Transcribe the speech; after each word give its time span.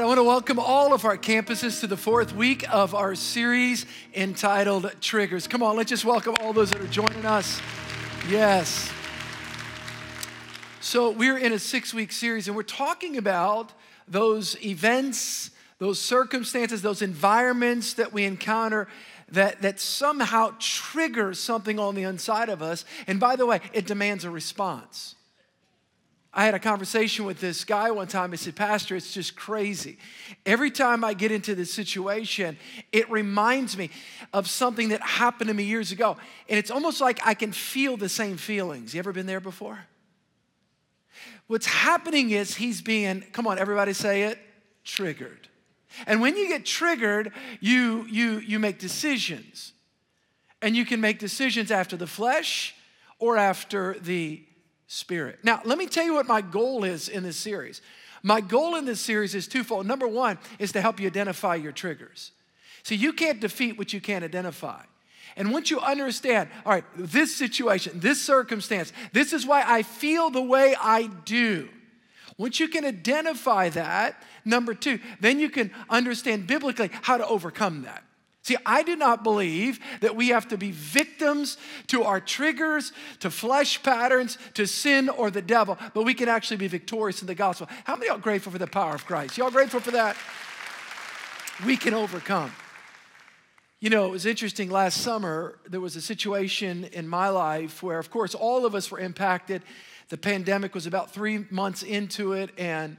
I 0.00 0.04
want 0.04 0.18
to 0.18 0.24
welcome 0.24 0.58
all 0.58 0.92
of 0.92 1.06
our 1.06 1.16
campuses 1.16 1.80
to 1.80 1.86
the 1.86 1.96
fourth 1.96 2.34
week 2.34 2.64
of 2.70 2.94
our 2.94 3.14
series 3.14 3.86
entitled 4.14 4.92
Triggers. 5.00 5.48
Come 5.48 5.62
on, 5.62 5.74
let's 5.74 5.88
just 5.88 6.04
welcome 6.04 6.34
all 6.40 6.52
those 6.52 6.70
that 6.70 6.82
are 6.82 6.86
joining 6.86 7.24
us. 7.24 7.60
Yes. 8.28 8.92
So, 10.80 11.10
we're 11.10 11.38
in 11.38 11.52
a 11.52 11.58
six 11.58 11.94
week 11.94 12.12
series 12.12 12.46
and 12.46 12.54
we're 12.54 12.62
talking 12.62 13.16
about 13.16 13.72
those 14.06 14.62
events, 14.62 15.50
those 15.78 15.98
circumstances, 15.98 16.82
those 16.82 17.00
environments 17.00 17.94
that 17.94 18.12
we 18.12 18.24
encounter 18.24 18.88
that, 19.30 19.62
that 19.62 19.80
somehow 19.80 20.54
trigger 20.58 21.32
something 21.32 21.78
on 21.78 21.94
the 21.94 22.02
inside 22.02 22.50
of 22.50 22.60
us. 22.60 22.84
And 23.06 23.18
by 23.18 23.34
the 23.34 23.46
way, 23.46 23.60
it 23.72 23.86
demands 23.86 24.24
a 24.24 24.30
response. 24.30 25.15
I 26.36 26.44
had 26.44 26.54
a 26.54 26.58
conversation 26.58 27.24
with 27.24 27.40
this 27.40 27.64
guy 27.64 27.90
one 27.90 28.08
time. 28.08 28.30
He 28.30 28.36
said, 28.36 28.54
Pastor, 28.54 28.94
it's 28.94 29.14
just 29.14 29.36
crazy. 29.36 29.96
Every 30.44 30.70
time 30.70 31.02
I 31.02 31.14
get 31.14 31.32
into 31.32 31.54
this 31.54 31.72
situation, 31.72 32.58
it 32.92 33.10
reminds 33.10 33.78
me 33.78 33.88
of 34.34 34.46
something 34.46 34.90
that 34.90 35.00
happened 35.00 35.48
to 35.48 35.54
me 35.54 35.64
years 35.64 35.92
ago. 35.92 36.18
And 36.50 36.58
it's 36.58 36.70
almost 36.70 37.00
like 37.00 37.26
I 37.26 37.32
can 37.32 37.52
feel 37.52 37.96
the 37.96 38.10
same 38.10 38.36
feelings. 38.36 38.92
You 38.92 38.98
ever 38.98 39.14
been 39.14 39.24
there 39.24 39.40
before? 39.40 39.86
What's 41.46 41.64
happening 41.64 42.32
is 42.32 42.54
he's 42.54 42.82
being, 42.82 43.22
come 43.32 43.46
on, 43.46 43.58
everybody 43.58 43.94
say 43.94 44.24
it, 44.24 44.38
triggered. 44.84 45.48
And 46.06 46.20
when 46.20 46.36
you 46.36 46.48
get 46.48 46.66
triggered, 46.66 47.32
you, 47.60 48.04
you, 48.10 48.40
you 48.40 48.58
make 48.58 48.78
decisions. 48.78 49.72
And 50.60 50.76
you 50.76 50.84
can 50.84 51.00
make 51.00 51.18
decisions 51.18 51.70
after 51.70 51.96
the 51.96 52.06
flesh 52.06 52.74
or 53.18 53.38
after 53.38 53.96
the 54.00 54.44
Spirit. 54.86 55.40
Now, 55.42 55.60
let 55.64 55.78
me 55.78 55.86
tell 55.86 56.04
you 56.04 56.14
what 56.14 56.26
my 56.26 56.40
goal 56.40 56.84
is 56.84 57.08
in 57.08 57.22
this 57.22 57.36
series. 57.36 57.82
My 58.22 58.40
goal 58.40 58.76
in 58.76 58.84
this 58.84 59.00
series 59.00 59.34
is 59.34 59.46
twofold. 59.48 59.86
Number 59.86 60.08
one 60.08 60.38
is 60.58 60.72
to 60.72 60.80
help 60.80 61.00
you 61.00 61.06
identify 61.06 61.54
your 61.54 61.72
triggers. 61.72 62.32
See, 62.82 62.94
you 62.94 63.12
can't 63.12 63.40
defeat 63.40 63.78
what 63.78 63.92
you 63.92 64.00
can't 64.00 64.24
identify. 64.24 64.82
And 65.36 65.52
once 65.52 65.70
you 65.70 65.80
understand, 65.80 66.48
all 66.64 66.72
right, 66.72 66.84
this 66.96 67.34
situation, 67.36 68.00
this 68.00 68.22
circumstance, 68.22 68.92
this 69.12 69.32
is 69.32 69.44
why 69.44 69.64
I 69.66 69.82
feel 69.82 70.30
the 70.30 70.42
way 70.42 70.74
I 70.80 71.08
do. 71.24 71.68
Once 72.38 72.60
you 72.60 72.68
can 72.68 72.84
identify 72.84 73.68
that, 73.70 74.22
number 74.44 74.74
two, 74.74 74.98
then 75.20 75.40
you 75.40 75.50
can 75.50 75.70
understand 75.90 76.46
biblically 76.46 76.90
how 77.02 77.16
to 77.16 77.26
overcome 77.26 77.82
that. 77.82 78.02
See, 78.46 78.56
I 78.64 78.84
do 78.84 78.94
not 78.94 79.24
believe 79.24 79.80
that 80.02 80.14
we 80.14 80.28
have 80.28 80.46
to 80.50 80.56
be 80.56 80.70
victims 80.70 81.58
to 81.88 82.04
our 82.04 82.20
triggers, 82.20 82.92
to 83.18 83.28
flesh 83.28 83.82
patterns, 83.82 84.38
to 84.54 84.68
sin 84.68 85.08
or 85.08 85.32
the 85.32 85.42
devil, 85.42 85.76
but 85.94 86.04
we 86.04 86.14
can 86.14 86.28
actually 86.28 86.58
be 86.58 86.68
victorious 86.68 87.20
in 87.20 87.26
the 87.26 87.34
gospel. 87.34 87.66
How 87.82 87.96
many 87.96 88.08
are 88.08 88.18
grateful 88.18 88.52
for 88.52 88.58
the 88.58 88.68
power 88.68 88.94
of 88.94 89.04
Christ? 89.04 89.36
Y'all 89.36 89.50
grateful 89.50 89.80
for 89.80 89.90
that? 89.90 90.16
We 91.66 91.76
can 91.76 91.92
overcome. 91.92 92.52
You 93.80 93.90
know, 93.90 94.06
it 94.06 94.12
was 94.12 94.26
interesting 94.26 94.70
last 94.70 94.98
summer, 94.98 95.58
there 95.68 95.80
was 95.80 95.96
a 95.96 96.00
situation 96.00 96.84
in 96.92 97.08
my 97.08 97.30
life 97.30 97.82
where, 97.82 97.98
of 97.98 98.12
course, 98.12 98.32
all 98.32 98.64
of 98.64 98.76
us 98.76 98.92
were 98.92 99.00
impacted. 99.00 99.60
The 100.08 100.18
pandemic 100.18 100.72
was 100.72 100.86
about 100.86 101.12
three 101.12 101.46
months 101.50 101.82
into 101.82 102.34
it, 102.34 102.50
and 102.56 102.96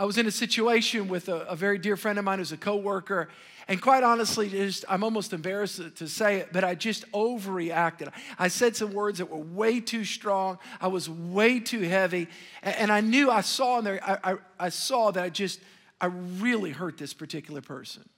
I 0.00 0.04
was 0.06 0.16
in 0.16 0.26
a 0.26 0.30
situation 0.30 1.08
with 1.08 1.28
a, 1.28 1.40
a 1.40 1.54
very 1.54 1.76
dear 1.76 1.94
friend 1.94 2.18
of 2.18 2.24
mine 2.24 2.38
who's 2.38 2.52
a 2.52 2.56
coworker, 2.56 3.28
and 3.68 3.82
quite 3.82 4.02
honestly, 4.02 4.48
just, 4.48 4.86
I'm 4.88 5.04
almost 5.04 5.34
embarrassed 5.34 5.82
to 5.96 6.08
say 6.08 6.38
it, 6.38 6.54
but 6.54 6.64
I 6.64 6.74
just 6.74 7.04
overreacted. 7.12 8.10
I 8.38 8.48
said 8.48 8.74
some 8.76 8.94
words 8.94 9.18
that 9.18 9.28
were 9.28 9.36
way 9.36 9.78
too 9.78 10.04
strong. 10.04 10.58
I 10.80 10.88
was 10.88 11.10
way 11.10 11.60
too 11.60 11.82
heavy. 11.82 12.28
And 12.62 12.90
I 12.90 13.02
knew, 13.02 13.30
I 13.30 13.42
saw 13.42 13.78
in 13.78 13.84
there, 13.84 14.00
I, 14.02 14.32
I, 14.32 14.36
I 14.58 14.68
saw 14.70 15.10
that 15.10 15.22
I 15.22 15.28
just, 15.28 15.60
I 16.00 16.06
really 16.06 16.70
hurt 16.70 16.96
this 16.96 17.12
particular 17.12 17.60
person. 17.60 18.08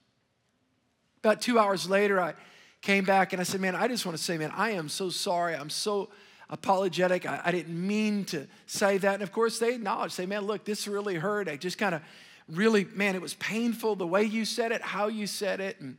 About 1.21 1.41
two 1.41 1.59
hours 1.59 1.89
later, 1.89 2.17
I 2.17 2.33
came 2.81 3.03
back 3.03 3.33
and 3.33 3.41
I 3.41 3.43
said, 3.43 3.59
Man, 3.59 3.75
I 3.75 3.89
just 3.89 4.05
want 4.05 4.17
to 4.17 4.23
say, 4.23 4.37
man, 4.37 4.53
I 4.55 4.71
am 4.71 4.87
so 4.87 5.09
sorry. 5.09 5.53
I'm 5.53 5.69
so 5.69 6.07
apologetic. 6.49 7.25
I, 7.25 7.41
I 7.45 7.51
didn't 7.51 7.87
mean 7.87 8.25
to 8.25 8.47
say 8.65 8.97
that. 8.97 9.15
And 9.15 9.23
of 9.23 9.31
course, 9.31 9.59
they 9.59 9.75
acknowledge, 9.75 10.11
say, 10.11 10.25
Man, 10.25 10.41
look, 10.41 10.65
this 10.65 10.87
really 10.87 11.15
hurt. 11.15 11.47
I 11.47 11.57
just 11.57 11.77
kind 11.77 11.95
of 11.95 12.01
really, 12.49 12.85
man, 12.85 13.15
it 13.15 13.21
was 13.21 13.33
painful 13.35 13.95
the 13.95 14.07
way 14.07 14.23
you 14.23 14.45
said 14.45 14.71
it, 14.71 14.81
how 14.81 15.07
you 15.07 15.27
said 15.27 15.59
it. 15.59 15.79
And, 15.79 15.97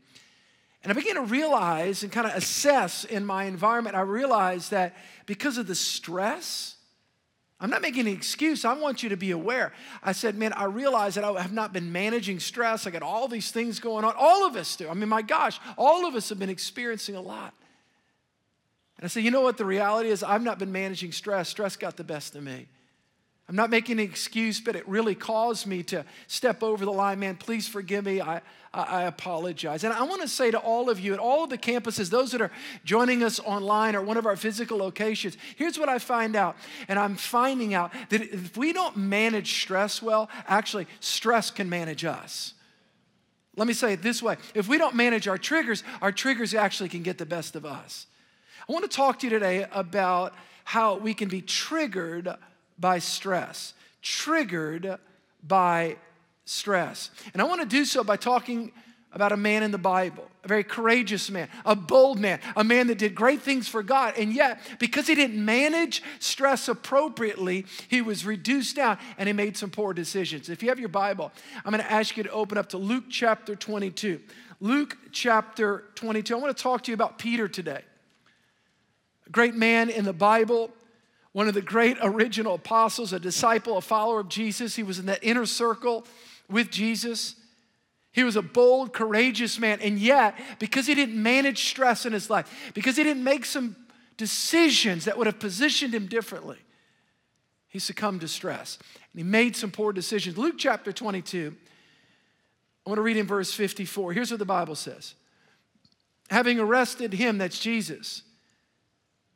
and 0.82 0.93
I 0.93 0.94
began 0.94 1.15
to 1.15 1.22
realize 1.22 2.03
and 2.03 2.12
kind 2.12 2.27
of 2.27 2.34
assess 2.34 3.05
in 3.05 3.25
my 3.25 3.44
environment, 3.44 3.97
I 3.97 4.03
realized 4.03 4.71
that 4.71 4.94
because 5.27 5.56
of 5.56 5.66
the 5.66 5.75
stress, 5.75 6.76
I'm 7.59 7.71
not 7.71 7.81
making 7.81 8.06
an 8.06 8.12
excuse. 8.12 8.66
I 8.66 8.75
want 8.75 9.03
you 9.03 9.09
to 9.09 9.16
be 9.16 9.31
aware. 9.31 9.72
I 10.03 10.12
said, 10.12 10.37
man, 10.37 10.53
I 10.53 10.65
realize 10.65 11.15
that 11.15 11.25
I 11.25 11.41
have 11.41 11.53
not 11.53 11.72
been 11.72 11.91
managing 11.93 12.38
stress. 12.38 12.87
I 12.87 12.91
got 12.91 13.03
all 13.03 13.28
these 13.28 13.50
things 13.50 13.81
going 13.81 14.05
on. 14.05 14.12
All 14.19 14.47
of 14.47 14.56
us 14.56 14.76
do. 14.76 14.88
I 14.88 14.94
mean, 14.94 15.09
my 15.09 15.22
gosh, 15.22 15.59
all 15.78 16.06
of 16.06 16.15
us 16.15 16.28
have 16.28 16.38
been 16.38 16.50
experiencing 16.50 17.16
a 17.16 17.22
lot. 17.22 17.55
I 19.04 19.09
said, 19.09 19.25
you 19.25 19.31
know 19.31 19.42
what 19.42 19.59
the 19.59 19.65
reality 19.65 20.09
is? 20.09 20.22
I've 20.22 20.42
not 20.42 20.59
been 20.59 20.72
managing 20.72 21.12
stress. 21.12 21.48
Stress 21.48 21.76
got 21.76 21.97
the 21.97 22.04
best 22.04 22.34
of 22.37 22.42
me. 22.42 22.69
I'm 23.47 23.56
not 23.56 23.69
making 23.69 23.98
an 23.98 24.04
excuse, 24.04 24.59
but 24.59 24.75
it 24.75 24.88
really 24.88 25.15
caused 25.15 25.66
me 25.66 25.82
to 25.84 26.06
step 26.26 26.62
over 26.62 26.87
the 26.87 26.92
line. 26.92 27.19
Man, 27.19 27.37
please 27.37 27.69
forgive 27.69 28.06
me. 28.06 28.22
I, 28.22 28.41
I, 28.72 28.82
I, 28.82 29.03
apologize. 29.03 29.84
And 29.84 29.93
I 29.93 30.03
want 30.04 30.22
to 30.22 30.28
say 30.28 30.50
to 30.50 30.59
all 30.59 30.88
of 30.88 30.98
you 30.98 31.12
at 31.12 31.19
all 31.19 31.44
of 31.44 31.50
the 31.50 31.59
campuses, 31.59 32.09
those 32.09 32.32
that 32.32 32.41
are 32.41 32.50
joining 32.84 33.22
us 33.22 33.38
online 33.41 33.94
or 33.94 34.00
one 34.00 34.16
of 34.16 34.25
our 34.25 34.37
physical 34.37 34.78
locations, 34.78 35.37
here's 35.56 35.78
what 35.78 35.91
I 35.91 35.98
find 35.98 36.37
out. 36.37 36.56
And 36.88 36.98
I'm 36.98 37.16
finding 37.16 37.75
out 37.75 37.93
that 38.09 38.22
if 38.22 38.56
we 38.56 38.72
don't 38.72 38.97
manage 38.97 39.60
stress 39.60 40.00
well, 40.00 40.31
actually, 40.48 40.87
stress 41.00 41.50
can 41.50 41.69
manage 41.69 42.06
us. 42.06 42.54
Let 43.56 43.69
me 43.69 43.75
say 43.75 43.93
it 43.93 44.03
this 44.03 44.22
way 44.22 44.38
if 44.54 44.69
we 44.69 44.78
don't 44.78 44.94
manage 44.94 45.28
our 45.28 45.38
triggers, 45.38 45.84
our 46.00 46.12
triggers 46.12 46.54
actually 46.54 46.88
can 46.88 47.03
get 47.03 47.19
the 47.19 47.26
best 47.26 47.56
of 47.56 47.66
us. 47.66 48.06
I 48.69 48.72
want 48.72 48.91
to 48.91 48.97
talk 48.97 49.19
to 49.19 49.26
you 49.26 49.30
today 49.30 49.66
about 49.72 50.34
how 50.64 50.97
we 50.97 51.12
can 51.12 51.28
be 51.28 51.42
triggered 51.42 52.28
by 52.78 52.98
stress, 52.98 53.75
triggered 54.00 54.98
by 55.47 55.97
stress. 56.47 57.10
And 57.32 57.42
I 57.42 57.44
want 57.44 57.60
to 57.60 57.66
do 57.66 57.84
so 57.84 58.02
by 58.02 58.16
talking 58.16 58.72
about 59.12 59.32
a 59.32 59.36
man 59.36 59.62
in 59.62 59.70
the 59.70 59.78
Bible, 59.78 60.28
a 60.42 60.48
very 60.48 60.64
courageous 60.64 61.30
man, 61.30 61.48
a 61.64 61.76
bold 61.76 62.19
man, 62.19 62.41
a 62.56 62.64
man 62.64 62.88
that 62.88 62.98
did 62.98 63.14
great 63.14 63.42
things 63.42 63.69
for 63.69 63.82
God. 63.82 64.14
And 64.19 64.32
yet, 64.32 64.58
because 64.81 65.06
he 65.06 65.14
didn't 65.14 65.42
manage 65.42 66.02
stress 66.19 66.66
appropriately, 66.66 67.66
he 67.88 68.02
was 68.02 68.26
reduced 68.26 68.76
down 68.76 68.98
and 69.16 69.28
he 69.28 69.32
made 69.32 69.56
some 69.56 69.70
poor 69.70 69.92
decisions. 69.92 70.48
If 70.48 70.62
you 70.62 70.70
have 70.70 70.81
your 70.81 70.88
Bible, 70.88 71.31
I'm 71.64 71.70
going 71.70 71.84
to 71.84 71.92
ask 71.92 72.16
you 72.16 72.25
to 72.25 72.31
open 72.31 72.58
up 72.58 72.70
to 72.70 72.78
Luke 72.78 73.04
chapter 73.08 73.54
22. 73.54 74.20
Luke 74.60 74.96
chapter 75.12 75.84
22. 75.94 76.34
I 76.34 76.40
want 76.40 76.56
to 76.56 76.62
talk 76.62 76.82
to 76.84 76.90
you 76.90 76.94
about 76.94 77.19
Peter 77.19 77.46
today. 77.46 77.82
A 79.26 79.31
great 79.31 79.55
man 79.55 79.91
in 79.91 80.05
the 80.05 80.12
Bible, 80.12 80.71
one 81.32 81.49
of 81.49 81.55
the 81.55 81.62
great 81.62 81.97
original 82.03 82.55
apostles, 82.55 83.12
a 83.12 83.19
disciple, 83.19 83.76
a 83.76 83.81
follower 83.81 84.21
of 84.21 84.29
Jesus. 84.29 84.76
He 84.76 84.82
was 84.82 84.99
in 84.99 85.06
that 85.06 85.23
inner 85.23 85.47
circle 85.47 86.06
with 86.49 86.71
Jesus. 86.71 87.35
He 88.12 88.23
was 88.23 88.37
a 88.37 88.43
bold, 88.43 88.93
courageous 88.93 89.59
man. 89.59 89.81
And 89.81 89.99
yet, 89.99 90.38
because 90.59 90.87
he 90.87 90.94
didn't 90.94 91.21
manage 91.21 91.69
stress 91.69 92.06
in 92.06 92.12
his 92.12 92.31
life, 92.31 92.73
because 92.75 92.97
he 92.97 93.03
didn't 93.03 93.25
make 93.25 93.44
some 93.44 93.75
decisions 94.17 95.06
that 95.06 95.19
would 95.19 95.27
have 95.27 95.41
positioned 95.41 95.93
him 95.93 96.06
differently, 96.06 96.59
he 97.69 97.81
succumbed 97.81 98.20
to 98.20 98.29
stress. 98.29 98.79
And 99.12 99.19
he 99.19 99.25
made 99.25 99.56
some 99.56 99.73
poor 99.73 99.93
decisions. 99.93 100.38
Luke 100.38 100.55
chapter 100.56 100.93
22, 100.93 101.56
I 102.87 102.91
want 102.91 102.99
to 102.99 103.03
read 103.03 103.17
in 103.17 103.27
verse 103.27 103.53
54. 103.53 104.12
Here's 104.12 104.31
what 104.31 104.38
the 104.38 104.44
Bible 104.44 104.77
says 104.77 105.15
Having 106.31 106.61
arrested 106.61 107.12
him, 107.12 107.38
that's 107.38 107.59
Jesus, 107.59 108.23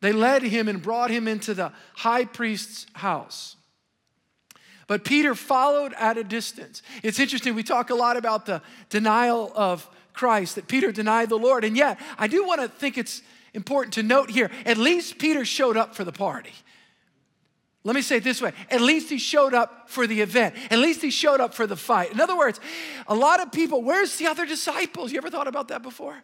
they 0.01 0.13
led 0.13 0.43
him 0.43 0.69
and 0.69 0.83
brought 0.83 1.11
him 1.11 1.27
into 1.27 1.55
the 1.55 1.73
high 1.95 2.25
priest's 2.25 2.87
house. 2.95 3.57
But 4.87 5.05
Peter 5.05 5.35
followed 5.35 5.93
at 5.99 6.17
a 6.17 6.25
distance. 6.25 6.83
It's 7.03 7.19
interesting, 7.21 7.55
we 7.55 7.63
talk 7.63 7.91
a 7.91 7.95
lot 7.95 8.17
about 8.17 8.47
the 8.47 8.63
denial 8.89 9.53
of 9.55 9.89
Christ, 10.15 10.55
that 10.55 10.67
Peter 10.67 10.91
denied 10.91 11.29
the 11.29 11.39
Lord. 11.39 11.63
And 11.63 11.77
yet, 11.77 12.01
I 12.19 12.27
do 12.27 12.45
want 12.45 12.61
to 12.61 12.69
think 12.69 12.97
it's 12.97 13.23
important 13.55 13.95
to 13.95 14.03
note 14.03 14.31
here 14.31 14.51
at 14.65 14.79
least 14.79 15.19
Peter 15.19 15.45
showed 15.45 15.77
up 15.77 15.95
for 15.95 16.05
the 16.05 16.13
party. 16.13 16.53
Let 17.85 17.95
me 17.95 18.03
say 18.03 18.17
it 18.17 18.25
this 18.25 18.43
way 18.43 18.53
at 18.71 18.81
least 18.81 19.09
he 19.09 19.19
showed 19.19 19.55
up 19.55 19.89
for 19.89 20.07
the 20.07 20.21
event, 20.21 20.55
at 20.71 20.79
least 20.79 21.03
he 21.03 21.11
showed 21.11 21.41
up 21.41 21.55
for 21.55 21.67
the 21.67 21.77
fight. 21.77 22.13
In 22.13 22.21
other 22.21 22.37
words, 22.37 22.61
a 23.07 23.15
lot 23.15 23.41
of 23.41 23.53
people, 23.53 23.83
where's 23.83 24.17
the 24.17 24.27
other 24.27 24.47
disciples? 24.47 25.13
You 25.13 25.19
ever 25.19 25.31
thought 25.31 25.49
about 25.49 25.69
that 25.69 25.83
before? 25.83 26.23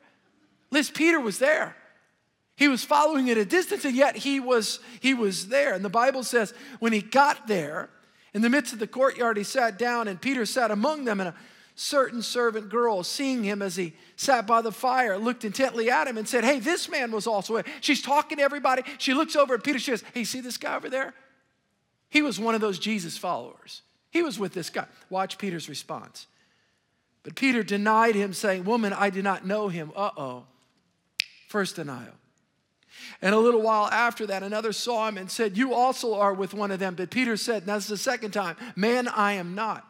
Least 0.70 0.94
Peter 0.94 1.20
was 1.20 1.38
there. 1.38 1.76
He 2.56 2.68
was 2.68 2.84
following 2.84 3.30
at 3.30 3.36
a 3.36 3.44
distance, 3.44 3.84
and 3.84 3.96
yet 3.96 4.16
he 4.16 4.38
was, 4.38 4.78
he 5.00 5.12
was 5.12 5.48
there. 5.48 5.74
And 5.74 5.84
the 5.84 5.88
Bible 5.88 6.22
says 6.22 6.54
when 6.78 6.92
he 6.92 7.00
got 7.00 7.48
there, 7.48 7.90
in 8.32 8.42
the 8.42 8.50
midst 8.50 8.72
of 8.72 8.78
the 8.78 8.86
courtyard, 8.86 9.36
he 9.36 9.44
sat 9.44 9.78
down, 9.78 10.08
and 10.08 10.20
Peter 10.20 10.46
sat 10.46 10.70
among 10.70 11.04
them, 11.04 11.20
and 11.20 11.30
a 11.30 11.34
certain 11.74 12.22
servant 12.22 12.68
girl, 12.68 13.02
seeing 13.02 13.42
him 13.42 13.62
as 13.62 13.76
he 13.76 13.94
sat 14.16 14.46
by 14.46 14.62
the 14.62 14.72
fire, 14.72 15.18
looked 15.18 15.44
intently 15.44 15.90
at 15.90 16.06
him 16.06 16.16
and 16.16 16.28
said, 16.28 16.44
Hey, 16.44 16.60
this 16.60 16.88
man 16.88 17.10
was 17.10 17.26
also 17.26 17.54
there. 17.54 17.64
She's 17.80 18.02
talking 18.02 18.38
to 18.38 18.44
everybody. 18.44 18.82
She 18.98 19.14
looks 19.14 19.34
over 19.34 19.54
at 19.54 19.64
Peter. 19.64 19.78
She 19.78 19.90
says, 19.90 20.04
Hey, 20.12 20.24
see 20.24 20.40
this 20.40 20.56
guy 20.56 20.76
over 20.76 20.88
there? 20.88 21.14
He 22.10 22.22
was 22.22 22.38
one 22.38 22.54
of 22.54 22.60
those 22.60 22.78
Jesus 22.78 23.18
followers. 23.18 23.82
He 24.10 24.22
was 24.22 24.38
with 24.38 24.52
this 24.52 24.70
guy. 24.70 24.86
Watch 25.10 25.38
Peter's 25.38 25.68
response. 25.68 26.28
But 27.24 27.34
Peter 27.34 27.64
denied 27.64 28.14
him, 28.14 28.32
saying, 28.32 28.64
Woman, 28.64 28.92
I 28.92 29.10
do 29.10 29.22
not 29.22 29.44
know 29.44 29.68
him. 29.68 29.90
Uh 29.96 30.10
oh. 30.16 30.44
First 31.48 31.76
denial. 31.76 32.12
And 33.24 33.34
a 33.34 33.38
little 33.38 33.62
while 33.62 33.86
after 33.86 34.26
that, 34.26 34.42
another 34.42 34.74
saw 34.74 35.08
him 35.08 35.16
and 35.16 35.30
said, 35.30 35.56
You 35.56 35.72
also 35.72 36.14
are 36.14 36.34
with 36.34 36.52
one 36.52 36.70
of 36.70 36.78
them. 36.78 36.94
But 36.94 37.10
Peter 37.10 37.38
said, 37.38 37.62
and 37.62 37.66
that's 37.70 37.88
the 37.88 37.96
second 37.96 38.32
time, 38.32 38.54
Man, 38.76 39.08
I 39.08 39.32
am 39.32 39.54
not. 39.54 39.88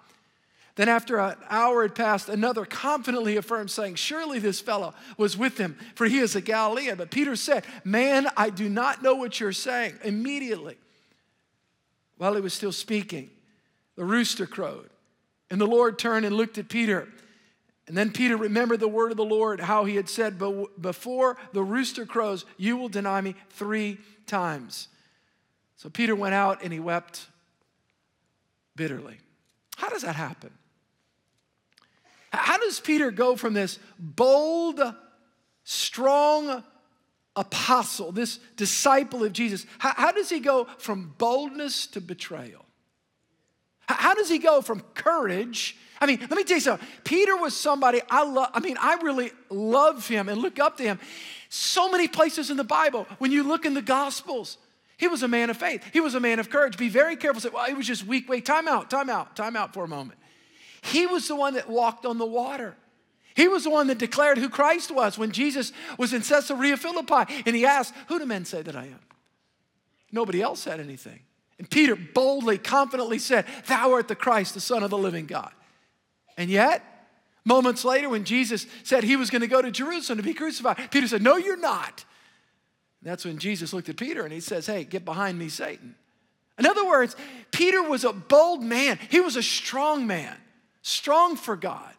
Then, 0.76 0.88
after 0.88 1.18
an 1.18 1.36
hour 1.50 1.82
had 1.82 1.96
passed, 1.96 2.28
another 2.28 2.64
confidently 2.64 3.36
affirmed, 3.36 3.72
saying, 3.72 3.96
Surely 3.96 4.38
this 4.38 4.60
fellow 4.60 4.94
was 5.18 5.36
with 5.36 5.58
him, 5.58 5.76
for 5.96 6.06
he 6.06 6.20
is 6.20 6.36
a 6.36 6.40
Galilean. 6.40 6.96
But 6.96 7.10
Peter 7.10 7.34
said, 7.34 7.64
Man, 7.82 8.28
I 8.36 8.50
do 8.50 8.68
not 8.68 9.02
know 9.02 9.16
what 9.16 9.40
you're 9.40 9.50
saying. 9.50 9.98
Immediately, 10.04 10.76
while 12.18 12.36
he 12.36 12.40
was 12.40 12.54
still 12.54 12.72
speaking, 12.72 13.30
the 13.96 14.04
rooster 14.04 14.46
crowed. 14.46 14.90
And 15.50 15.60
the 15.60 15.66
Lord 15.66 15.98
turned 15.98 16.24
and 16.24 16.36
looked 16.36 16.58
at 16.58 16.68
Peter. 16.68 17.08
And 17.86 17.96
then 17.96 18.12
Peter 18.12 18.36
remembered 18.36 18.80
the 18.80 18.88
word 18.88 19.10
of 19.10 19.16
the 19.16 19.24
Lord, 19.24 19.60
how 19.60 19.84
he 19.84 19.96
had 19.96 20.08
said, 20.08 20.38
Before 20.80 21.36
the 21.52 21.62
rooster 21.62 22.06
crows, 22.06 22.46
you 22.56 22.76
will 22.76 22.88
deny 22.88 23.20
me 23.20 23.34
three 23.50 23.98
times. 24.26 24.88
So 25.76 25.90
Peter 25.90 26.16
went 26.16 26.34
out 26.34 26.62
and 26.62 26.72
he 26.72 26.80
wept 26.80 27.26
bitterly. 28.74 29.18
How 29.76 29.90
does 29.90 30.02
that 30.02 30.16
happen? 30.16 30.50
How 32.32 32.58
does 32.58 32.80
Peter 32.80 33.10
go 33.10 33.36
from 33.36 33.54
this 33.54 33.78
bold, 33.98 34.80
strong 35.62 36.64
apostle, 37.36 38.12
this 38.12 38.38
disciple 38.56 39.24
of 39.24 39.32
Jesus, 39.32 39.66
how, 39.78 40.12
does 40.12 40.30
he 40.30 40.40
go 40.40 40.66
from 40.78 41.14
boldness 41.18 41.86
to 41.88 42.00
betrayal? 42.00 42.64
How 43.86 44.14
does 44.14 44.28
he 44.28 44.38
go 44.38 44.62
from 44.62 44.80
courage? 44.94 45.76
I 46.04 46.06
mean, 46.06 46.20
let 46.20 46.32
me 46.32 46.44
tell 46.44 46.58
you 46.58 46.60
something. 46.60 46.86
Peter 47.02 47.34
was 47.34 47.56
somebody 47.56 48.02
I 48.10 48.24
love. 48.24 48.50
I 48.52 48.60
mean, 48.60 48.76
I 48.78 48.96
really 48.96 49.32
love 49.48 50.06
him 50.06 50.28
and 50.28 50.40
look 50.40 50.58
up 50.58 50.76
to 50.76 50.82
him. 50.82 51.00
So 51.48 51.90
many 51.90 52.08
places 52.08 52.50
in 52.50 52.58
the 52.58 52.64
Bible, 52.64 53.06
when 53.18 53.32
you 53.32 53.42
look 53.42 53.64
in 53.64 53.72
the 53.72 53.82
Gospels, 53.82 54.58
he 54.98 55.08
was 55.08 55.22
a 55.22 55.28
man 55.28 55.48
of 55.48 55.56
faith. 55.56 55.82
He 55.94 56.00
was 56.00 56.14
a 56.14 56.20
man 56.20 56.40
of 56.40 56.50
courage. 56.50 56.76
Be 56.76 56.90
very 56.90 57.16
careful. 57.16 57.40
Say, 57.40 57.48
well, 57.48 57.64
he 57.64 57.72
was 57.72 57.86
just 57.86 58.06
weak. 58.06 58.28
Wait, 58.28 58.44
time 58.44 58.68
out, 58.68 58.90
time 58.90 59.08
out, 59.08 59.34
time 59.34 59.56
out 59.56 59.72
for 59.72 59.82
a 59.84 59.88
moment. 59.88 60.18
He 60.82 61.06
was 61.06 61.26
the 61.26 61.36
one 61.36 61.54
that 61.54 61.70
walked 61.70 62.04
on 62.04 62.18
the 62.18 62.26
water. 62.26 62.76
He 63.34 63.48
was 63.48 63.64
the 63.64 63.70
one 63.70 63.86
that 63.86 63.96
declared 63.96 64.36
who 64.36 64.50
Christ 64.50 64.90
was 64.90 65.16
when 65.16 65.32
Jesus 65.32 65.72
was 65.98 66.12
in 66.12 66.20
Caesarea 66.20 66.76
Philippi 66.76 67.42
and 67.46 67.56
he 67.56 67.64
asked, 67.64 67.94
Who 68.08 68.18
do 68.18 68.26
men 68.26 68.44
say 68.44 68.60
that 68.60 68.76
I 68.76 68.84
am? 68.84 69.00
Nobody 70.12 70.42
else 70.42 70.60
said 70.60 70.80
anything. 70.80 71.20
And 71.58 71.68
Peter 71.68 71.96
boldly, 71.96 72.58
confidently 72.58 73.18
said, 73.18 73.46
Thou 73.66 73.92
art 73.92 74.08
the 74.08 74.14
Christ, 74.14 74.52
the 74.52 74.60
Son 74.60 74.82
of 74.82 74.90
the 74.90 74.98
living 74.98 75.26
God. 75.26 75.52
And 76.36 76.50
yet, 76.50 76.82
moments 77.44 77.84
later, 77.84 78.08
when 78.08 78.24
Jesus 78.24 78.66
said 78.82 79.04
he 79.04 79.16
was 79.16 79.30
going 79.30 79.42
to 79.42 79.48
go 79.48 79.62
to 79.62 79.70
Jerusalem 79.70 80.18
to 80.18 80.24
be 80.24 80.34
crucified, 80.34 80.90
Peter 80.90 81.06
said, 81.06 81.22
No, 81.22 81.36
you're 81.36 81.56
not. 81.56 82.04
And 83.00 83.10
that's 83.10 83.24
when 83.24 83.38
Jesus 83.38 83.72
looked 83.72 83.88
at 83.88 83.96
Peter 83.96 84.24
and 84.24 84.32
he 84.32 84.40
says, 84.40 84.66
Hey, 84.66 84.84
get 84.84 85.04
behind 85.04 85.38
me, 85.38 85.48
Satan. 85.48 85.94
In 86.58 86.66
other 86.66 86.86
words, 86.86 87.16
Peter 87.50 87.82
was 87.82 88.04
a 88.04 88.12
bold 88.12 88.62
man, 88.62 88.98
he 89.10 89.20
was 89.20 89.36
a 89.36 89.42
strong 89.42 90.06
man, 90.06 90.36
strong 90.82 91.36
for 91.36 91.56
God. 91.56 91.92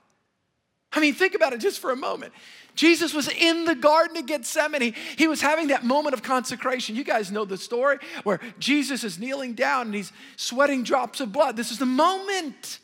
I 0.92 1.02
mean, 1.02 1.14
think 1.14 1.36
about 1.36 1.52
it 1.52 1.60
just 1.60 1.80
for 1.80 1.92
a 1.92 1.96
moment. 1.96 2.32
Jesus 2.74 3.14
was 3.14 3.28
in 3.28 3.66
the 3.66 3.76
Garden 3.76 4.18
of 4.18 4.26
Gethsemane. 4.26 4.94
He 5.18 5.28
was 5.28 5.42
having 5.42 5.68
that 5.68 5.84
moment 5.84 6.14
of 6.14 6.24
consecration. 6.24 6.96
You 6.96 7.04
guys 7.04 7.32
know 7.32 7.46
the 7.46 7.58
story 7.58 7.98
where 8.24 8.40
Jesus 8.60 9.04
is 9.04 9.20
kneeling 9.20 9.54
down 9.54 9.88
and 9.88 9.96
he's 9.96 10.12
sweating 10.36 10.84
drops 10.84 11.20
of 11.20 11.32
blood. 11.32 11.58
This 11.58 11.72
is 11.72 11.80
the 11.80 11.86
moment. 11.86 12.80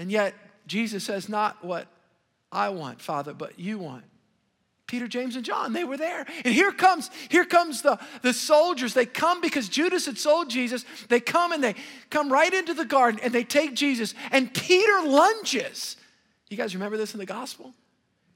And 0.00 0.10
yet, 0.10 0.34
Jesus 0.66 1.04
says, 1.04 1.28
Not 1.28 1.62
what 1.62 1.86
I 2.50 2.70
want, 2.70 3.02
Father, 3.02 3.34
but 3.34 3.58
you 3.58 3.78
want. 3.78 4.04
Peter, 4.86 5.06
James, 5.06 5.36
and 5.36 5.44
John, 5.44 5.74
they 5.74 5.84
were 5.84 5.98
there. 5.98 6.26
And 6.42 6.54
here 6.54 6.72
comes, 6.72 7.10
here 7.28 7.44
comes 7.44 7.82
the, 7.82 8.00
the 8.22 8.32
soldiers. 8.32 8.94
They 8.94 9.04
come 9.04 9.42
because 9.42 9.68
Judas 9.68 10.06
had 10.06 10.16
sold 10.16 10.48
Jesus. 10.48 10.86
They 11.08 11.20
come 11.20 11.52
and 11.52 11.62
they 11.62 11.74
come 12.08 12.32
right 12.32 12.52
into 12.52 12.72
the 12.72 12.86
garden 12.86 13.20
and 13.22 13.32
they 13.32 13.44
take 13.44 13.74
Jesus. 13.74 14.14
And 14.32 14.52
Peter 14.52 15.02
lunges. 15.04 15.96
You 16.48 16.56
guys 16.56 16.74
remember 16.74 16.96
this 16.96 17.12
in 17.12 17.18
the 17.20 17.26
gospel? 17.26 17.74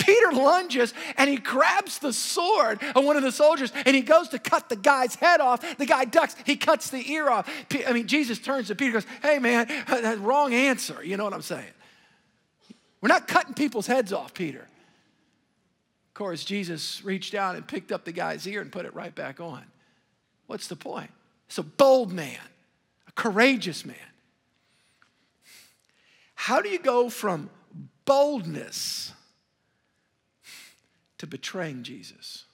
Peter 0.05 0.33
lunges 0.33 0.93
and 1.17 1.31
he 1.31 1.37
grabs 1.37 1.99
the 1.99 2.13
sword 2.13 2.83
of 2.95 3.05
one 3.05 3.17
of 3.17 3.23
the 3.23 3.33
soldiers 3.33 3.73
and 3.87 3.97
he 3.97 4.03
goes 4.03 4.29
to 4.29 4.39
cut 4.39 4.69
the 4.69 4.77
guy's 4.77 5.15
head 5.15 5.41
off. 5.41 5.79
The 5.79 5.87
guy 5.87 6.05
ducks, 6.05 6.37
he 6.45 6.57
cuts 6.57 6.91
the 6.91 7.11
ear 7.11 7.31
off. 7.31 7.51
I 7.87 7.93
mean, 7.93 8.07
Jesus 8.07 8.39
turns 8.39 8.69
to 8.69 8.75
Peter 8.75 8.93
goes, 8.93 9.07
Hey 9.23 9.39
man, 9.39 9.67
that's 9.89 10.19
wrong 10.19 10.53
answer. 10.53 11.03
You 11.03 11.17
know 11.17 11.25
what 11.25 11.33
I'm 11.33 11.43
saying? 11.43 11.73
We're 13.01 13.09
not 13.09 13.27
cutting 13.29 13.55
people's 13.55 13.87
heads 13.87 14.13
off, 14.13 14.35
Peter. 14.35 14.61
Of 14.61 16.15
course, 16.15 16.45
Jesus 16.45 17.05
reached 17.05 17.33
down 17.33 17.57
and 17.57 17.67
picked 17.67 17.91
up 17.91 18.05
the 18.05 18.13
guy's 18.13 18.47
ear 18.47 18.61
and 18.61 18.71
put 18.71 18.87
it 18.87 18.95
right 18.95 19.15
back 19.15 19.41
on. 19.41 19.65
What's 20.47 20.69
the 20.69 20.77
point? 20.77 21.11
It's 21.49 21.59
a 21.59 21.63
bold 21.63 22.13
man, 22.13 22.39
a 23.09 23.13
courageous 23.13 23.85
man. 23.85 23.97
How 26.35 26.61
do 26.61 26.69
you 26.69 26.79
go 26.79 27.09
from 27.09 27.51
boldness 28.05 29.13
to 31.25 31.31
betraying 31.31 31.83
Jesus? 31.83 32.45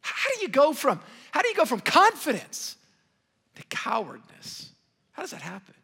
How 0.00 0.30
do 0.34 0.42
you 0.42 0.48
go 0.48 0.72
from 0.72 1.00
how 1.30 1.42
do 1.42 1.48
you 1.48 1.54
go 1.54 1.64
from 1.64 1.80
confidence 1.80 2.76
to 3.54 3.62
cowardness? 3.64 4.70
How 5.12 5.22
does 5.22 5.30
that 5.30 5.42
happen? 5.42 5.74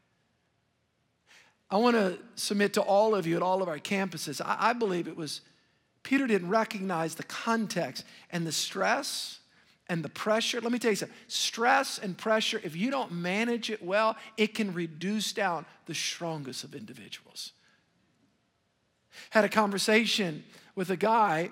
I 1.70 1.76
want 1.76 1.96
to 1.96 2.18
submit 2.34 2.72
to 2.74 2.82
all 2.82 3.14
of 3.14 3.26
you 3.26 3.36
at 3.36 3.42
all 3.42 3.62
of 3.62 3.68
our 3.68 3.78
campuses. 3.78 4.40
I, 4.44 4.70
I 4.70 4.72
believe 4.72 5.06
it 5.06 5.16
was 5.16 5.42
Peter 6.02 6.26
didn't 6.26 6.48
recognize 6.48 7.14
the 7.14 7.24
context 7.24 8.04
and 8.30 8.46
the 8.46 8.52
stress 8.52 9.40
and 9.88 10.02
the 10.02 10.08
pressure. 10.08 10.60
Let 10.60 10.72
me 10.72 10.78
tell 10.78 10.90
you 10.92 10.96
something 10.96 11.16
stress 11.26 11.98
and 11.98 12.16
pressure, 12.16 12.60
if 12.64 12.74
you 12.74 12.90
don't 12.90 13.12
manage 13.12 13.70
it 13.70 13.82
well, 13.82 14.16
it 14.36 14.54
can 14.54 14.72
reduce 14.72 15.32
down 15.32 15.66
the 15.86 15.94
strongest 15.94 16.64
of 16.64 16.74
individuals. 16.74 17.52
Had 19.30 19.44
a 19.44 19.48
conversation 19.48 20.44
with 20.74 20.90
a 20.90 20.96
guy 20.96 21.50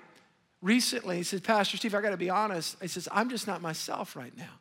recently. 0.61 1.17
He 1.17 1.23
said, 1.23 1.43
Pastor 1.43 1.77
Steve, 1.77 1.95
I 1.95 2.01
got 2.01 2.11
to 2.11 2.17
be 2.17 2.29
honest. 2.29 2.77
He 2.81 2.87
says, 2.87 3.07
I'm 3.11 3.29
just 3.29 3.47
not 3.47 3.61
myself 3.61 4.15
right 4.15 4.35
now. 4.37 4.59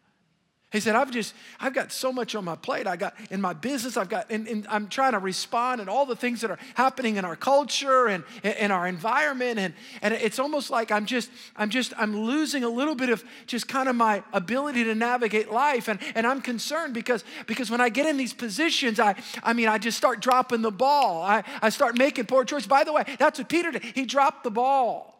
He 0.73 0.81
said, 0.81 0.97
I've 0.97 1.13
just, 1.13 1.33
I've 1.61 1.73
got 1.73 1.93
so 1.93 2.13
much 2.13 2.35
on 2.35 2.45
my 2.45 2.57
plate. 2.57 2.89
I 2.89 2.97
got 2.97 3.15
in 3.31 3.41
my 3.41 3.53
business, 3.53 3.97
I've 3.97 4.09
got, 4.09 4.31
and, 4.31 4.49
and 4.49 4.67
I'm 4.69 4.89
trying 4.89 5.13
to 5.13 5.21
respond 5.21 5.81
and 5.81 5.89
all 5.89 6.05
the 6.05 6.17
things 6.17 6.41
that 6.41 6.51
are 6.51 6.59
happening 6.75 7.17
in 7.17 7.25
our 7.25 7.37
culture 7.37 8.09
and 8.09 8.25
in 8.43 8.73
our 8.73 8.87
environment. 8.87 9.61
And, 9.61 9.75
and 10.03 10.13
it's 10.13 10.41
almost 10.41 10.69
like 10.69 10.91
I'm 10.91 11.07
just, 11.07 11.31
I'm 11.57 11.71
just, 11.71 11.95
I'm 11.97 12.17
losing 12.17 12.65
a 12.65 12.69
little 12.69 12.97
bit 12.97 13.11
of 13.11 13.25
just 13.47 13.69
kind 13.69 13.89
of 13.89 13.95
my 13.95 14.25
ability 14.33 14.83
to 14.85 14.95
navigate 14.97 15.53
life. 15.53 15.87
And, 15.87 16.01
and 16.17 16.27
I'm 16.27 16.43
concerned 16.43 16.95
because, 16.95 17.23
because 17.47 17.71
when 17.71 17.81
I 17.81 17.89
get 17.89 18.07
in 18.07 18.17
these 18.17 18.35
positions, 18.35 18.99
I, 18.99 19.15
I 19.45 19.53
mean, 19.53 19.69
I 19.69 19.79
just 19.79 19.97
start 19.97 20.21
dropping 20.21 20.63
the 20.63 20.73
ball. 20.73 21.23
I, 21.23 21.45
I 21.63 21.69
start 21.69 21.97
making 21.97 22.27
poor 22.27 22.45
choices. 22.45 22.67
By 22.67 22.83
the 22.83 22.93
way, 22.93 23.05
that's 23.21 23.39
what 23.39 23.49
Peter 23.49 23.71
did. 23.71 23.83
He 23.83 24.05
dropped 24.05 24.43
the 24.43 24.51
ball. 24.51 25.16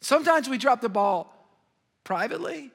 Sometimes 0.00 0.48
we 0.48 0.58
drop 0.58 0.80
the 0.80 0.88
ball 0.88 1.34
privately, 2.04 2.70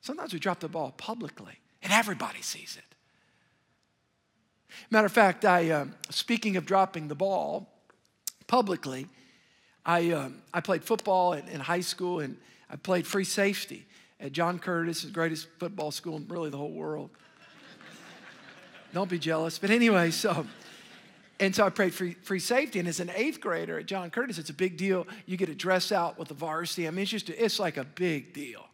sometimes 0.00 0.32
we 0.32 0.38
drop 0.38 0.60
the 0.60 0.68
ball 0.68 0.92
publicly, 0.96 1.58
and 1.82 1.92
everybody 1.92 2.42
sees 2.42 2.76
it. 2.76 2.92
Matter 4.90 5.06
of 5.06 5.12
fact, 5.12 5.44
I, 5.44 5.70
uh, 5.70 5.86
speaking 6.10 6.56
of 6.56 6.66
dropping 6.66 7.08
the 7.08 7.14
ball 7.14 7.68
publicly, 8.46 9.06
I, 9.84 10.10
um, 10.12 10.42
I 10.52 10.60
played 10.60 10.84
football 10.84 11.32
in, 11.32 11.48
in, 11.48 11.60
high 11.60 11.80
school 11.80 12.20
and 12.20 12.36
I 12.70 12.76
played 12.76 13.06
free 13.06 13.24
safety 13.24 13.86
at 14.20 14.32
John 14.32 14.58
Curtis, 14.58 15.02
the 15.02 15.10
greatest 15.10 15.48
football 15.58 15.90
school 15.90 16.16
in 16.16 16.28
really 16.28 16.50
the 16.50 16.56
whole 16.56 16.70
world. 16.70 17.10
Don't 18.94 19.10
be 19.10 19.18
jealous. 19.18 19.58
But 19.58 19.70
anyway, 19.70 20.10
so 20.10 20.46
and 21.42 21.56
so 21.56 21.66
I 21.66 21.70
prayed 21.70 21.92
free, 21.92 22.14
free 22.22 22.38
safety. 22.38 22.78
And 22.78 22.86
as 22.86 23.00
an 23.00 23.10
eighth 23.16 23.40
grader 23.40 23.76
at 23.76 23.86
John 23.86 24.10
Curtis, 24.10 24.38
it's 24.38 24.50
a 24.50 24.54
big 24.54 24.76
deal. 24.76 25.08
You 25.26 25.36
get 25.36 25.46
to 25.46 25.56
dress 25.56 25.90
out 25.90 26.16
with 26.16 26.28
the 26.28 26.34
varsity. 26.34 26.86
I 26.86 26.92
mean, 26.92 27.02
it's 27.02 27.10
just, 27.10 27.28
it's 27.30 27.58
like 27.58 27.76
a 27.76 27.82
big 27.82 28.32
deal. 28.32 28.64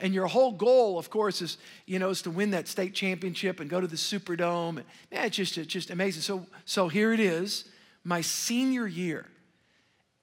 And 0.00 0.14
your 0.14 0.26
whole 0.26 0.52
goal, 0.52 0.98
of 0.98 1.10
course, 1.10 1.42
is, 1.42 1.58
you 1.84 1.98
know, 1.98 2.08
is 2.08 2.22
to 2.22 2.30
win 2.30 2.52
that 2.52 2.66
state 2.66 2.94
championship 2.94 3.60
and 3.60 3.68
go 3.68 3.78
to 3.78 3.86
the 3.86 3.96
Superdome. 3.96 4.76
Man, 4.76 4.84
it's 5.12 5.36
just, 5.36 5.58
it's 5.58 5.70
just 5.70 5.90
amazing. 5.90 6.22
So, 6.22 6.46
so 6.64 6.88
here 6.88 7.12
it 7.12 7.20
is, 7.20 7.66
my 8.04 8.22
senior 8.22 8.86
year 8.86 9.26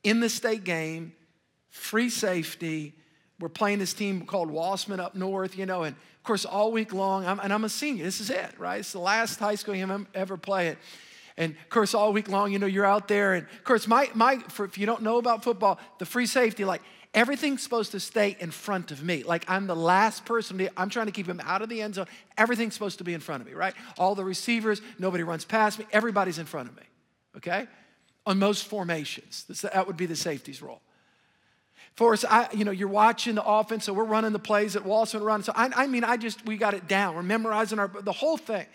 in 0.03 0.21
the 0.21 0.29
state 0.29 0.63
game, 0.63 1.13
free 1.69 2.09
safety. 2.09 2.95
We're 3.39 3.49
playing 3.49 3.77
this 3.77 3.93
team 3.93 4.25
called 4.25 4.49
Wossman 4.49 4.99
up 4.99 5.13
north, 5.13 5.55
you 5.55 5.67
know, 5.67 5.83
and 5.83 5.95
of 5.95 6.23
course, 6.23 6.45
all 6.45 6.71
week 6.71 6.95
long, 6.95 7.27
I'm, 7.27 7.39
and 7.39 7.53
I'm 7.53 7.63
a 7.63 7.69
senior. 7.69 8.05
This 8.05 8.19
is 8.19 8.31
it, 8.31 8.57
right? 8.57 8.79
It's 8.79 8.91
the 8.91 8.97
last 8.97 9.37
high 9.37 9.53
school 9.53 9.75
game 9.75 9.91
I'm 9.91 10.07
ever 10.15 10.35
play 10.35 10.69
it. 10.69 10.79
And 11.37 11.53
of 11.53 11.69
course, 11.69 11.93
all 11.93 12.13
week 12.13 12.29
long, 12.29 12.51
you 12.53 12.59
know, 12.59 12.65
you're 12.65 12.85
out 12.85 13.07
there. 13.07 13.33
And 13.33 13.45
of 13.45 13.63
course, 13.63 13.87
my, 13.87 14.09
my 14.13 14.37
for, 14.49 14.65
if 14.65 14.77
you 14.77 14.85
don't 14.85 15.01
know 15.01 15.17
about 15.17 15.43
football, 15.43 15.79
the 15.99 16.05
free 16.05 16.25
safety, 16.25 16.63
like 16.63 16.81
everything's 17.13 17.61
supposed 17.61 17.91
to 17.91 17.99
stay 17.99 18.37
in 18.39 18.51
front 18.51 18.91
of 18.91 19.03
me. 19.03 19.23
Like 19.23 19.43
I'm 19.49 19.67
the 19.67 19.75
last 19.75 20.25
person, 20.25 20.57
to, 20.59 20.69
I'm 20.79 20.89
trying 20.89 21.07
to 21.07 21.11
keep 21.11 21.27
him 21.27 21.41
out 21.43 21.61
of 21.61 21.69
the 21.69 21.81
end 21.81 21.95
zone. 21.95 22.07
Everything's 22.37 22.73
supposed 22.73 22.99
to 22.99 23.03
be 23.03 23.13
in 23.13 23.19
front 23.19 23.41
of 23.41 23.47
me, 23.47 23.53
right? 23.53 23.73
All 23.97 24.15
the 24.15 24.23
receivers, 24.23 24.81
nobody 24.97 25.23
runs 25.23 25.45
past 25.45 25.79
me, 25.79 25.85
everybody's 25.91 26.39
in 26.39 26.45
front 26.45 26.69
of 26.69 26.75
me. 26.75 26.83
okay? 27.37 27.67
On 28.25 28.39
most 28.39 28.65
formations. 28.65 29.45
That 29.61 29.87
would 29.87 29.97
be 29.97 30.05
the 30.05 30.15
safety's 30.15 30.61
role. 30.61 30.81
For 31.95 32.11
us, 32.11 32.25
I, 32.25 32.49
you 32.53 32.65
know, 32.65 32.71
you're 32.71 32.89
watching 32.89 33.35
the 33.35 33.45
offense, 33.45 33.85
so 33.85 33.93
we're 33.93 34.03
running 34.03 34.33
the 34.33 34.39
plays 34.39 34.73
that 34.73 34.83
Walson 34.83 35.23
run. 35.23 35.43
So 35.43 35.53
I, 35.55 35.71
I 35.75 35.87
mean, 35.87 36.03
I 36.03 36.17
just, 36.17 36.45
we 36.45 36.57
got 36.57 36.73
it 36.73 36.87
down. 36.87 37.15
We're 37.15 37.23
memorizing 37.23 37.79
our, 37.79 37.87
the 37.87 38.11
whole 38.11 38.37
thing. 38.37 38.65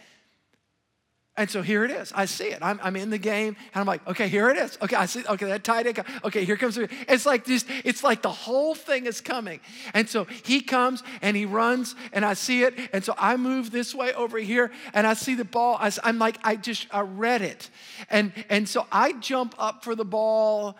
And 1.41 1.51
so 1.51 1.63
here 1.63 1.87
it 1.87 1.91
is. 1.91 2.13
I 2.15 2.27
see 2.27 2.49
it. 2.49 2.59
I'm, 2.61 2.79
I'm 2.83 2.97
in 2.97 3.09
the 3.09 3.17
game, 3.17 3.57
and 3.73 3.81
I'm 3.81 3.87
like, 3.87 4.07
okay, 4.07 4.29
here 4.29 4.51
it 4.51 4.59
is. 4.59 4.77
Okay, 4.83 4.95
I 4.95 5.07
see. 5.07 5.25
Okay, 5.27 5.47
that 5.47 5.65
tight 5.65 5.87
end. 5.87 6.05
Okay, 6.23 6.45
here 6.45 6.59
comes. 6.59 6.77
It's 6.77 7.25
like 7.25 7.47
this. 7.47 7.65
It's 7.83 8.05
like 8.05 8.21
the 8.21 8.29
whole 8.29 8.75
thing 8.75 9.07
is 9.07 9.23
coming. 9.23 9.61
And 9.95 10.07
so 10.07 10.25
he 10.25 10.61
comes 10.61 11.03
and 11.23 11.35
he 11.35 11.47
runs, 11.47 11.95
and 12.13 12.27
I 12.27 12.35
see 12.35 12.63
it. 12.65 12.75
And 12.93 13.03
so 13.03 13.15
I 13.17 13.39
move 13.39 13.71
this 13.71 13.95
way 13.95 14.13
over 14.13 14.37
here, 14.37 14.71
and 14.93 15.07
I 15.07 15.15
see 15.15 15.35
the 15.35 15.47
ball. 15.47 15.79
I, 15.81 15.91
I'm 16.05 16.19
like, 16.19 16.37
I 16.45 16.57
just 16.57 16.89
I 16.91 17.01
read 17.01 17.41
it, 17.41 17.71
and 18.11 18.35
and 18.51 18.69
so 18.69 18.87
I 18.93 19.15
jump 19.15 19.55
up 19.59 19.83
for 19.83 19.95
the 19.95 20.05
ball, 20.05 20.77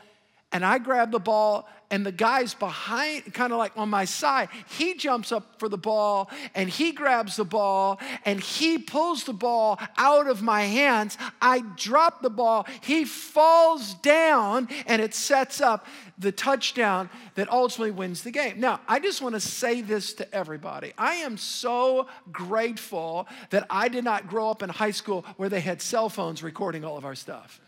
and 0.53 0.65
I 0.65 0.79
grab 0.79 1.13
the 1.13 1.21
ball, 1.21 1.69
and 1.91 2.07
the 2.07 2.13
guy's 2.13 2.55
behind, 2.55 3.35
kind 3.35 3.53
of 3.53 3.59
like 3.59 3.73
on 3.77 3.91
my 3.91 4.05
side. 4.05 4.49
He 4.79 4.95
jumps 4.95 5.33
up 5.33 5.59
for 5.59 5.69
the 5.69 5.77
ball 5.77 6.31
and 6.55 6.69
he 6.69 6.93
grabs 6.93 7.37
the 7.37 7.45
ball 7.45 7.99
and 8.25 8.41
he 8.41 8.79
pulls 8.79 9.25
the 9.25 9.33
ball 9.33 9.79
out 9.99 10.29
of 10.29 10.41
my 10.41 10.63
hands. 10.63 11.19
I 11.43 11.63
drop 11.77 12.23
the 12.23 12.31
ball. 12.31 12.67
He 12.81 13.05
falls 13.05 13.95
down 13.95 14.69
and 14.87 15.03
it 15.03 15.15
sets 15.15 15.61
up 15.61 15.85
the 16.17 16.31
touchdown 16.31 17.11
that 17.35 17.51
ultimately 17.51 17.91
wins 17.91 18.23
the 18.23 18.31
game. 18.31 18.61
Now, 18.61 18.81
I 18.87 19.01
just 19.01 19.21
want 19.21 19.35
to 19.35 19.41
say 19.41 19.81
this 19.81 20.13
to 20.15 20.35
everybody. 20.35 20.93
I 20.97 21.15
am 21.15 21.37
so 21.37 22.07
grateful 22.31 23.27
that 23.51 23.67
I 23.69 23.89
did 23.89 24.05
not 24.05 24.29
grow 24.29 24.51
up 24.51 24.63
in 24.63 24.69
high 24.69 24.91
school 24.93 25.25
where 25.39 25.49
they 25.49 25.61
had 25.61 25.83
cell 25.83 26.09
phones 26.09 26.43
recording 26.43 26.85
all 26.85 26.97
of 26.97 27.05
our 27.05 27.17
stuff. 27.17 27.61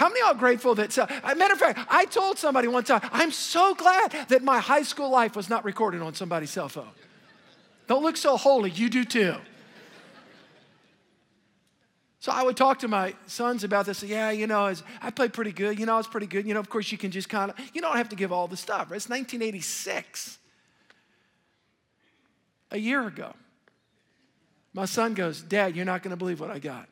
How 0.00 0.08
many 0.08 0.22
are 0.22 0.32
grateful 0.32 0.74
that, 0.76 0.96
uh, 0.96 1.06
matter 1.36 1.52
of 1.52 1.58
fact, 1.58 1.78
I 1.90 2.06
told 2.06 2.38
somebody 2.38 2.68
one 2.68 2.84
time, 2.84 3.02
I'm 3.12 3.30
so 3.30 3.74
glad 3.74 4.12
that 4.28 4.42
my 4.42 4.58
high 4.58 4.82
school 4.82 5.10
life 5.10 5.36
was 5.36 5.50
not 5.50 5.62
recorded 5.62 6.00
on 6.00 6.14
somebody's 6.14 6.48
cell 6.48 6.70
phone. 6.70 6.88
Don't 7.86 8.02
look 8.02 8.16
so 8.16 8.38
holy, 8.38 8.70
you 8.70 8.88
do 8.88 9.04
too. 9.04 9.34
So 12.18 12.32
I 12.32 12.42
would 12.42 12.56
talk 12.56 12.78
to 12.78 12.88
my 12.88 13.14
sons 13.26 13.62
about 13.62 13.84
this. 13.84 14.02
Yeah, 14.02 14.30
you 14.30 14.46
know, 14.46 14.72
I 15.02 15.10
played 15.10 15.34
pretty 15.34 15.52
good. 15.52 15.78
You 15.78 15.84
know, 15.84 15.96
I 15.96 15.98
was 15.98 16.06
pretty 16.06 16.26
good. 16.26 16.46
You 16.46 16.54
know, 16.54 16.60
of 16.60 16.70
course, 16.70 16.90
you 16.90 16.96
can 16.96 17.10
just 17.10 17.28
kind 17.28 17.50
of, 17.50 17.58
you 17.74 17.82
don't 17.82 17.98
have 17.98 18.08
to 18.08 18.16
give 18.16 18.32
all 18.32 18.48
the 18.48 18.56
stuff. 18.56 18.92
It's 18.92 19.06
1986. 19.06 20.38
A 22.70 22.78
year 22.78 23.06
ago, 23.06 23.34
my 24.72 24.86
son 24.86 25.12
goes, 25.12 25.42
Dad, 25.42 25.76
you're 25.76 25.84
not 25.84 26.02
going 26.02 26.12
to 26.12 26.16
believe 26.16 26.40
what 26.40 26.50
I 26.50 26.58
got. 26.58 26.88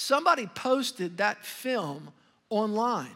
Somebody 0.00 0.46
posted 0.46 1.16
that 1.16 1.44
film 1.44 2.10
online. 2.50 3.10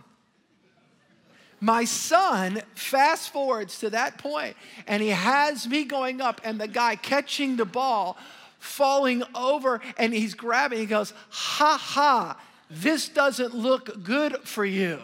My 1.61 1.85
son 1.85 2.61
fast 2.75 3.31
forwards 3.31 3.79
to 3.79 3.91
that 3.91 4.19
point 4.19 4.57
and 4.89 5.01
he 5.01 5.11
has 5.11 5.69
me 5.69 5.85
going 5.85 6.21
up 6.21 6.41
and 6.43 6.61
the 6.61 6.67
guy 6.67 6.97
catching 6.97 7.55
the 7.55 7.65
ball 7.65 8.19
falling 8.59 9.23
over 9.33 9.81
and 9.97 10.13
he's 10.13 10.35
grabbing. 10.35 10.81
He 10.81 10.87
goes, 10.87 11.15
Ha 11.31 11.79
ha, 11.81 12.37
this 12.69 13.09
doesn't 13.09 13.55
look 13.55 14.03
good 14.03 14.39
for 14.39 14.65
you. 14.65 14.99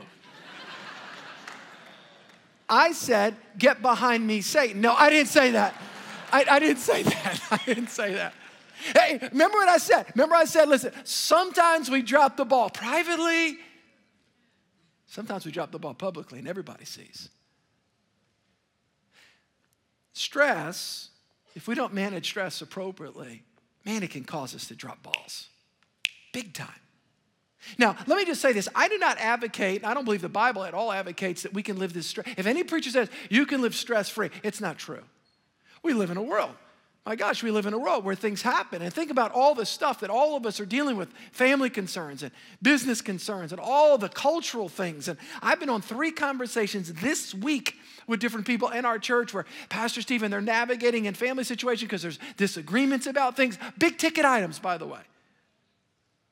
I 2.68 2.90
said, 2.90 3.37
Get 3.56 3.82
behind 3.82 4.26
me, 4.26 4.40
Satan. 4.40 4.80
No, 4.80 4.94
I 4.94 5.11
didn't 5.11 5.28
say 5.28 5.52
that. 5.52 5.80
I, 6.32 6.44
I 6.50 6.58
didn't 6.58 6.80
say 6.80 7.04
that. 7.04 7.40
I 7.52 7.61
didn't 7.64 7.90
say 7.90 8.14
that. 8.14 8.35
Hey, 8.94 9.18
remember 9.32 9.58
what 9.58 9.68
I 9.68 9.78
said? 9.78 10.06
Remember 10.14 10.35
I 10.35 10.44
said, 10.44 10.68
listen, 10.68 10.92
sometimes 11.04 11.90
we 11.90 12.02
drop 12.02 12.37
the 12.37 12.44
ball 12.44 12.70
privately, 12.70 13.58
sometimes 15.06 15.44
we 15.44 15.52
drop 15.52 15.73
the 15.73 15.78
ball 15.78 15.94
publicly, 15.94 16.38
and 16.38 16.49
everybody 16.49 16.85
sees. 16.85 17.28
Stress, 20.12 21.11
if 21.54 21.68
we 21.68 21.75
don't 21.75 21.94
manage 21.94 22.26
stress 22.26 22.61
appropriately, 22.61 23.42
man, 23.85 24.02
it 24.02 24.11
can 24.11 24.25
cause 24.25 24.54
us 24.54 24.66
to 24.68 24.75
drop 24.75 25.02
balls 25.02 25.49
big 26.32 26.52
time. 26.52 26.68
Now, 27.76 27.97
let 28.06 28.16
me 28.16 28.25
just 28.25 28.40
say 28.40 28.52
this. 28.52 28.68
I 28.75 28.88
do 28.88 28.99
not 28.99 29.18
advocate, 29.18 29.85
I 29.85 29.92
don't 29.92 30.04
believe 30.04 30.23
the 30.23 30.28
Bible 30.28 30.64
at 30.64 30.75
all 30.75 30.92
advocates 30.92 31.42
that 31.42 31.52
we 31.52 31.62
can 31.62 31.78
live 31.78 31.92
this 31.92 32.06
stress. 32.06 32.26
If 32.37 32.47
any 32.47 32.62
preacher 32.62 32.90
says 32.90 33.08
you 33.28 33.47
can 33.47 33.61
live 33.61 33.75
stress 33.75 34.08
free, 34.08 34.30
it's 34.42 34.61
not 34.61 34.78
true. 34.78 35.02
We 35.82 35.94
live 35.94 36.11
in 36.11 36.16
a 36.16 36.23
world 36.23 36.54
my 37.09 37.17
gosh, 37.17 37.43
we 37.43 37.50
live 37.50 37.65
in 37.65 37.73
a 37.73 37.79
world 37.79 38.05
where 38.05 38.15
things 38.15 38.43
happen. 38.43 38.83
And 38.83 38.93
think 38.93 39.11
about 39.11 39.33
all 39.33 39.55
the 39.55 39.65
stuff 39.65 40.00
that 40.00 40.11
all 40.11 40.37
of 40.37 40.45
us 40.45 40.61
are 40.61 40.67
dealing 40.67 40.99
with 40.99 41.11
family 41.33 41.71
concerns 41.71 42.23
and 42.23 42.31
business 42.61 43.00
concerns 43.00 43.50
and 43.50 43.59
all 43.59 43.97
the 43.97 44.11
cultural 44.11 44.69
things. 44.69 45.09
And 45.09 45.19
I've 45.41 45.59
been 45.59 45.71
on 45.71 45.81
three 45.81 46.11
conversations 46.11 46.93
this 46.93 47.33
week 47.33 47.77
with 48.07 48.21
different 48.21 48.47
people 48.47 48.69
in 48.69 48.85
our 48.85 48.99
church 48.99 49.33
where 49.33 49.47
Pastor 49.71 50.03
Stephen, 50.03 50.31
they're 50.31 50.43
navigating 50.43 51.07
in 51.07 51.15
family 51.15 51.45
situations 51.45 51.88
because 51.88 52.03
there's 52.03 52.19
disagreements 52.37 53.07
about 53.07 53.38
things, 53.38 53.57
big 53.79 53.97
ticket 53.97 54.27
items, 54.27 54.59
by 54.59 54.77
the 54.77 54.87
way. 54.87 55.00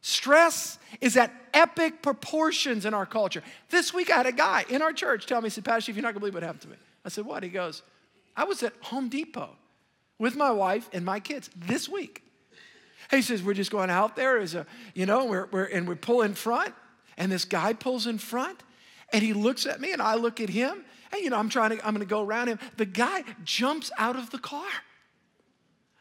Stress 0.03 0.79
is 1.01 1.17
at 1.17 1.33
epic 1.55 2.03
proportions 2.03 2.85
in 2.85 2.93
our 2.93 3.07
culture. 3.07 3.43
This 3.71 3.95
week 3.95 4.11
I 4.11 4.17
had 4.19 4.27
a 4.27 4.33
guy 4.33 4.67
in 4.69 4.83
our 4.83 4.93
church 4.93 5.25
tell 5.25 5.41
me, 5.41 5.47
he 5.47 5.51
said, 5.51 5.65
Pastor, 5.65 5.81
Steve, 5.81 5.97
you're 5.97 6.03
not 6.03 6.11
gonna 6.11 6.21
believe 6.21 6.35
what 6.35 6.43
happened 6.43 6.61
to 6.61 6.69
me. 6.69 6.77
I 7.03 7.09
said, 7.09 7.25
What? 7.25 7.43
He 7.43 7.49
goes, 7.49 7.83
I 8.37 8.45
was 8.45 8.63
at 8.63 8.75
Home 8.83 9.09
Depot 9.09 9.57
with 10.19 10.37
my 10.37 10.51
wife 10.51 10.89
and 10.93 11.05
my 11.05 11.21
kids 11.21 11.51
this 11.57 11.89
week. 11.89 12.23
He 13.11 13.23
says, 13.23 13.43
We're 13.43 13.55
just 13.55 13.71
going 13.71 13.91
out 13.91 14.17
there 14.17 14.39
as 14.39 14.55
a, 14.55 14.67
you 14.95 15.07
know, 15.07 15.27
we're, 15.27 15.47
we're, 15.51 15.65
and 15.65 15.89
we 15.89 15.95
pull 15.95 16.23
in 16.23 16.35
front, 16.35 16.75
and 17.17 17.31
this 17.31 17.45
guy 17.45 17.73
pulls 17.73 18.07
in 18.07 18.19
front, 18.19 18.63
and 19.13 19.23
he 19.23 19.33
looks 19.33 19.67
at 19.67 19.81
me, 19.81 19.93
and 19.93 20.03
I 20.03 20.17
look 20.17 20.41
at 20.41 20.49
him, 20.49 20.85
and, 21.13 21.23
you 21.23 21.31
know, 21.31 21.37
I'm 21.37 21.49
trying 21.49 21.77
to, 21.77 21.87
I'm 21.87 21.95
gonna 21.95 22.05
go 22.05 22.25
around 22.25 22.49
him. 22.49 22.59
The 22.77 22.87
guy 22.87 23.23
jumps 23.45 23.91
out 23.99 24.17
of 24.17 24.31
the 24.31 24.39
car. 24.39 24.67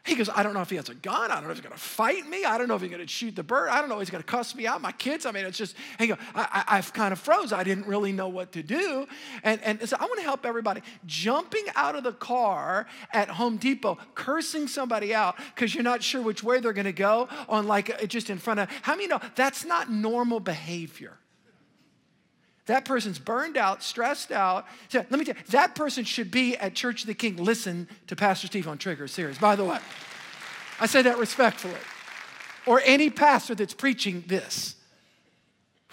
He 0.06 0.14
goes, 0.14 0.28
I 0.28 0.42
don't 0.44 0.54
know 0.54 0.60
if 0.60 0.70
he 0.70 0.76
has 0.76 0.88
a 0.88 0.94
gun. 0.94 1.30
I 1.30 1.34
don't 1.34 1.44
know 1.44 1.50
if 1.50 1.56
he's 1.56 1.64
gonna 1.64 1.76
fight 1.76 2.28
me. 2.28 2.44
I 2.44 2.56
don't 2.58 2.68
know 2.68 2.76
if 2.76 2.82
he's 2.82 2.90
gonna 2.90 3.06
shoot 3.08 3.34
the 3.34 3.42
bird. 3.42 3.68
I 3.68 3.80
don't 3.80 3.88
know 3.88 3.96
if 3.96 4.02
he's 4.02 4.10
gonna 4.10 4.22
cuss 4.22 4.54
me 4.54 4.66
out, 4.66 4.80
my 4.80 4.92
kids. 4.92 5.26
I 5.26 5.32
mean, 5.32 5.44
it's 5.44 5.58
just, 5.58 5.74
he 5.98 6.06
goes, 6.06 6.18
I, 6.34 6.64
I, 6.68 6.76
have 6.76 6.92
kind 6.92 7.12
of 7.12 7.18
froze. 7.18 7.52
I 7.52 7.64
didn't 7.64 7.86
really 7.86 8.12
know 8.12 8.28
what 8.28 8.52
to 8.52 8.62
do. 8.62 9.06
And, 9.42 9.60
and 9.62 9.88
so 9.88 9.96
I 9.98 10.04
wanna 10.06 10.22
help 10.22 10.46
everybody. 10.46 10.82
Jumping 11.06 11.64
out 11.74 11.96
of 11.96 12.04
the 12.04 12.12
car 12.12 12.86
at 13.12 13.28
Home 13.28 13.56
Depot, 13.56 13.98
cursing 14.14 14.68
somebody 14.68 15.12
out 15.12 15.36
because 15.54 15.74
you're 15.74 15.84
not 15.84 16.02
sure 16.02 16.22
which 16.22 16.42
way 16.44 16.60
they're 16.60 16.72
gonna 16.72 16.92
go 16.92 17.28
on 17.48 17.66
like 17.66 17.90
uh, 17.90 18.06
just 18.06 18.30
in 18.30 18.38
front 18.38 18.60
of, 18.60 18.70
how 18.82 18.94
many 18.94 19.08
know 19.08 19.20
that's 19.34 19.64
not 19.64 19.90
normal 19.90 20.38
behavior? 20.38 21.18
That 22.66 22.84
person's 22.84 23.18
burned 23.18 23.56
out, 23.56 23.82
stressed 23.82 24.32
out. 24.32 24.66
Let 24.92 25.10
me 25.10 25.24
tell 25.24 25.36
you, 25.36 25.42
that 25.50 25.74
person 25.74 26.04
should 26.04 26.30
be 26.30 26.56
at 26.56 26.74
Church 26.74 27.02
of 27.02 27.06
the 27.06 27.14
King. 27.14 27.36
Listen 27.36 27.88
to 28.08 28.16
Pastor 28.16 28.48
Steve 28.48 28.66
on 28.66 28.76
Trigger 28.76 29.06
series, 29.06 29.38
by 29.38 29.54
the 29.56 29.64
way. 29.64 29.78
I 30.80 30.86
say 30.86 31.02
that 31.02 31.18
respectfully. 31.18 31.74
Or 32.66 32.82
any 32.84 33.08
pastor 33.10 33.54
that's 33.54 33.74
preaching 33.74 34.24
this. 34.26 34.74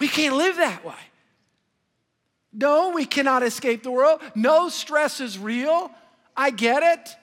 We 0.00 0.08
can't 0.08 0.36
live 0.36 0.56
that 0.56 0.84
way. 0.84 0.94
No, 2.52 2.90
we 2.90 3.04
cannot 3.04 3.44
escape 3.44 3.84
the 3.84 3.92
world. 3.92 4.20
No, 4.34 4.68
stress 4.68 5.20
is 5.20 5.38
real. 5.38 5.90
I 6.36 6.50
get 6.50 6.82
it. 6.82 7.16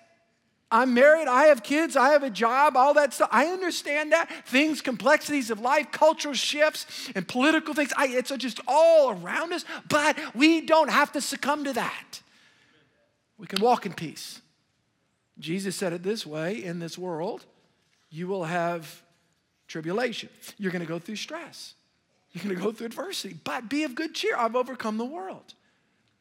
I'm 0.71 0.93
married, 0.93 1.27
I 1.27 1.45
have 1.45 1.63
kids, 1.63 1.97
I 1.97 2.09
have 2.09 2.23
a 2.23 2.29
job, 2.29 2.77
all 2.77 2.93
that 2.93 3.13
stuff. 3.13 3.29
I 3.31 3.47
understand 3.47 4.13
that. 4.13 4.29
Things, 4.47 4.81
complexities 4.81 5.51
of 5.51 5.59
life, 5.59 5.91
cultural 5.91 6.33
shifts, 6.33 7.09
and 7.13 7.27
political 7.27 7.73
things. 7.73 7.91
I, 7.97 8.07
it's 8.07 8.31
just 8.37 8.61
all 8.67 9.11
around 9.11 9.51
us, 9.51 9.65
but 9.89 10.17
we 10.33 10.61
don't 10.61 10.89
have 10.89 11.11
to 11.11 11.21
succumb 11.21 11.65
to 11.65 11.73
that. 11.73 12.21
We 13.37 13.47
can 13.47 13.61
walk 13.61 13.85
in 13.85 13.93
peace. 13.93 14.39
Jesus 15.39 15.75
said 15.75 15.91
it 15.91 16.03
this 16.03 16.25
way 16.25 16.63
in 16.63 16.79
this 16.79 16.97
world, 16.97 17.45
you 18.09 18.27
will 18.27 18.45
have 18.45 19.01
tribulation. 19.67 20.29
You're 20.57 20.71
going 20.71 20.83
to 20.83 20.87
go 20.87 20.99
through 20.99 21.15
stress. 21.17 21.73
You're 22.31 22.43
going 22.43 22.55
to 22.55 22.61
go 22.61 22.71
through 22.71 22.85
adversity, 22.85 23.35
but 23.43 23.67
be 23.67 23.83
of 23.83 23.95
good 23.95 24.13
cheer. 24.13 24.37
I've 24.37 24.55
overcome 24.55 24.97
the 24.97 25.05
world. 25.05 25.53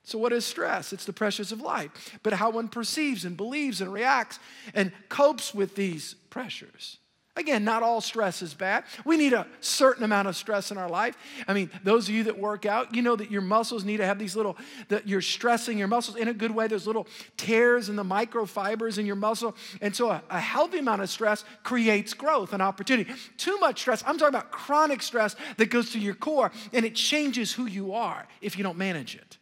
So, 0.02 0.18
what 0.18 0.32
is 0.32 0.44
stress? 0.44 0.92
It's 0.92 1.04
the 1.04 1.12
pressures 1.12 1.52
of 1.52 1.60
life, 1.60 2.18
but 2.22 2.32
how 2.32 2.50
one 2.50 2.68
perceives 2.68 3.24
and 3.24 3.36
believes 3.36 3.80
and 3.80 3.92
reacts 3.92 4.38
and 4.74 4.92
copes 5.08 5.54
with 5.54 5.76
these 5.76 6.14
pressures. 6.30 6.98
Again, 7.36 7.64
not 7.64 7.84
all 7.84 8.00
stress 8.00 8.42
is 8.42 8.54
bad. 8.54 8.84
We 9.04 9.16
need 9.16 9.32
a 9.32 9.46
certain 9.60 10.02
amount 10.02 10.26
of 10.26 10.34
stress 10.34 10.72
in 10.72 10.76
our 10.76 10.88
life. 10.90 11.16
I 11.46 11.54
mean, 11.54 11.70
those 11.84 12.08
of 12.08 12.14
you 12.14 12.24
that 12.24 12.38
work 12.38 12.66
out, 12.66 12.94
you 12.94 13.02
know 13.02 13.14
that 13.14 13.30
your 13.30 13.40
muscles 13.40 13.84
need 13.84 13.98
to 13.98 14.04
have 14.04 14.18
these 14.18 14.34
little, 14.34 14.58
that 14.88 15.06
you're 15.06 15.22
stressing 15.22 15.78
your 15.78 15.86
muscles 15.86 16.16
in 16.16 16.26
a 16.26 16.34
good 16.34 16.50
way. 16.50 16.66
There's 16.66 16.88
little 16.88 17.06
tears 17.36 17.88
in 17.88 17.94
the 17.94 18.02
microfibers 18.02 18.98
in 18.98 19.06
your 19.06 19.16
muscle. 19.16 19.54
And 19.80 19.94
so 19.94 20.10
a, 20.10 20.22
a 20.28 20.40
healthy 20.40 20.78
amount 20.78 21.02
of 21.02 21.08
stress 21.08 21.44
creates 21.62 22.14
growth 22.14 22.52
and 22.52 22.60
opportunity. 22.60 23.10
Too 23.36 23.58
much 23.58 23.80
stress, 23.80 24.02
I'm 24.04 24.18
talking 24.18 24.34
about 24.34 24.50
chronic 24.50 25.00
stress 25.00 25.36
that 25.56 25.70
goes 25.70 25.90
to 25.90 26.00
your 26.00 26.14
core 26.14 26.50
and 26.72 26.84
it 26.84 26.96
changes 26.96 27.52
who 27.52 27.66
you 27.66 27.94
are 27.94 28.26
if 28.42 28.58
you 28.58 28.64
don't 28.64 28.76
manage 28.76 29.14
it 29.14 29.38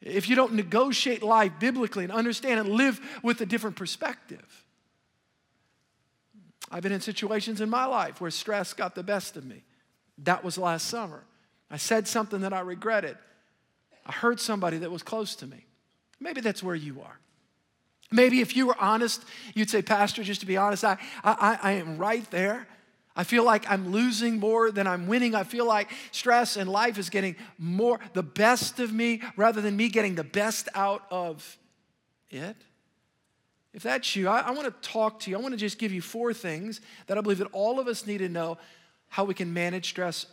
if 0.00 0.28
you 0.28 0.36
don't 0.36 0.54
negotiate 0.54 1.22
life 1.22 1.52
biblically 1.60 2.04
and 2.04 2.12
understand 2.12 2.60
and 2.60 2.70
live 2.70 3.00
with 3.22 3.40
a 3.40 3.46
different 3.46 3.76
perspective. 3.76 4.64
I've 6.70 6.82
been 6.82 6.92
in 6.92 7.00
situations 7.00 7.60
in 7.60 7.68
my 7.68 7.84
life 7.84 8.20
where 8.20 8.30
stress 8.30 8.72
got 8.72 8.94
the 8.94 9.02
best 9.02 9.36
of 9.36 9.44
me. 9.44 9.64
That 10.18 10.44
was 10.44 10.56
last 10.56 10.86
summer. 10.86 11.24
I 11.70 11.76
said 11.76 12.06
something 12.06 12.40
that 12.40 12.52
I 12.52 12.60
regretted. 12.60 13.18
I 14.06 14.12
hurt 14.12 14.40
somebody 14.40 14.78
that 14.78 14.90
was 14.90 15.02
close 15.02 15.34
to 15.36 15.46
me. 15.46 15.66
Maybe 16.20 16.40
that's 16.40 16.62
where 16.62 16.74
you 16.74 17.00
are. 17.00 17.18
Maybe 18.12 18.40
if 18.40 18.56
you 18.56 18.66
were 18.66 18.76
honest, 18.78 19.24
you'd 19.54 19.70
say, 19.70 19.82
Pastor, 19.82 20.22
just 20.22 20.40
to 20.40 20.46
be 20.46 20.56
honest, 20.56 20.84
I, 20.84 20.98
I, 21.22 21.58
I 21.62 21.72
am 21.72 21.96
right 21.96 22.28
there. 22.30 22.66
I 23.20 23.22
feel 23.22 23.44
like 23.44 23.70
I'm 23.70 23.92
losing 23.92 24.40
more 24.40 24.70
than 24.70 24.86
I'm 24.86 25.06
winning. 25.06 25.34
I 25.34 25.44
feel 25.44 25.66
like 25.66 25.90
stress 26.10 26.56
and 26.56 26.70
life 26.70 26.96
is 26.96 27.10
getting 27.10 27.36
more, 27.58 28.00
the 28.14 28.22
best 28.22 28.80
of 28.80 28.94
me, 28.94 29.20
rather 29.36 29.60
than 29.60 29.76
me 29.76 29.90
getting 29.90 30.14
the 30.14 30.24
best 30.24 30.70
out 30.74 31.04
of 31.10 31.58
it. 32.30 32.56
If 33.74 33.82
that's 33.82 34.16
you, 34.16 34.26
I, 34.26 34.40
I 34.40 34.50
want 34.52 34.68
to 34.68 34.88
talk 34.88 35.20
to 35.20 35.30
you. 35.30 35.36
I 35.36 35.40
want 35.40 35.52
to 35.52 35.58
just 35.58 35.78
give 35.78 35.92
you 35.92 36.00
four 36.00 36.32
things 36.32 36.80
that 37.08 37.18
I 37.18 37.20
believe 37.20 37.36
that 37.36 37.48
all 37.52 37.78
of 37.78 37.88
us 37.88 38.06
need 38.06 38.18
to 38.18 38.28
know 38.30 38.56
how 39.08 39.24
we 39.24 39.34
can 39.34 39.52
manage 39.52 39.90
stress 39.90 40.24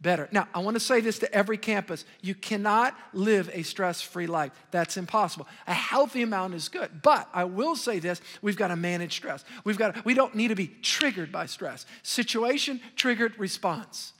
better. 0.00 0.28
Now, 0.30 0.48
I 0.54 0.58
want 0.60 0.74
to 0.76 0.80
say 0.80 1.00
this 1.00 1.18
to 1.20 1.32
every 1.32 1.56
campus. 1.56 2.04
You 2.20 2.34
cannot 2.34 2.96
live 3.12 3.50
a 3.52 3.62
stress 3.62 4.02
free 4.02 4.26
life. 4.26 4.52
That's 4.70 4.96
impossible. 4.96 5.46
A 5.66 5.74
healthy 5.74 6.22
amount 6.22 6.54
is 6.54 6.68
good. 6.68 7.02
But 7.02 7.28
I 7.32 7.44
will 7.44 7.76
say 7.76 7.98
this 7.98 8.20
we've 8.42 8.56
got 8.56 8.68
to 8.68 8.76
manage 8.76 9.14
stress. 9.14 9.44
We've 9.64 9.78
got 9.78 9.94
to, 9.94 10.02
we 10.04 10.14
don't 10.14 10.34
need 10.34 10.48
to 10.48 10.54
be 10.54 10.70
triggered 10.82 11.32
by 11.32 11.46
stress. 11.46 11.86
Situation, 12.02 12.80
triggered, 12.94 13.38
response. 13.38 14.12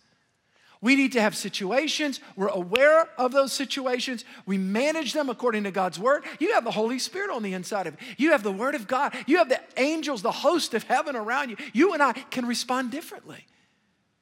We 0.83 0.95
need 0.95 1.13
to 1.13 1.21
have 1.21 1.35
situations. 1.35 2.21
We're 2.37 2.49
aware 2.49 3.09
of 3.19 3.33
those 3.33 3.53
situations. 3.53 4.25
We 4.45 4.59
manage 4.59 5.15
them 5.15 5.31
according 5.31 5.65
to 5.65 5.71
God's 5.71 5.99
word. 5.99 6.25
You 6.39 6.53
have 6.53 6.65
the 6.65 6.71
Holy 6.71 6.99
Spirit 6.99 7.31
on 7.31 7.43
the 7.43 7.55
inside 7.55 7.87
of 7.87 7.95
you. 7.95 8.15
You 8.19 8.33
have 8.33 8.43
the 8.43 8.53
word 8.53 8.75
of 8.75 8.87
God. 8.87 9.15
You 9.27 9.39
have 9.39 9.49
the 9.49 9.61
angels, 9.79 10.23
the 10.23 10.31
host 10.31 10.75
of 10.75 10.83
heaven 10.83 11.17
around 11.17 11.51
you. 11.51 11.57
You 11.73 11.95
and 11.95 12.03
I 12.03 12.13
can 12.13 12.47
respond 12.47 12.91
differently. 12.91 13.47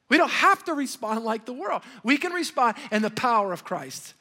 We 0.09 0.17
don't 0.17 0.31
have 0.31 0.63
to 0.65 0.73
respond 0.73 1.23
like 1.23 1.45
the 1.45 1.53
world. 1.53 1.81
We 2.03 2.17
can 2.17 2.31
respond 2.31 2.77
in 2.91 3.01
the 3.01 3.09
power 3.09 3.53
of 3.53 3.63
Christ. 3.63 4.13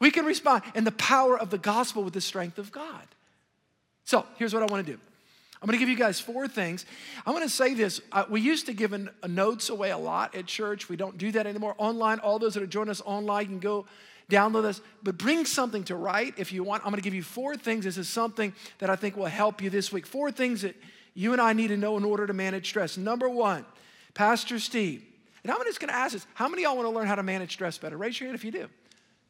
We 0.00 0.10
can 0.10 0.24
respond 0.24 0.62
in 0.74 0.84
the 0.84 0.92
power 0.92 1.38
of 1.38 1.50
the 1.50 1.58
gospel 1.58 2.02
with 2.02 2.14
the 2.14 2.20
strength 2.20 2.58
of 2.58 2.72
God. 2.72 3.06
So 4.04 4.24
here's 4.36 4.54
what 4.54 4.62
I 4.62 4.66
want 4.66 4.86
to 4.86 4.92
do. 4.92 4.98
I'm 5.60 5.66
going 5.66 5.76
to 5.76 5.80
give 5.80 5.88
you 5.88 5.96
guys 5.96 6.20
four 6.20 6.46
things. 6.46 6.86
I 7.26 7.32
want 7.32 7.42
to 7.42 7.50
say 7.50 7.74
this. 7.74 8.00
Uh, 8.12 8.24
we 8.28 8.40
used 8.40 8.66
to 8.66 8.72
give 8.72 8.92
an, 8.92 9.10
notes 9.26 9.70
away 9.70 9.90
a 9.90 9.98
lot 9.98 10.36
at 10.36 10.46
church. 10.46 10.88
We 10.88 10.96
don't 10.96 11.18
do 11.18 11.32
that 11.32 11.46
anymore. 11.46 11.74
Online, 11.78 12.20
all 12.20 12.38
those 12.38 12.54
that 12.54 12.62
are 12.62 12.66
joining 12.66 12.90
us 12.90 13.02
online 13.04 13.46
can 13.46 13.58
go 13.58 13.86
download 14.30 14.62
this, 14.62 14.80
but 15.02 15.18
bring 15.18 15.44
something 15.46 15.82
to 15.84 15.96
write 15.96 16.34
if 16.36 16.52
you 16.52 16.62
want. 16.62 16.84
I'm 16.84 16.90
going 16.90 17.00
to 17.00 17.04
give 17.04 17.14
you 17.14 17.22
four 17.22 17.56
things. 17.56 17.84
This 17.84 17.98
is 17.98 18.08
something 18.08 18.52
that 18.78 18.88
I 18.88 18.94
think 18.94 19.16
will 19.16 19.26
help 19.26 19.60
you 19.60 19.70
this 19.70 19.90
week. 19.90 20.06
Four 20.06 20.30
things 20.30 20.62
that 20.62 20.76
you 21.14 21.32
and 21.32 21.42
I 21.42 21.52
need 21.54 21.68
to 21.68 21.76
know 21.76 21.96
in 21.96 22.04
order 22.04 22.26
to 22.26 22.32
manage 22.32 22.68
stress. 22.68 22.96
Number 22.96 23.28
one, 23.28 23.64
Pastor 24.14 24.58
Steve, 24.58 25.02
and 25.42 25.52
I'm 25.52 25.62
just 25.64 25.80
going 25.80 25.88
to 25.88 25.96
ask 25.96 26.12
this 26.12 26.26
how 26.34 26.48
many 26.48 26.64
of 26.64 26.70
y'all 26.70 26.76
want 26.76 26.88
to 26.88 26.94
learn 26.94 27.06
how 27.06 27.14
to 27.14 27.22
manage 27.22 27.52
stress 27.52 27.78
better? 27.78 27.96
Raise 27.96 28.18
your 28.18 28.28
hand 28.28 28.34
if 28.34 28.44
you 28.44 28.50
do. 28.50 28.68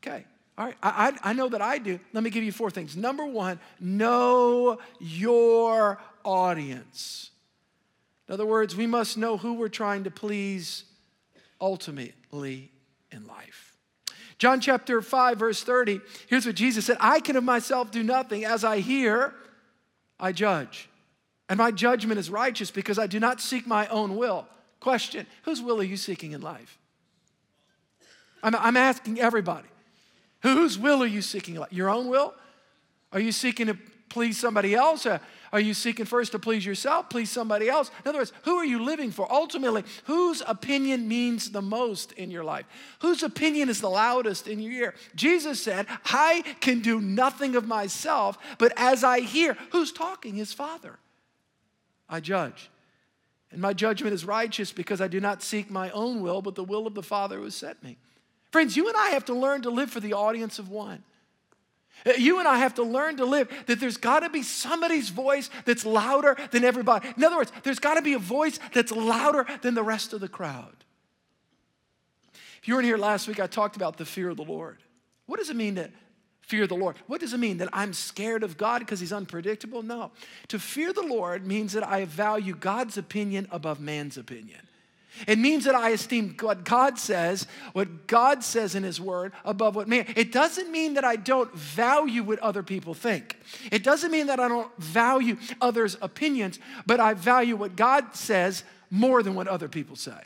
Okay. 0.03 0.25
All 0.57 0.67
right. 0.67 0.77
I, 0.83 1.13
I, 1.23 1.31
I 1.31 1.33
know 1.33 1.49
that 1.49 1.63
I 1.63 1.79
do. 1.79 2.01
Let 2.13 2.25
me 2.25 2.31
give 2.31 2.45
you 2.45 2.53
four 2.53 2.71
things. 2.71 2.97
Number 2.97 3.25
one, 3.25 3.61
know 3.81 4.79
your 4.99 6.01
audience. 6.25 7.31
In 8.27 8.35
other 8.35 8.47
words, 8.47 8.77
we 8.77 8.87
must 8.87 9.17
know 9.17 9.37
who 9.37 9.55
we're 9.55 9.69
trying 9.69 10.05
to 10.05 10.11
please 10.11 10.85
ultimately 11.61 12.71
in 13.11 13.27
life. 13.27 13.77
John 14.39 14.61
chapter 14.61 15.03
5, 15.03 15.39
verse 15.39 15.65
30, 15.65 16.01
here's 16.29 16.47
what 16.47 16.55
Jesus 16.55 16.87
said 16.87 16.97
I 17.01 17.21
can 17.21 17.37
of 17.37 17.45
myself 17.45 17.91
do 17.91 18.03
nothing. 18.03 18.45
As 18.45 18.65
I 18.65 18.79
hear, 18.79 19.35
I 20.21 20.33
judge. 20.33 20.89
And 21.49 21.59
my 21.59 21.71
judgment 21.71 22.21
is 22.21 22.31
righteous 22.31 22.71
because 22.71 22.99
I 22.99 23.07
do 23.07 23.19
not 23.19 23.41
seek 23.41 23.67
my 23.67 23.87
own 23.89 24.17
will. 24.17 24.47
Question 24.81 25.27
Whose 25.43 25.61
will 25.61 25.81
are 25.81 25.85
you 25.85 25.97
seeking 25.97 26.33
in 26.33 26.41
life? 26.41 26.79
I'm, 28.43 28.55
I'm 28.55 28.77
asking 28.77 29.21
everybody. 29.21 29.69
Whose 30.43 30.79
will 30.79 31.03
are 31.03 31.07
you 31.07 31.23
seeking? 31.23 31.59
Your 31.71 31.91
own 31.91 32.09
will? 32.09 32.35
Are 33.13 33.21
you 33.21 33.33
seeking 33.33 33.67
to 33.67 33.77
please 34.09 34.39
somebody 34.39 34.75
else? 34.75 35.07
Are 35.53 35.61
you 35.61 35.75
seeking 35.75 36.05
first 36.05 36.33
to 36.33 36.39
please 36.39 36.65
yourself, 36.65 37.09
please 37.09 37.31
somebody 37.31 37.69
else? 37.69 37.91
In 38.05 38.09
other 38.09 38.19
words, 38.19 38.33
who 38.43 38.57
are 38.57 38.65
you 38.65 38.85
living 38.85 39.11
for? 39.11 39.31
Ultimately, 39.33 39.83
whose 40.05 40.43
opinion 40.47 41.09
means 41.09 41.51
the 41.51 41.63
most 41.63 42.13
in 42.13 42.31
your 42.31 42.45
life? 42.45 42.67
Whose 43.01 43.23
opinion 43.23 43.69
is 43.69 43.81
the 43.81 43.91
loudest 43.91 44.47
in 44.47 44.61
your 44.61 44.73
ear? 44.73 44.95
Jesus 45.15 45.63
said, 45.63 45.87
I 46.05 46.43
can 46.61 46.81
do 46.81 47.01
nothing 47.01 47.57
of 47.57 47.67
myself, 47.67 48.39
but 48.59 48.73
as 48.77 49.05
I 49.05 49.21
hear, 49.21 49.57
who's 49.73 49.93
talking? 49.93 50.35
His 50.35 50.53
Father. 50.53 50.99
I 52.09 52.21
judge. 52.21 52.71
And 53.51 53.61
my 53.61 53.73
judgment 53.73 54.15
is 54.15 54.25
righteous 54.25 54.73
because 54.73 55.01
I 55.01 55.09
do 55.09 55.21
not 55.21 55.43
seek 55.43 55.71
my 55.71 55.91
own 55.91 56.21
will, 56.21 56.43
but 56.43 56.55
the 56.55 56.65
will 56.65 56.87
of 56.87 56.95
the 56.95 57.03
Father 57.03 57.39
who 57.39 57.51
sent 57.51 57.83
me. 57.83 57.97
Friends, 58.51 58.77
you 58.77 58.89
and 58.89 58.97
I 58.97 59.11
have 59.11 59.25
to 59.27 59.35
learn 59.35 59.63
to 59.63 59.71
live 59.71 59.91
for 59.91 60.01
the 60.01 60.13
audience 60.15 60.59
of 60.59 60.71
one. 60.71 61.03
Uh, 62.07 62.13
you 62.17 62.39
and 62.39 62.47
I 62.47 62.59
have 62.59 62.75
to 62.75 62.83
learn 62.83 63.17
to 63.17 63.25
live 63.25 63.49
that 63.67 63.81
there's 63.81 63.97
got 63.97 64.21
to 64.21 64.31
be 64.31 64.43
somebody's 64.43 65.09
voice 65.09 65.51
that's 65.65 65.85
louder 65.85 66.37
than 66.51 66.65
everybody. 66.65 67.09
In 67.17 67.25
other 67.25 67.37
words, 67.37 67.53
there's 67.63 67.79
got 67.79 67.95
to 67.95 68.03
be 68.03 68.13
a 68.13 68.19
voice 68.19 68.61
that's 68.73 68.93
louder 68.93 69.47
than 69.63 69.75
the 69.75 69.83
rest 69.83 70.13
of 70.13 70.21
the 70.21 70.29
crowd. 70.29 70.85
If 72.61 72.69
you 72.69 72.75
weren't 72.75 72.87
here 72.87 72.99
last 72.99 73.29
week, 73.29 73.41
I 73.41 73.47
talked 73.47 73.77
about 73.77 73.97
the 73.97 74.05
fear 74.05 74.29
of 74.29 74.37
the 74.37 74.45
Lord. 74.45 74.79
What 75.27 75.39
does 75.39 75.51
it 75.51 75.57
mean 75.57 75.75
to 75.77 75.91
fear 76.49 76.67
the 76.67 76.75
Lord. 76.75 76.97
What 77.07 77.21
does 77.21 77.35
it 77.35 77.39
mean? 77.39 77.59
That 77.59 77.69
I'm 77.75 77.93
scared 77.93 78.43
of 78.43 78.57
God 78.57 78.79
because 78.81 79.01
he's 79.01 79.13
unpredictable? 79.13 79.83
No. 79.83 80.11
To 80.49 80.59
fear 80.59 80.95
the 80.95 81.03
Lord 81.03 81.47
means 81.47 81.75
that 81.75 81.87
I 81.87 82.07
value 82.07 82.57
God's 82.57 82.97
opinion 82.97 83.47
above 83.51 83.81
man's 83.81 84.17
opinion. 84.17 84.61
It 85.27 85.39
means 85.39 85.65
that 85.65 85.75
I 85.75 85.91
esteem 85.91 86.37
what 86.41 86.65
God 86.65 86.99
says, 86.99 87.47
what 87.73 88.07
God 88.07 88.45
says 88.45 88.75
in 88.75 88.83
His 88.83 89.01
Word, 89.01 89.33
above 89.45 89.75
what 89.75 89.89
man. 89.89 90.07
It 90.17 90.33
doesn't 90.33 90.71
mean 90.71 90.95
that 90.95 91.05
I 91.05 91.17
don't 91.17 91.53
value 91.53 92.23
what 92.23 92.39
other 92.39 92.63
people 92.63 92.95
think. 92.95 93.37
It 93.71 93.83
doesn't 93.83 94.13
mean 94.13 94.29
that 94.29 94.41
I 94.41 94.49
don't 94.49 94.75
value 94.79 95.37
others' 95.61 95.97
opinions, 96.01 96.61
but 96.87 97.01
I 97.01 97.15
value 97.15 97.57
what 97.57 97.75
God 97.75 98.15
says 98.15 98.63
more 98.91 99.23
than 99.23 99.35
what 99.35 99.49
other 99.49 99.69
people 99.69 99.97
say. 99.97 100.21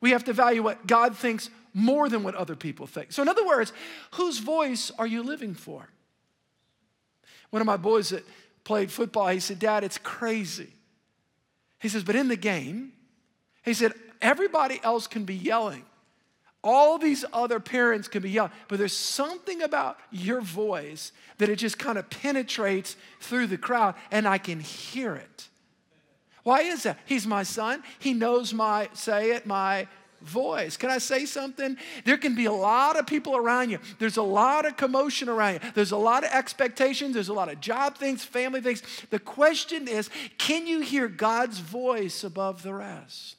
We 0.00 0.10
have 0.10 0.24
to 0.24 0.32
value 0.32 0.62
what 0.62 0.86
God 0.86 1.16
thinks 1.16 1.50
more 1.74 2.08
than 2.08 2.22
what 2.22 2.34
other 2.34 2.56
people 2.56 2.86
think. 2.86 3.12
So, 3.12 3.22
in 3.22 3.28
other 3.28 3.46
words, 3.46 3.72
whose 4.12 4.38
voice 4.38 4.90
are 4.98 5.06
you 5.06 5.22
living 5.22 5.54
for? 5.54 5.88
One 7.50 7.60
of 7.60 7.66
my 7.66 7.76
boys 7.76 8.10
that 8.10 8.24
played 8.64 8.90
football, 8.90 9.28
he 9.28 9.40
said, 9.40 9.58
Dad, 9.58 9.84
it's 9.84 9.98
crazy. 9.98 10.68
He 11.80 11.88
says, 11.88 12.04
but 12.04 12.14
in 12.14 12.28
the 12.28 12.36
game, 12.36 12.92
he 13.64 13.74
said, 13.74 13.92
everybody 14.20 14.80
else 14.82 15.06
can 15.06 15.24
be 15.24 15.34
yelling. 15.34 15.84
All 16.62 16.98
these 16.98 17.24
other 17.32 17.58
parents 17.58 18.06
can 18.06 18.22
be 18.22 18.30
yelling, 18.30 18.52
but 18.68 18.78
there's 18.78 18.96
something 18.96 19.62
about 19.62 19.98
your 20.10 20.42
voice 20.42 21.12
that 21.38 21.48
it 21.48 21.56
just 21.56 21.78
kind 21.78 21.96
of 21.96 22.10
penetrates 22.10 22.96
through 23.20 23.46
the 23.46 23.56
crowd 23.56 23.94
and 24.10 24.28
I 24.28 24.36
can 24.36 24.60
hear 24.60 25.14
it. 25.14 25.48
Why 26.42 26.60
is 26.62 26.82
that? 26.82 26.98
He's 27.06 27.26
my 27.26 27.44
son. 27.44 27.82
He 27.98 28.12
knows 28.12 28.52
my, 28.52 28.90
say 28.92 29.32
it, 29.32 29.46
my 29.46 29.88
voice. 30.22 30.76
Can 30.76 30.90
I 30.90 30.98
say 30.98 31.24
something? 31.26 31.76
There 32.04 32.18
can 32.18 32.34
be 32.34 32.46
a 32.46 32.52
lot 32.52 32.98
of 32.98 33.06
people 33.06 33.36
around 33.36 33.70
you. 33.70 33.78
There's 33.98 34.16
a 34.16 34.22
lot 34.22 34.66
of 34.66 34.76
commotion 34.76 35.28
around 35.28 35.54
you. 35.54 35.70
There's 35.74 35.92
a 35.92 35.96
lot 35.96 36.24
of 36.24 36.30
expectations. 36.30 37.14
There's 37.14 37.28
a 37.28 37.34
lot 37.34 37.50
of 37.50 37.60
job 37.60 37.96
things, 37.96 38.24
family 38.24 38.60
things. 38.60 38.82
The 39.10 39.18
question 39.18 39.88
is 39.88 40.10
can 40.38 40.66
you 40.66 40.80
hear 40.80 41.08
God's 41.08 41.58
voice 41.58 42.24
above 42.24 42.62
the 42.62 42.74
rest? 42.74 43.36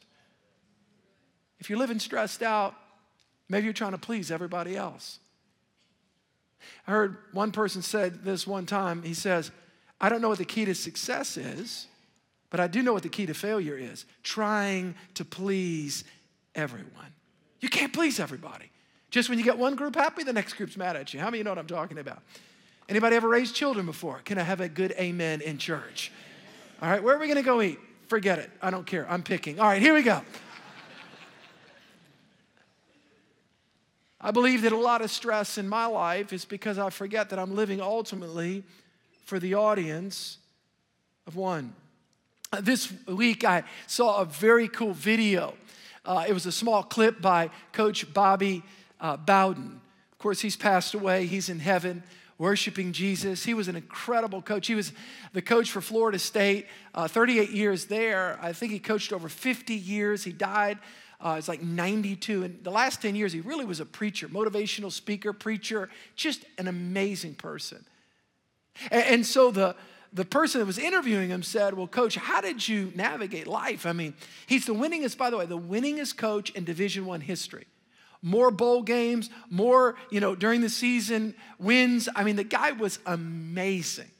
If 1.59 1.69
you're 1.69 1.79
living 1.79 1.99
stressed 1.99 2.41
out, 2.41 2.73
maybe 3.47 3.65
you're 3.65 3.73
trying 3.73 3.91
to 3.91 3.97
please 3.97 4.31
everybody 4.31 4.75
else. 4.75 5.19
I 6.87 6.91
heard 6.91 7.17
one 7.31 7.51
person 7.51 7.81
said 7.81 8.23
this 8.23 8.47
one 8.47 8.65
time. 8.65 9.03
He 9.03 9.13
says, 9.13 9.51
I 9.99 10.09
don't 10.09 10.21
know 10.21 10.29
what 10.29 10.39
the 10.39 10.45
key 10.45 10.65
to 10.65 10.73
success 10.73 11.37
is, 11.37 11.87
but 12.49 12.59
I 12.59 12.67
do 12.67 12.81
know 12.81 12.93
what 12.93 13.03
the 13.03 13.09
key 13.09 13.27
to 13.27 13.33
failure 13.33 13.77
is 13.77 14.05
trying 14.23 14.95
to 15.13 15.23
please 15.23 16.03
everyone. 16.55 17.13
You 17.59 17.69
can't 17.69 17.93
please 17.93 18.19
everybody. 18.19 18.71
Just 19.09 19.29
when 19.29 19.37
you 19.37 19.43
get 19.43 19.57
one 19.57 19.75
group 19.75 19.95
happy, 19.95 20.23
the 20.23 20.33
next 20.33 20.53
group's 20.53 20.77
mad 20.77 20.95
at 20.95 21.13
you. 21.13 21.19
How 21.19 21.27
many 21.27 21.39
you 21.39 21.43
know 21.43 21.51
what 21.51 21.59
I'm 21.59 21.67
talking 21.67 21.97
about? 21.97 22.21
Anybody 22.89 23.15
ever 23.15 23.27
raised 23.27 23.55
children 23.55 23.85
before? 23.85 24.19
Can 24.25 24.37
I 24.37 24.43
have 24.43 24.61
a 24.61 24.69
good 24.69 24.93
amen 24.97 25.41
in 25.41 25.57
church? 25.57 26.11
All 26.81 26.89
right, 26.89 27.03
where 27.03 27.15
are 27.15 27.19
we 27.19 27.27
gonna 27.27 27.43
go 27.43 27.61
eat? 27.61 27.79
Forget 28.07 28.39
it. 28.39 28.49
I 28.61 28.69
don't 28.69 28.85
care. 28.85 29.09
I'm 29.09 29.23
picking. 29.23 29.59
All 29.59 29.67
right, 29.67 29.81
here 29.81 29.93
we 29.93 30.01
go. 30.01 30.21
I 34.19 34.31
believe 34.31 34.61
that 34.63 34.71
a 34.71 34.77
lot 34.77 35.01
of 35.01 35.09
stress 35.09 35.57
in 35.57 35.67
my 35.67 35.87
life 35.87 36.31
is 36.31 36.45
because 36.45 36.77
I 36.77 36.89
forget 36.89 37.29
that 37.29 37.39
I'm 37.39 37.55
living 37.55 37.81
ultimately 37.81 38.63
for 39.25 39.39
the 39.39 39.55
audience 39.55 40.37
of 41.25 41.35
one. 41.35 41.73
This 42.59 42.93
week 43.07 43.43
I 43.43 43.63
saw 43.87 44.21
a 44.21 44.25
very 44.25 44.67
cool 44.67 44.93
video 44.93 45.55
uh, 46.05 46.25
it 46.27 46.33
was 46.33 46.45
a 46.45 46.51
small 46.51 46.83
clip 46.83 47.21
by 47.21 47.49
Coach 47.73 48.13
Bobby 48.13 48.63
uh, 48.99 49.17
Bowden. 49.17 49.81
Of 50.11 50.17
course, 50.17 50.41
he's 50.41 50.55
passed 50.55 50.93
away, 50.93 51.25
he's 51.25 51.49
in 51.49 51.59
heaven 51.59 52.03
worshiping 52.41 52.91
Jesus. 52.91 53.43
He 53.43 53.53
was 53.53 53.67
an 53.67 53.75
incredible 53.75 54.41
coach. 54.41 54.65
He 54.65 54.73
was 54.73 54.93
the 55.31 55.43
coach 55.43 55.69
for 55.69 55.79
Florida 55.79 56.17
State, 56.17 56.65
uh, 56.95 57.07
38 57.07 57.51
years 57.51 57.85
there. 57.85 58.39
I 58.41 58.51
think 58.51 58.71
he 58.71 58.79
coached 58.79 59.13
over 59.13 59.29
50 59.29 59.75
years. 59.75 60.23
He 60.23 60.31
died 60.31 60.79
Uh, 61.23 61.35
it's 61.37 61.47
like 61.47 61.61
92. 61.61 62.43
And 62.43 62.63
the 62.63 62.71
last 62.71 62.99
10 63.03 63.15
years, 63.15 63.31
he 63.31 63.41
really 63.41 63.63
was 63.63 63.79
a 63.79 63.85
preacher, 63.85 64.27
motivational 64.27 64.91
speaker, 64.91 65.33
preacher, 65.33 65.87
just 66.15 66.45
an 66.57 66.67
amazing 66.67 67.35
person. 67.35 67.85
And, 68.89 69.03
and 69.03 69.25
so 69.25 69.51
the, 69.51 69.75
the 70.13 70.25
person 70.25 70.59
that 70.59 70.65
was 70.65 70.77
interviewing 70.77 71.29
him 71.29 71.43
said, 71.43 71.73
Well, 71.73 71.87
coach, 71.87 72.15
how 72.15 72.41
did 72.41 72.67
you 72.67 72.91
navigate 72.95 73.47
life? 73.47 73.85
I 73.85 73.93
mean, 73.93 74.13
he's 74.45 74.65
the 74.65 74.73
winningest, 74.73 75.17
by 75.17 75.29
the 75.29 75.37
way, 75.37 75.45
the 75.45 75.57
winningest 75.57 76.17
coach 76.17 76.49
in 76.51 76.63
Division 76.63 77.05
One 77.05 77.21
history. 77.21 77.65
More 78.21 78.51
bowl 78.51 78.83
games, 78.83 79.29
more, 79.49 79.95
you 80.11 80.19
know, 80.19 80.35
during 80.35 80.61
the 80.61 80.69
season 80.69 81.33
wins. 81.57 82.07
I 82.15 82.23
mean, 82.23 82.35
the 82.35 82.43
guy 82.43 82.71
was 82.71 82.99
amazing. 83.05 84.11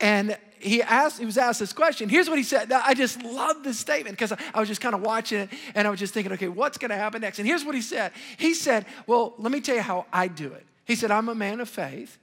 And 0.00 0.36
he 0.60 0.82
asked, 0.82 1.18
he 1.18 1.24
was 1.24 1.38
asked 1.38 1.60
this 1.60 1.72
question. 1.72 2.08
Here's 2.08 2.28
what 2.28 2.38
he 2.38 2.44
said. 2.44 2.70
I 2.70 2.94
just 2.94 3.22
love 3.22 3.64
this 3.64 3.78
statement 3.78 4.16
because 4.18 4.32
I 4.32 4.60
was 4.60 4.68
just 4.68 4.80
kind 4.80 4.94
of 4.94 5.00
watching 5.00 5.40
it 5.40 5.50
and 5.74 5.86
I 5.86 5.90
was 5.90 5.98
just 5.98 6.14
thinking, 6.14 6.32
okay, 6.32 6.48
what's 6.48 6.78
going 6.78 6.90
to 6.90 6.96
happen 6.96 7.20
next? 7.20 7.38
And 7.38 7.48
here's 7.48 7.64
what 7.64 7.74
he 7.74 7.80
said. 7.80 8.12
He 8.36 8.54
said, 8.54 8.86
Well, 9.06 9.34
let 9.38 9.50
me 9.50 9.60
tell 9.60 9.76
you 9.76 9.82
how 9.82 10.06
I 10.12 10.28
do 10.28 10.52
it. 10.52 10.66
He 10.84 10.94
said, 10.94 11.10
I'm 11.10 11.28
a 11.28 11.34
man 11.34 11.60
of 11.60 11.68
faith. 11.68 12.18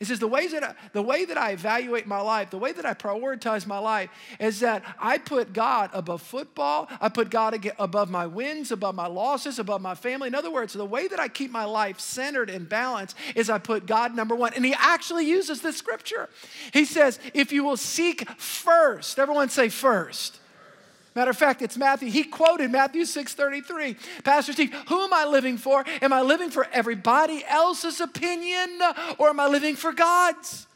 He 0.00 0.04
says, 0.04 0.18
the, 0.18 0.26
ways 0.26 0.50
that 0.50 0.64
I, 0.64 0.74
the 0.92 1.02
way 1.02 1.24
that 1.24 1.38
I 1.38 1.52
evaluate 1.52 2.06
my 2.06 2.20
life, 2.20 2.50
the 2.50 2.58
way 2.58 2.72
that 2.72 2.84
I 2.84 2.94
prioritize 2.94 3.64
my 3.64 3.78
life 3.78 4.10
is 4.40 4.58
that 4.60 4.82
I 4.98 5.18
put 5.18 5.52
God 5.52 5.90
above 5.92 6.20
football. 6.20 6.88
I 7.00 7.08
put 7.08 7.30
God 7.30 7.70
above 7.78 8.10
my 8.10 8.26
wins, 8.26 8.72
above 8.72 8.96
my 8.96 9.06
losses, 9.06 9.60
above 9.60 9.80
my 9.80 9.94
family. 9.94 10.26
In 10.26 10.34
other 10.34 10.50
words, 10.50 10.72
the 10.72 10.84
way 10.84 11.06
that 11.06 11.20
I 11.20 11.28
keep 11.28 11.52
my 11.52 11.64
life 11.64 12.00
centered 12.00 12.50
and 12.50 12.68
balanced 12.68 13.16
is 13.36 13.48
I 13.48 13.58
put 13.58 13.86
God 13.86 14.16
number 14.16 14.34
one. 14.34 14.52
And 14.54 14.64
he 14.64 14.74
actually 14.76 15.26
uses 15.26 15.62
this 15.62 15.76
scripture. 15.76 16.28
He 16.72 16.84
says, 16.84 17.20
if 17.32 17.52
you 17.52 17.62
will 17.62 17.76
seek 17.76 18.28
first, 18.30 19.20
everyone 19.20 19.48
say 19.48 19.68
first. 19.68 20.40
Matter 21.14 21.30
of 21.30 21.36
fact, 21.36 21.62
it's 21.62 21.76
Matthew. 21.76 22.10
He 22.10 22.24
quoted 22.24 22.70
Matthew 22.72 23.02
6:33. 23.02 23.96
Pastor 24.24 24.52
Steve, 24.52 24.74
who 24.88 25.00
am 25.02 25.14
I 25.14 25.24
living 25.24 25.56
for? 25.56 25.84
Am 26.02 26.12
I 26.12 26.22
living 26.22 26.50
for 26.50 26.66
everybody 26.72 27.44
else's 27.46 28.00
opinion 28.00 28.80
or 29.18 29.28
am 29.28 29.38
I 29.38 29.46
living 29.46 29.76
for 29.76 29.92
God's? 29.92 30.66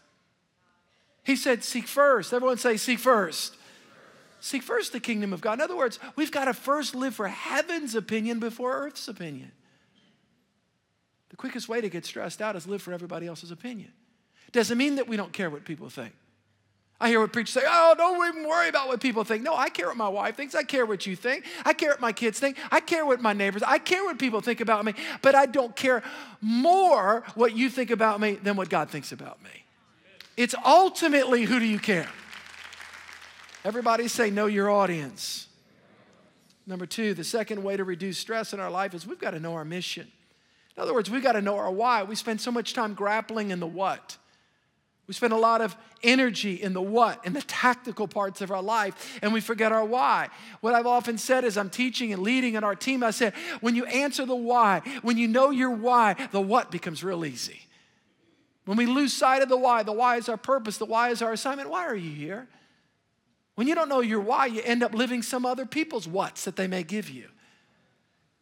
He 1.24 1.37
said, 1.37 1.62
seek 1.64 1.87
first. 1.87 2.33
Everyone 2.33 2.57
say, 2.57 2.77
seek 2.77 2.98
first. 2.98 3.57
Seek 4.40 4.62
first 4.62 4.92
the 4.92 5.01
kingdom 5.01 5.33
of 5.33 5.40
God. 5.40 5.55
In 5.55 5.61
other 5.61 5.77
words, 5.77 5.98
we've 6.16 6.31
got 6.31 6.44
to 6.44 6.55
first 6.55 6.94
live 6.94 7.14
for 7.14 7.29
heaven's 7.29 7.94
opinion 7.94 8.38
before 8.38 8.72
earth's 8.72 9.09
opinion. 9.09 9.51
The 11.31 11.37
quickest 11.37 11.68
way 11.68 11.81
to 11.81 11.88
get 11.88 12.07
stressed 12.07 12.40
out 12.40 12.57
is 12.57 12.66
live 12.66 12.81
for 12.81 12.92
everybody 12.92 13.27
else's 13.27 13.51
opinion. 13.51 13.92
Doesn't 14.53 14.79
mean 14.79 14.94
that 14.96 15.09
we 15.09 15.16
don't 15.16 15.33
care 15.33 15.51
what 15.51 15.64
people 15.64 15.90
think. 15.90 16.14
I 17.00 17.08
hear 17.08 17.20
what 17.20 17.32
preachers 17.32 17.54
say, 17.54 17.62
oh, 17.64 17.94
don't 17.96 18.28
even 18.28 18.48
worry 18.48 18.68
about 18.68 18.88
what 18.88 19.00
people 19.00 19.22
think. 19.22 19.44
No, 19.44 19.54
I 19.54 19.68
care 19.68 19.87
what 19.87 19.96
my 19.96 20.08
wife 20.08 20.34
thinks. 20.34 20.56
I 20.56 20.64
care 20.64 20.84
what 20.84 21.06
you 21.06 21.14
think. 21.14 21.44
I 21.64 21.72
care 21.72 21.90
what 21.90 22.00
my 22.00 22.12
kids 22.12 22.40
think. 22.40 22.56
I 22.72 22.80
care 22.80 23.06
what 23.06 23.20
my 23.20 23.32
neighbors, 23.32 23.62
I 23.62 23.78
care 23.78 24.04
what 24.04 24.18
people 24.18 24.40
think 24.40 24.61
about 24.61 24.84
me. 24.84 24.94
But 25.22 25.37
I 25.37 25.46
don't 25.46 25.76
care 25.76 26.02
more 26.40 27.22
what 27.37 27.54
you 27.54 27.70
think 27.70 27.90
about 27.90 28.20
me 28.20 28.34
than 28.34 28.56
what 28.56 28.68
God 28.68 28.90
thinks 28.90 29.12
about 29.12 29.42
me. 29.44 29.50
It's 30.37 30.56
ultimately 30.64 31.44
who 31.44 31.61
do 31.61 31.66
you 31.66 31.78
care? 31.78 32.08
Everybody 33.64 34.08
say, 34.08 34.30
know 34.30 34.46
your 34.46 34.70
audience. 34.70 35.46
Number 36.66 36.87
two, 36.87 37.14
the 37.14 37.24
second 37.24 37.62
way 37.62 37.76
to 37.76 37.84
reduce 37.84 38.18
stress 38.18 38.52
in 38.52 38.61
our 38.61 38.70
life 38.70 38.92
is 38.92 39.06
we've 39.06 39.20
got 39.20 39.30
to 39.32 39.40
know 39.40 39.54
our 39.54 39.64
mission. 39.64 40.06
In 40.76 40.82
other 40.82 40.94
words, 40.94 41.11
we've 41.11 41.22
got 41.22 41.32
to 41.32 41.42
know 41.42 41.56
our 41.56 41.70
why. 41.70 42.02
We 42.02 42.14
spend 42.14 42.40
so 42.40 42.50
much 42.50 42.74
time 42.74 42.94
grappling 42.94 43.50
in 43.50 43.61
the 43.61 43.66
what. 43.66 44.16
We 45.08 45.14
spend 45.14 45.32
a 45.32 45.38
lot 45.38 45.62
of 45.62 45.74
energy 46.02 46.54
in 46.54 46.74
the 46.74 46.82
what, 46.82 47.24
in 47.24 47.32
the 47.32 47.40
tactical 47.40 48.06
parts 48.06 48.42
of 48.42 48.50
our 48.50 48.62
life, 48.62 49.18
and 49.22 49.32
we 49.32 49.40
forget 49.40 49.72
our 49.72 49.84
why. 49.84 50.28
What 50.60 50.74
I've 50.74 50.86
often 50.86 51.16
said 51.16 51.44
is 51.44 51.56
I'm 51.56 51.70
teaching 51.70 52.12
and 52.12 52.22
leading 52.22 52.54
in 52.54 52.62
our 52.62 52.74
team, 52.76 53.02
I 53.02 53.10
said, 53.10 53.32
when 53.62 53.74
you 53.74 53.86
answer 53.86 54.26
the 54.26 54.36
why, 54.36 54.82
when 55.00 55.16
you 55.16 55.26
know 55.26 55.48
your 55.48 55.70
why, 55.70 56.28
the 56.30 56.42
what 56.42 56.70
becomes 56.70 57.02
real 57.02 57.24
easy. 57.24 57.62
When 58.66 58.76
we 58.76 58.84
lose 58.84 59.14
sight 59.14 59.40
of 59.40 59.48
the 59.48 59.56
why, 59.56 59.82
the 59.82 59.92
why 59.92 60.16
is 60.16 60.28
our 60.28 60.36
purpose, 60.36 60.76
the 60.76 60.84
why 60.84 61.08
is 61.08 61.22
our 61.22 61.32
assignment. 61.32 61.70
Why 61.70 61.86
are 61.86 61.96
you 61.96 62.10
here? 62.10 62.46
When 63.54 63.66
you 63.66 63.74
don't 63.74 63.88
know 63.88 64.02
your 64.02 64.20
why, 64.20 64.44
you 64.44 64.60
end 64.62 64.82
up 64.82 64.92
living 64.92 65.22
some 65.22 65.46
other 65.46 65.64
people's 65.64 66.06
whats 66.06 66.44
that 66.44 66.56
they 66.56 66.66
may 66.66 66.82
give 66.82 67.08
you. 67.08 67.28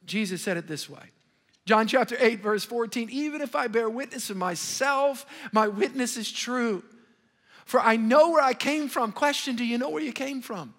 Jesus 0.05 0.43
said 0.43 0.57
it 0.57 0.67
this 0.67 0.91
way 0.91 1.11
John 1.67 1.89
chapter 1.89 2.17
8, 2.19 2.41
verse 2.41 2.65
14, 2.65 3.11
even 3.11 3.41
if 3.41 3.57
I 3.57 3.67
bear 3.67 3.91
witness 3.91 4.31
of 4.31 4.37
myself, 4.37 5.27
my 5.53 5.67
witness 5.67 6.17
is 6.17 6.31
true. 6.31 6.85
For 7.65 7.81
I 7.81 7.97
know 7.97 8.31
where 8.31 8.43
I 8.43 8.55
came 8.55 8.89
from. 8.89 9.11
Question 9.11 9.57
Do 9.57 9.65
you 9.65 9.77
know 9.77 9.91
where 9.91 10.03
you 10.03 10.13
came 10.13 10.41
from? 10.41 10.75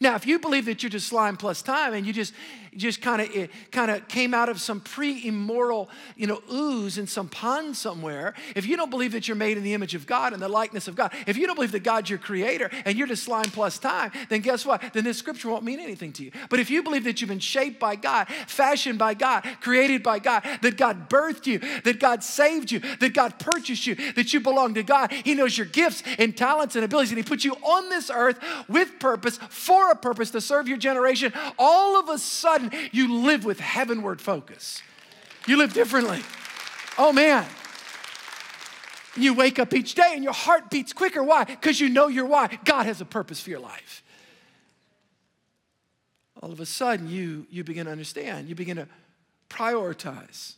Now, 0.00 0.16
if 0.16 0.26
you 0.26 0.38
believe 0.40 0.64
that 0.64 0.82
you're 0.82 0.90
just 0.90 1.06
slime 1.06 1.36
plus 1.36 1.62
time 1.62 1.94
and 1.94 2.06
you 2.06 2.12
just 2.12 2.32
just 2.76 3.02
kind 3.02 3.20
of 3.20 3.48
kind 3.70 3.90
of 3.90 4.06
came 4.08 4.34
out 4.34 4.48
of 4.48 4.60
some 4.60 4.80
primordial, 4.80 5.90
you 6.16 6.26
know, 6.26 6.40
ooze 6.52 6.98
in 6.98 7.06
some 7.06 7.28
pond 7.28 7.76
somewhere, 7.76 8.34
if 8.54 8.66
you 8.66 8.76
don't 8.76 8.90
believe 8.90 9.12
that 9.12 9.26
you're 9.26 9.36
made 9.36 9.56
in 9.56 9.64
the 9.64 9.74
image 9.74 9.94
of 9.94 10.06
God 10.06 10.32
and 10.32 10.40
the 10.40 10.48
likeness 10.48 10.86
of 10.86 10.94
God, 10.94 11.12
if 11.26 11.36
you 11.36 11.46
don't 11.46 11.56
believe 11.56 11.72
that 11.72 11.82
God's 11.82 12.10
your 12.10 12.18
creator 12.18 12.70
and 12.84 12.96
you're 12.96 13.06
just 13.06 13.24
slime 13.24 13.50
plus 13.50 13.78
time, 13.78 14.12
then 14.28 14.40
guess 14.40 14.64
what? 14.64 14.92
Then 14.92 15.04
this 15.04 15.18
scripture 15.18 15.48
won't 15.48 15.64
mean 15.64 15.80
anything 15.80 16.12
to 16.14 16.24
you. 16.24 16.30
But 16.48 16.60
if 16.60 16.70
you 16.70 16.82
believe 16.82 17.04
that 17.04 17.20
you've 17.20 17.30
been 17.30 17.38
shaped 17.38 17.80
by 17.80 17.96
God, 17.96 18.28
fashioned 18.46 18.98
by 18.98 19.14
God, 19.14 19.44
created 19.60 20.02
by 20.02 20.18
God, 20.18 20.44
that 20.62 20.76
God 20.76 21.08
birthed 21.08 21.46
you, 21.46 21.58
that 21.82 21.98
God 21.98 22.22
saved 22.22 22.70
you, 22.70 22.80
that 23.00 23.14
God 23.14 23.38
purchased 23.38 23.86
you, 23.86 23.94
that 24.12 24.32
you 24.32 24.40
belong 24.40 24.74
to 24.74 24.82
God, 24.82 25.12
He 25.12 25.34
knows 25.34 25.56
your 25.56 25.66
gifts 25.66 26.02
and 26.18 26.36
talents 26.36 26.76
and 26.76 26.84
abilities, 26.84 27.10
and 27.10 27.18
He 27.18 27.24
put 27.24 27.44
you 27.44 27.54
on 27.54 27.88
this 27.88 28.10
earth 28.10 28.38
with 28.68 28.98
purpose 28.98 29.38
for 29.48 29.90
a 29.90 29.96
purpose 29.96 30.30
to 30.30 30.40
serve 30.40 30.68
your 30.68 30.78
generation, 30.78 31.32
all 31.58 31.98
of 31.98 32.08
a 32.08 32.18
sudden 32.18 32.59
you 32.92 33.22
live 33.22 33.44
with 33.44 33.60
heavenward 33.60 34.20
focus. 34.20 34.82
You 35.46 35.56
live 35.56 35.72
differently. 35.72 36.22
Oh 36.98 37.12
man. 37.12 37.46
You 39.16 39.34
wake 39.34 39.58
up 39.58 39.74
each 39.74 39.94
day 39.94 40.12
and 40.14 40.22
your 40.22 40.32
heart 40.32 40.70
beats 40.70 40.92
quicker. 40.92 41.22
Why? 41.22 41.44
Because 41.44 41.80
you 41.80 41.88
know 41.88 42.08
your 42.08 42.26
why. 42.26 42.58
God 42.64 42.86
has 42.86 43.00
a 43.00 43.04
purpose 43.04 43.40
for 43.40 43.50
your 43.50 43.60
life. 43.60 44.02
All 46.42 46.52
of 46.52 46.60
a 46.60 46.66
sudden, 46.66 47.08
you, 47.08 47.46
you 47.50 47.64
begin 47.64 47.86
to 47.86 47.92
understand, 47.92 48.48
you 48.48 48.54
begin 48.54 48.76
to 48.76 48.88
prioritize 49.50 50.54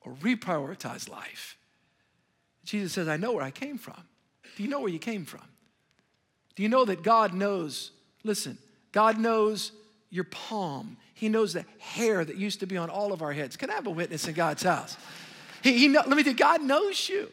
or 0.00 0.14
reprioritize 0.14 1.08
life. 1.08 1.56
Jesus 2.64 2.92
says, 2.92 3.06
I 3.06 3.16
know 3.16 3.32
where 3.32 3.44
I 3.44 3.50
came 3.50 3.78
from. 3.78 4.02
Do 4.56 4.62
you 4.62 4.68
know 4.68 4.80
where 4.80 4.90
you 4.90 4.98
came 4.98 5.24
from? 5.24 5.44
Do 6.56 6.62
you 6.62 6.68
know 6.68 6.84
that 6.86 7.02
God 7.02 7.34
knows 7.34 7.92
Listen, 8.26 8.58
God 8.90 9.18
knows 9.18 9.70
your 10.10 10.24
palm. 10.24 10.96
He 11.16 11.30
knows 11.30 11.54
the 11.54 11.64
hair 11.78 12.26
that 12.26 12.36
used 12.36 12.60
to 12.60 12.66
be 12.66 12.76
on 12.76 12.90
all 12.90 13.10
of 13.10 13.22
our 13.22 13.32
heads. 13.32 13.56
Can 13.56 13.70
I 13.70 13.72
have 13.72 13.86
a 13.86 13.90
witness 13.90 14.28
in 14.28 14.34
God's 14.34 14.62
house? 14.62 14.98
He, 15.62 15.78
he 15.78 15.88
know, 15.88 16.02
let 16.06 16.14
me 16.14 16.22
tell 16.22 16.34
God 16.34 16.62
knows 16.62 17.08
you. 17.08 17.32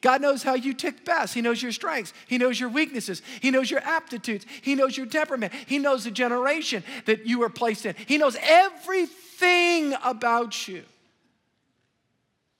God 0.00 0.22
knows 0.22 0.42
how 0.42 0.54
you 0.54 0.72
tick 0.72 1.04
best. 1.04 1.34
He 1.34 1.42
knows 1.42 1.62
your 1.62 1.72
strengths. 1.72 2.14
He 2.26 2.38
knows 2.38 2.58
your 2.58 2.70
weaknesses. 2.70 3.20
He 3.42 3.50
knows 3.50 3.70
your 3.70 3.80
aptitudes. 3.80 4.46
He 4.62 4.74
knows 4.74 4.96
your 4.96 5.04
temperament. 5.04 5.52
He 5.66 5.78
knows 5.78 6.04
the 6.04 6.10
generation 6.10 6.82
that 7.04 7.26
you 7.26 7.40
were 7.40 7.50
placed 7.50 7.84
in. 7.84 7.94
He 8.06 8.16
knows 8.16 8.34
everything 8.40 9.94
about 10.02 10.66
you. 10.66 10.82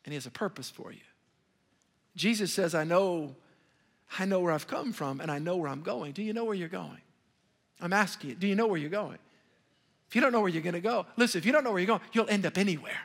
And 0.04 0.12
He 0.12 0.16
has 0.16 0.26
a 0.26 0.30
purpose 0.30 0.68
for 0.68 0.92
you. 0.92 1.00
Jesus 2.14 2.52
says, 2.52 2.74
I 2.74 2.84
know, 2.84 3.36
I 4.18 4.26
know 4.26 4.40
where 4.40 4.52
I've 4.52 4.66
come 4.66 4.92
from 4.92 5.22
and 5.22 5.30
I 5.30 5.38
know 5.38 5.56
where 5.56 5.70
I'm 5.70 5.82
going. 5.82 6.12
Do 6.12 6.22
you 6.22 6.34
know 6.34 6.44
where 6.44 6.54
you're 6.54 6.68
going? 6.68 7.00
I'm 7.80 7.94
asking 7.94 8.30
you, 8.30 8.36
do 8.36 8.46
you 8.46 8.54
know 8.54 8.66
where 8.66 8.78
you're 8.78 8.90
going? 8.90 9.18
If 10.08 10.14
you 10.14 10.20
don't 10.20 10.32
know 10.32 10.40
where 10.40 10.48
you're 10.48 10.62
going 10.62 10.74
to 10.74 10.80
go, 10.80 11.06
listen, 11.16 11.38
if 11.38 11.44
you 11.44 11.52
don't 11.52 11.64
know 11.64 11.70
where 11.70 11.80
you're 11.80 11.86
going, 11.86 12.00
you'll 12.12 12.30
end 12.30 12.46
up 12.46 12.56
anywhere. 12.56 12.98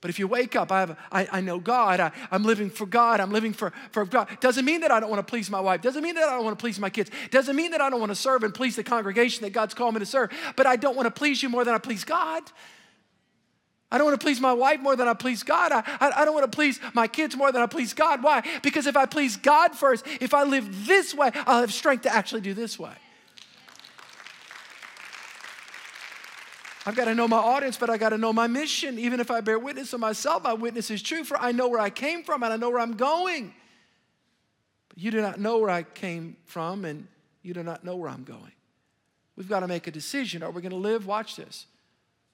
But 0.00 0.10
if 0.10 0.18
you 0.18 0.28
wake 0.28 0.54
up, 0.54 0.70
I, 0.70 0.80
have, 0.80 0.98
I, 1.10 1.28
I 1.32 1.40
know 1.40 1.58
God, 1.58 2.00
I, 2.00 2.12
am 2.30 2.44
living 2.44 2.70
for 2.70 2.86
God, 2.86 3.18
I'm 3.18 3.32
living 3.32 3.52
for, 3.52 3.72
for 3.92 4.04
God. 4.04 4.28
Doesn't 4.40 4.64
mean 4.64 4.82
that 4.82 4.90
I 4.90 5.00
don't 5.00 5.10
want 5.10 5.26
to 5.26 5.30
please 5.30 5.50
my 5.50 5.60
wife. 5.60 5.82
Doesn't 5.82 6.02
mean 6.02 6.14
that 6.14 6.24
I 6.24 6.30
don't 6.32 6.44
want 6.44 6.58
to 6.58 6.62
please 6.62 6.78
my 6.78 6.90
kids. 6.90 7.10
Doesn't 7.30 7.56
mean 7.56 7.70
that 7.72 7.80
I 7.80 7.90
don't 7.90 8.00
want 8.00 8.10
to 8.10 8.16
serve 8.16 8.44
and 8.44 8.54
please 8.54 8.76
the 8.76 8.84
congregation 8.84 9.42
that 9.42 9.50
God's 9.50 9.74
called 9.74 9.94
me 9.94 10.00
to 10.00 10.06
serve. 10.06 10.30
But 10.54 10.66
I 10.66 10.76
don't 10.76 10.96
want 10.96 11.06
to 11.06 11.10
please 11.10 11.42
you 11.42 11.48
more 11.48 11.64
than 11.64 11.74
I 11.74 11.78
please 11.78 12.04
God. 12.04 12.42
I 13.90 13.98
don't 13.98 14.06
want 14.06 14.20
to 14.20 14.24
please 14.24 14.40
my 14.40 14.52
wife 14.52 14.80
more 14.80 14.96
than 14.96 15.08
I 15.08 15.14
please 15.14 15.42
God. 15.42 15.72
I, 15.72 15.78
I, 16.00 16.22
I, 16.22 16.24
don't 16.24 16.34
want 16.34 16.50
to 16.50 16.54
please 16.54 16.78
my 16.92 17.06
kids 17.06 17.36
more 17.36 17.50
than 17.52 17.62
I 17.62 17.66
please 17.66 17.94
God. 17.94 18.22
Why? 18.22 18.42
Because 18.62 18.86
if 18.86 18.96
I 18.96 19.06
please 19.06 19.36
God 19.36 19.74
first, 19.74 20.04
if 20.20 20.34
I 20.34 20.42
live 20.42 20.86
this 20.86 21.14
way, 21.14 21.30
I'll 21.46 21.60
have 21.60 21.72
strength 21.72 22.02
to 22.02 22.14
actually 22.14 22.40
do 22.40 22.52
this 22.52 22.78
way. 22.78 22.92
I've 26.88 26.94
got 26.94 27.06
to 27.06 27.16
know 27.16 27.26
my 27.26 27.38
audience, 27.38 27.76
but 27.76 27.90
I 27.90 27.98
got 27.98 28.10
to 28.10 28.18
know 28.18 28.32
my 28.32 28.46
mission. 28.46 28.96
Even 28.96 29.18
if 29.18 29.28
I 29.28 29.40
bear 29.40 29.58
witness 29.58 29.92
of 29.92 29.98
myself, 29.98 30.44
my 30.44 30.54
witness 30.54 30.88
is 30.88 31.02
true, 31.02 31.24
for 31.24 31.36
I 31.36 31.50
know 31.50 31.66
where 31.66 31.80
I 31.80 31.90
came 31.90 32.22
from 32.22 32.44
and 32.44 32.52
I 32.52 32.56
know 32.56 32.70
where 32.70 32.78
I'm 32.78 32.96
going. 32.96 33.52
But 34.88 34.98
you 34.98 35.10
do 35.10 35.20
not 35.20 35.40
know 35.40 35.58
where 35.58 35.70
I 35.70 35.82
came 35.82 36.36
from 36.44 36.84
and 36.84 37.08
you 37.42 37.54
do 37.54 37.64
not 37.64 37.84
know 37.84 37.96
where 37.96 38.08
I'm 38.08 38.22
going. 38.22 38.52
We've 39.34 39.48
got 39.48 39.60
to 39.60 39.66
make 39.66 39.88
a 39.88 39.90
decision. 39.90 40.44
Are 40.44 40.50
we 40.52 40.62
going 40.62 40.70
to 40.70 40.78
live, 40.78 41.06
watch 41.06 41.34
this, 41.34 41.66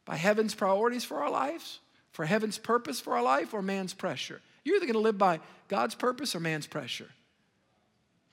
by 0.04 0.16
heaven's 0.16 0.54
priorities 0.54 1.02
for 1.02 1.22
our 1.22 1.30
lives, 1.30 1.80
for 2.12 2.26
heaven's 2.26 2.58
purpose 2.58 3.00
for 3.00 3.16
our 3.16 3.22
life, 3.22 3.54
or 3.54 3.62
man's 3.62 3.94
pressure? 3.94 4.42
You're 4.64 4.76
either 4.76 4.86
going 4.86 4.94
to 4.94 5.00
live 5.00 5.16
by 5.16 5.40
God's 5.68 5.94
purpose 5.94 6.34
or 6.34 6.40
man's 6.40 6.66
pressure. 6.66 7.08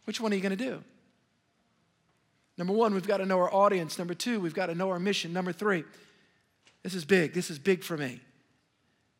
Which 0.03 0.19
one 0.19 0.33
are 0.33 0.35
you 0.35 0.41
going 0.41 0.57
to 0.57 0.63
do? 0.63 0.83
Number 2.57 2.73
one, 2.73 2.93
we've 2.93 3.07
got 3.07 3.17
to 3.17 3.25
know 3.25 3.39
our 3.39 3.53
audience. 3.53 3.97
Number 3.97 4.13
two, 4.13 4.41
we've 4.41 4.53
got 4.53 4.65
to 4.65 4.75
know 4.75 4.89
our 4.89 4.99
mission. 4.99 5.31
Number 5.31 5.53
three, 5.53 5.85
this 6.83 6.93
is 6.93 7.05
big. 7.05 7.33
This 7.33 7.49
is 7.49 7.59
big 7.59 7.83
for 7.83 7.97
me. 7.97 8.21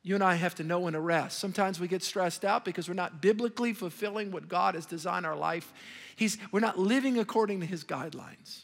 You 0.02 0.16
and 0.16 0.24
I 0.24 0.36
have 0.36 0.56
to 0.56 0.64
know 0.64 0.80
when 0.80 0.94
to 0.94 1.00
rest. 1.00 1.40
Sometimes 1.40 1.80
we 1.80 1.88
get 1.88 2.02
stressed 2.02 2.46
out 2.46 2.64
because 2.64 2.88
we're 2.88 2.94
not 2.94 3.22
biblically 3.22 3.74
fulfilling 3.74 4.32
what 4.32 4.48
God 4.48 4.76
has 4.76 4.86
designed 4.86 5.26
our 5.26 5.36
life. 5.36 5.74
He's, 6.16 6.38
we're 6.52 6.62
not 6.62 6.80
living 6.80 7.20
according 7.20 7.60
to 7.60 7.66
His 7.66 7.84
guidelines. 7.84 8.64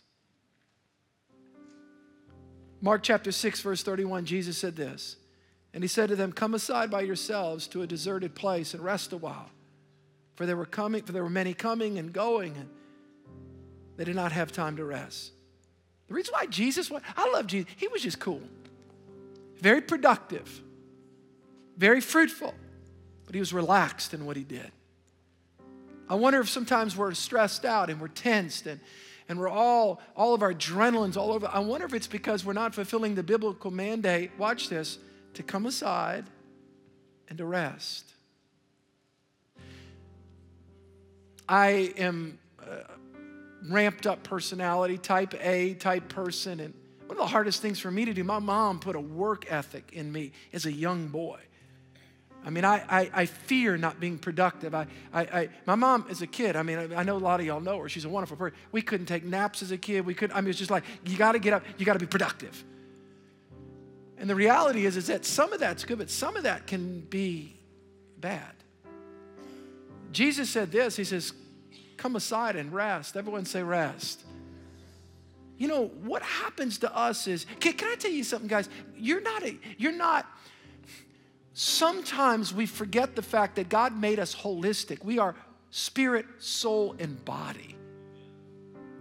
Mark 2.81 3.03
chapter 3.03 3.31
6, 3.31 3.61
verse 3.61 3.83
31, 3.83 4.25
Jesus 4.25 4.57
said 4.57 4.75
this. 4.75 5.17
And 5.73 5.83
he 5.83 5.87
said 5.89 6.07
to 6.09 6.15
them, 6.15 6.31
Come 6.31 6.53
aside 6.53 6.89
by 6.89 7.01
yourselves 7.01 7.67
to 7.67 7.81
a 7.81 7.87
deserted 7.87 8.33
place 8.33 8.73
and 8.73 8.83
rest 8.83 9.11
a 9.11 9.17
while. 9.17 9.49
For 10.35 10.45
there 10.45 10.55
were 10.55 10.65
coming, 10.65 11.03
for 11.03 11.11
there 11.11 11.23
were 11.23 11.29
many 11.29 11.53
coming 11.53 11.97
and 11.97 12.13
going, 12.13 12.55
and 12.55 12.69
they 13.97 14.03
did 14.03 14.15
not 14.15 14.31
have 14.31 14.51
time 14.51 14.77
to 14.77 14.85
rest. 14.85 15.31
The 16.07 16.13
reason 16.13 16.33
why 16.33 16.45
Jesus, 16.45 16.91
I 17.17 17.29
love 17.31 17.47
Jesus, 17.47 17.71
he 17.75 17.87
was 17.87 18.01
just 18.01 18.19
cool. 18.19 18.41
Very 19.59 19.81
productive 19.81 20.61
very 21.77 22.01
fruitful, 22.01 22.53
but 23.25 23.35
he 23.35 23.39
was 23.39 23.53
relaxed 23.53 24.13
in 24.13 24.25
what 24.25 24.37
he 24.37 24.43
did. 24.43 24.71
I 26.07 26.15
wonder 26.15 26.39
if 26.39 26.49
sometimes 26.49 26.95
we're 26.95 27.13
stressed 27.13 27.65
out 27.65 27.89
and 27.89 27.99
we're 27.99 28.07
tensed 28.07 28.67
and, 28.67 28.79
and 29.27 29.39
we're 29.39 29.49
all, 29.49 30.01
all 30.15 30.33
of 30.33 30.43
our 30.43 30.53
adrenaline's 30.53 31.17
all 31.17 31.31
over. 31.31 31.49
I 31.51 31.59
wonder 31.59 31.85
if 31.85 31.93
it's 31.93 32.07
because 32.07 32.45
we're 32.45 32.53
not 32.53 32.75
fulfilling 32.75 33.15
the 33.15 33.23
biblical 33.23 33.71
mandate, 33.71 34.31
watch 34.37 34.69
this, 34.69 34.99
to 35.33 35.43
come 35.43 35.65
aside 35.65 36.25
and 37.27 37.37
to 37.39 37.45
rest. 37.45 38.13
I 41.49 41.93
am 41.97 42.39
ramped 43.67 44.05
up 44.05 44.23
personality, 44.23 44.97
type 44.97 45.33
A 45.41 45.73
type 45.73 46.07
person, 46.07 46.59
and 46.59 46.73
one 47.15 47.23
of 47.23 47.29
the 47.29 47.31
hardest 47.31 47.61
things 47.61 47.79
for 47.79 47.89
me 47.89 48.03
to 48.03 48.13
do, 48.13 48.25
my 48.25 48.39
mom 48.39 48.79
put 48.79 48.97
a 48.97 48.99
work 48.99 49.49
ethic 49.49 49.91
in 49.93 50.11
me 50.11 50.33
as 50.51 50.65
a 50.65 50.71
young 50.71 51.07
boy. 51.07 51.39
I 52.45 52.49
mean, 52.49 52.65
I, 52.65 52.83
I, 52.89 53.11
I, 53.13 53.25
fear 53.25 53.77
not 53.77 53.99
being 53.99 54.19
productive. 54.19 54.75
I, 54.75 54.85
I, 55.13 55.21
I, 55.21 55.49
my 55.65 55.75
mom, 55.75 56.05
as 56.09 56.21
a 56.21 56.27
kid, 56.27 56.55
I 56.57 56.61
mean, 56.61 56.77
I, 56.77 56.99
I, 56.99 57.03
know 57.03 57.15
a 57.15 57.17
lot 57.17 57.39
of 57.39 57.45
y'all 57.45 57.61
know 57.61 57.79
her. 57.79 57.89
She's 57.89 58.03
a 58.05 58.09
wonderful 58.09 58.37
person. 58.37 58.55
We 58.71 58.81
couldn't 58.81 59.05
take 59.05 59.23
naps 59.23 59.63
as 59.63 59.71
a 59.71 59.77
kid. 59.77 60.05
We 60.05 60.13
couldn't, 60.13 60.35
I 60.35 60.41
mean, 60.41 60.49
it's 60.49 60.59
just 60.59 60.69
like, 60.69 60.83
you 61.05 61.17
got 61.17 61.31
to 61.31 61.39
get 61.39 61.53
up, 61.53 61.63
you 61.77 61.85
got 61.85 61.93
to 61.93 61.99
be 61.99 62.05
productive. 62.05 62.63
And 64.17 64.29
the 64.29 64.35
reality 64.35 64.85
is, 64.85 64.97
is 64.97 65.07
that 65.07 65.25
some 65.25 65.53
of 65.53 65.59
that's 65.61 65.85
good, 65.85 65.97
but 65.97 66.09
some 66.09 66.35
of 66.35 66.43
that 66.43 66.67
can 66.67 66.99
be 66.99 67.55
bad. 68.19 68.51
Jesus 70.11 70.49
said 70.49 70.69
this 70.71 70.97
He 70.97 71.05
says, 71.05 71.31
Come 71.95 72.17
aside 72.17 72.57
and 72.57 72.73
rest. 72.73 73.15
Everyone 73.15 73.45
say, 73.45 73.63
rest. 73.63 74.24
You 75.57 75.67
know, 75.67 75.87
what 76.03 76.21
happens 76.21 76.79
to 76.79 76.95
us 76.95 77.27
is, 77.27 77.45
can, 77.59 77.73
can 77.73 77.89
I 77.89 77.95
tell 77.95 78.11
you 78.11 78.23
something, 78.23 78.47
guys? 78.47 78.69
You're 78.95 79.21
not, 79.21 79.43
a, 79.43 79.57
you're 79.77 79.91
not, 79.91 80.25
sometimes 81.53 82.53
we 82.53 82.65
forget 82.65 83.15
the 83.15 83.21
fact 83.21 83.55
that 83.55 83.69
God 83.69 83.97
made 83.97 84.19
us 84.19 84.35
holistic. 84.35 85.03
We 85.03 85.19
are 85.19 85.35
spirit, 85.69 86.25
soul, 86.39 86.95
and 86.99 87.23
body. 87.23 87.74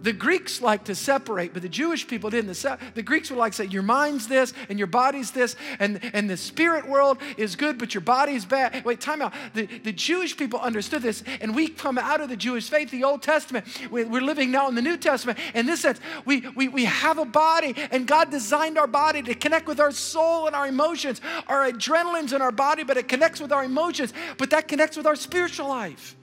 The 0.01 0.13
Greeks 0.13 0.61
like 0.61 0.83
to 0.85 0.95
separate, 0.95 1.53
but 1.53 1.61
the 1.61 1.69
Jewish 1.69 2.05
people 2.05 2.29
didn't. 2.29 2.53
The, 2.53 2.77
the, 2.93 3.01
Greeks 3.01 3.29
would 3.29 3.39
like 3.39 3.53
to 3.53 3.57
say, 3.57 3.65
your 3.65 3.81
mind's 3.81 4.27
this 4.27 4.53
and 4.69 4.77
your 4.77 4.87
body's 4.87 5.31
this, 5.31 5.55
and, 5.79 5.99
and 6.13 6.29
the 6.29 6.37
spirit 6.37 6.87
world 6.87 7.17
is 7.37 7.55
good, 7.55 7.79
but 7.79 7.93
your 7.93 8.01
body's 8.01 8.45
bad. 8.45 8.83
Wait, 8.85 8.99
time 8.99 9.21
out. 9.21 9.33
The, 9.53 9.65
the 9.65 9.93
Jewish 9.93 10.35
people 10.35 10.59
understood 10.59 11.01
this, 11.01 11.23
and 11.41 11.55
we 11.55 11.69
come 11.69 11.97
out 11.97 12.21
of 12.21 12.29
the 12.29 12.35
Jewish 12.35 12.69
faith, 12.69 12.91
the 12.91 13.03
Old 13.03 13.21
Testament. 13.21 13.65
We, 13.89 14.03
we're 14.03 14.21
living 14.21 14.51
now 14.51 14.67
in 14.67 14.75
the 14.75 14.81
New 14.81 14.97
Testament. 14.97 15.39
In 15.53 15.65
this 15.65 15.81
sense, 15.81 15.99
we, 16.25 16.41
we, 16.55 16.67
we 16.67 16.85
have 16.85 17.17
a 17.17 17.25
body, 17.25 17.73
and 17.89 18.05
God 18.05 18.29
designed 18.29 18.77
our 18.77 18.87
body 18.87 19.21
to 19.23 19.33
connect 19.33 19.65
with 19.65 19.79
our 19.79 19.91
soul 19.91 20.47
and 20.47 20.55
our 20.55 20.67
emotions, 20.67 21.21
our 21.47 21.71
adrenaline's 21.71 22.33
in 22.33 22.41
our 22.41 22.51
body, 22.51 22.83
but 22.83 22.97
it 22.97 23.07
connects 23.07 23.39
with 23.39 23.51
our 23.51 23.63
emotions, 23.63 24.13
but 24.37 24.49
that 24.49 24.67
connects 24.67 24.97
with 24.97 25.07
our 25.07 25.15
spiritual 25.15 25.67
life. 25.67 26.15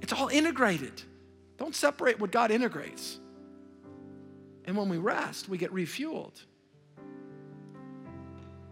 It's 0.00 0.12
all 0.12 0.28
integrated. 0.28 1.02
Don't 1.58 1.74
separate 1.74 2.18
what 2.18 2.30
God 2.30 2.50
integrates. 2.50 3.18
And 4.64 4.76
when 4.76 4.88
we 4.88 4.98
rest, 4.98 5.48
we 5.48 5.58
get 5.58 5.72
refueled. 5.72 6.40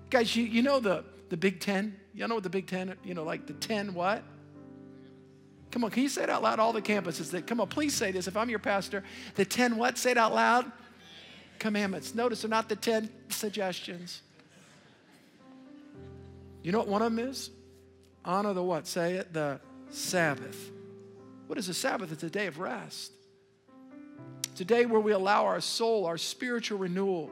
Guys, 0.08 0.34
you, 0.34 0.44
you 0.44 0.62
know 0.62 0.80
the, 0.80 1.04
the 1.28 1.36
Big 1.36 1.60
Ten? 1.60 1.96
Y'all 2.14 2.28
know 2.28 2.34
what 2.34 2.44
the 2.44 2.50
Big 2.50 2.66
Ten, 2.66 2.96
you 3.04 3.14
know, 3.14 3.22
like 3.22 3.46
the 3.46 3.52
10 3.54 3.94
what? 3.94 4.22
Come 5.70 5.84
on, 5.84 5.90
can 5.90 6.02
you 6.02 6.08
say 6.08 6.24
it 6.24 6.30
out 6.30 6.42
loud? 6.42 6.58
All 6.58 6.72
the 6.72 6.82
campuses 6.82 7.30
that, 7.30 7.46
come 7.46 7.60
on, 7.60 7.68
please 7.68 7.94
say 7.94 8.10
this. 8.10 8.26
If 8.26 8.36
I'm 8.36 8.50
your 8.50 8.58
pastor, 8.58 9.04
the 9.36 9.44
10 9.44 9.76
what? 9.76 9.98
Say 9.98 10.12
it 10.12 10.18
out 10.18 10.34
loud. 10.34 10.70
Commandments. 11.60 12.14
Notice 12.14 12.42
they're 12.42 12.50
not 12.50 12.68
the 12.68 12.76
10 12.76 13.08
suggestions. 13.28 14.22
You 16.62 16.72
know 16.72 16.78
what 16.78 16.88
one 16.88 17.02
of 17.02 17.14
them 17.14 17.28
is? 17.28 17.50
Honor 18.24 18.52
the 18.52 18.62
what? 18.62 18.86
Say 18.86 19.14
it, 19.14 19.32
the 19.32 19.60
Sabbath. 19.90 20.70
What 21.50 21.58
is 21.58 21.68
a 21.68 21.74
Sabbath? 21.74 22.12
It's 22.12 22.22
a 22.22 22.30
day 22.30 22.46
of 22.46 22.60
rest. 22.60 23.10
It's 24.52 24.60
a 24.60 24.64
day 24.64 24.86
where 24.86 25.00
we 25.00 25.10
allow 25.10 25.46
our 25.46 25.60
soul, 25.60 26.06
our 26.06 26.16
spiritual 26.16 26.78
renewal, 26.78 27.28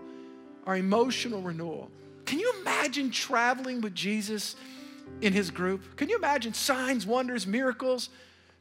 our 0.67 0.77
emotional 0.77 1.41
renewal. 1.41 1.89
Can 2.27 2.41
you 2.41 2.53
imagine 2.61 3.13
traveling 3.13 3.81
with 3.81 3.95
Jesus 3.95 4.57
in 5.21 5.33
his 5.33 5.53
group? 5.53 5.97
Can 5.97 6.09
you 6.09 6.17
imagine 6.17 6.53
signs, 6.53 7.07
wonders, 7.07 7.47
miracles, 7.47 8.11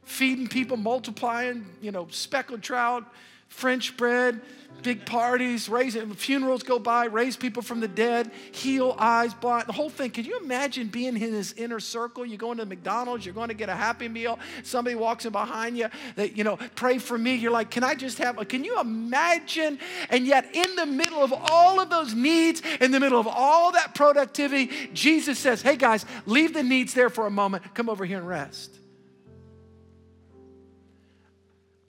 feeding 0.04 0.46
people, 0.46 0.76
multiplying, 0.76 1.66
you 1.80 1.90
know, 1.90 2.06
speckled 2.08 2.62
trout, 2.62 3.12
French 3.48 3.96
bread, 3.96 4.40
big 4.82 5.04
parties, 5.04 5.68
raising 5.68 6.14
funerals 6.14 6.62
go 6.62 6.78
by, 6.78 7.06
raise 7.06 7.36
people 7.36 7.62
from 7.62 7.80
the 7.80 7.88
dead, 7.88 8.30
heal 8.52 8.94
eyes 8.98 9.34
blind, 9.34 9.66
the 9.66 9.72
whole 9.72 9.90
thing. 9.90 10.10
Can 10.10 10.24
you 10.24 10.38
imagine 10.38 10.88
being 10.88 11.14
in 11.14 11.16
his 11.16 11.52
inner 11.54 11.80
circle? 11.80 12.24
You're 12.24 12.38
going 12.38 12.58
to 12.58 12.66
McDonald's, 12.66 13.26
you're 13.26 13.34
going 13.34 13.48
to 13.48 13.54
get 13.54 13.68
a 13.68 13.74
happy 13.74 14.08
meal, 14.08 14.38
somebody 14.62 14.94
walks 14.94 15.24
in 15.24 15.32
behind 15.32 15.76
you 15.76 15.88
that, 16.16 16.36
you 16.36 16.44
know, 16.44 16.56
pray 16.76 16.98
for 16.98 17.18
me. 17.18 17.34
You're 17.34 17.50
like, 17.50 17.70
can 17.70 17.84
I 17.84 17.94
just 17.94 18.18
have, 18.18 18.38
a, 18.38 18.44
can 18.44 18.64
you 18.64 18.78
imagine? 18.80 19.78
And 20.10 20.26
yet, 20.26 20.54
in 20.54 20.76
the 20.76 20.86
middle 20.86 21.22
of 21.22 21.32
all 21.32 21.80
of 21.80 21.90
those 21.90 22.14
needs, 22.14 22.62
in 22.80 22.92
the 22.92 23.00
middle 23.00 23.18
of 23.18 23.26
all 23.26 23.72
that 23.72 23.94
productivity, 23.94 24.70
Jesus 24.92 25.38
says, 25.38 25.62
hey 25.62 25.76
guys, 25.76 26.06
leave 26.26 26.54
the 26.54 26.62
needs 26.62 26.94
there 26.94 27.10
for 27.10 27.26
a 27.26 27.30
moment, 27.30 27.74
come 27.74 27.88
over 27.88 28.04
here 28.04 28.18
and 28.18 28.28
rest. 28.28 28.78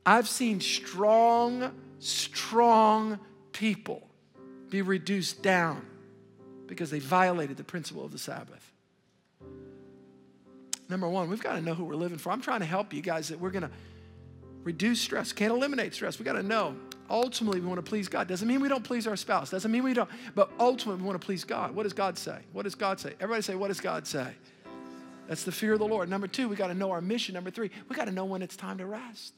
I've 0.10 0.28
seen 0.28 0.60
strong, 0.60 1.72
strong 2.00 3.20
people 3.52 4.02
be 4.72 4.82
reduced 4.82 5.44
down 5.44 5.86
because 6.66 6.90
they 6.90 6.98
violated 6.98 7.58
the 7.58 7.64
principle 7.64 8.04
of 8.04 8.12
the 8.12 8.18
Sabbath. 8.18 8.72
Number 10.90 11.08
one, 11.08 11.30
we've 11.30 11.44
got 11.44 11.58
to 11.58 11.62
know 11.62 11.76
who 11.76 11.86
we're 11.86 11.94
living 11.94 12.18
for. 12.18 12.32
I'm 12.32 12.42
trying 12.42 12.62
to 12.62 12.66
help 12.66 12.92
you 12.92 13.04
guys 13.04 13.28
that 13.28 13.40
we're 13.40 13.52
going 13.52 13.62
to 13.62 13.70
reduce 14.64 15.00
stress. 15.00 15.32
Can't 15.32 15.52
eliminate 15.52 15.94
stress. 15.94 16.18
We 16.18 16.26
got 16.26 16.34
to 16.34 16.42
know. 16.42 16.76
Ultimately, 17.08 17.60
we 17.60 17.68
want 17.68 17.78
to 17.78 17.88
please 17.88 18.08
God. 18.08 18.28
Doesn't 18.28 18.48
mean 18.48 18.62
we 18.62 18.68
don't 18.68 18.84
please 18.84 19.06
our 19.06 19.16
spouse. 19.16 19.52
Doesn't 19.52 19.72
mean 19.72 19.84
we 19.84 19.94
don't. 19.94 20.10
But 20.34 20.50
ultimately, 20.60 21.04
we 21.04 21.08
want 21.08 21.22
to 21.22 21.26
please 21.26 21.44
God. 21.44 21.76
What 21.76 21.84
does 21.84 21.94
God 21.94 22.18
say? 22.18 22.40
What 22.52 22.64
does 22.64 22.74
God 22.74 23.00
say? 23.00 23.14
Everybody 23.20 23.44
say, 23.44 23.54
what 23.54 23.68
does 23.68 23.80
God 23.80 24.08
say? 24.08 24.32
That's 25.28 25.44
the 25.44 25.52
fear 25.52 25.74
of 25.74 25.80
the 25.80 25.88
Lord. 25.88 26.10
Number 26.10 26.26
two, 26.26 26.50
we 26.50 26.56
got 26.56 26.70
to 26.70 26.74
know 26.74 26.90
our 26.90 27.02
mission. 27.02 27.36
Number 27.36 27.52
three, 27.52 27.70
we 27.88 27.96
got 27.96 28.06
to 28.06 28.12
know 28.12 28.26
when 28.26 28.42
it's 28.42 28.56
time 28.56 28.80
to 28.80 28.88
rest. 28.88 29.36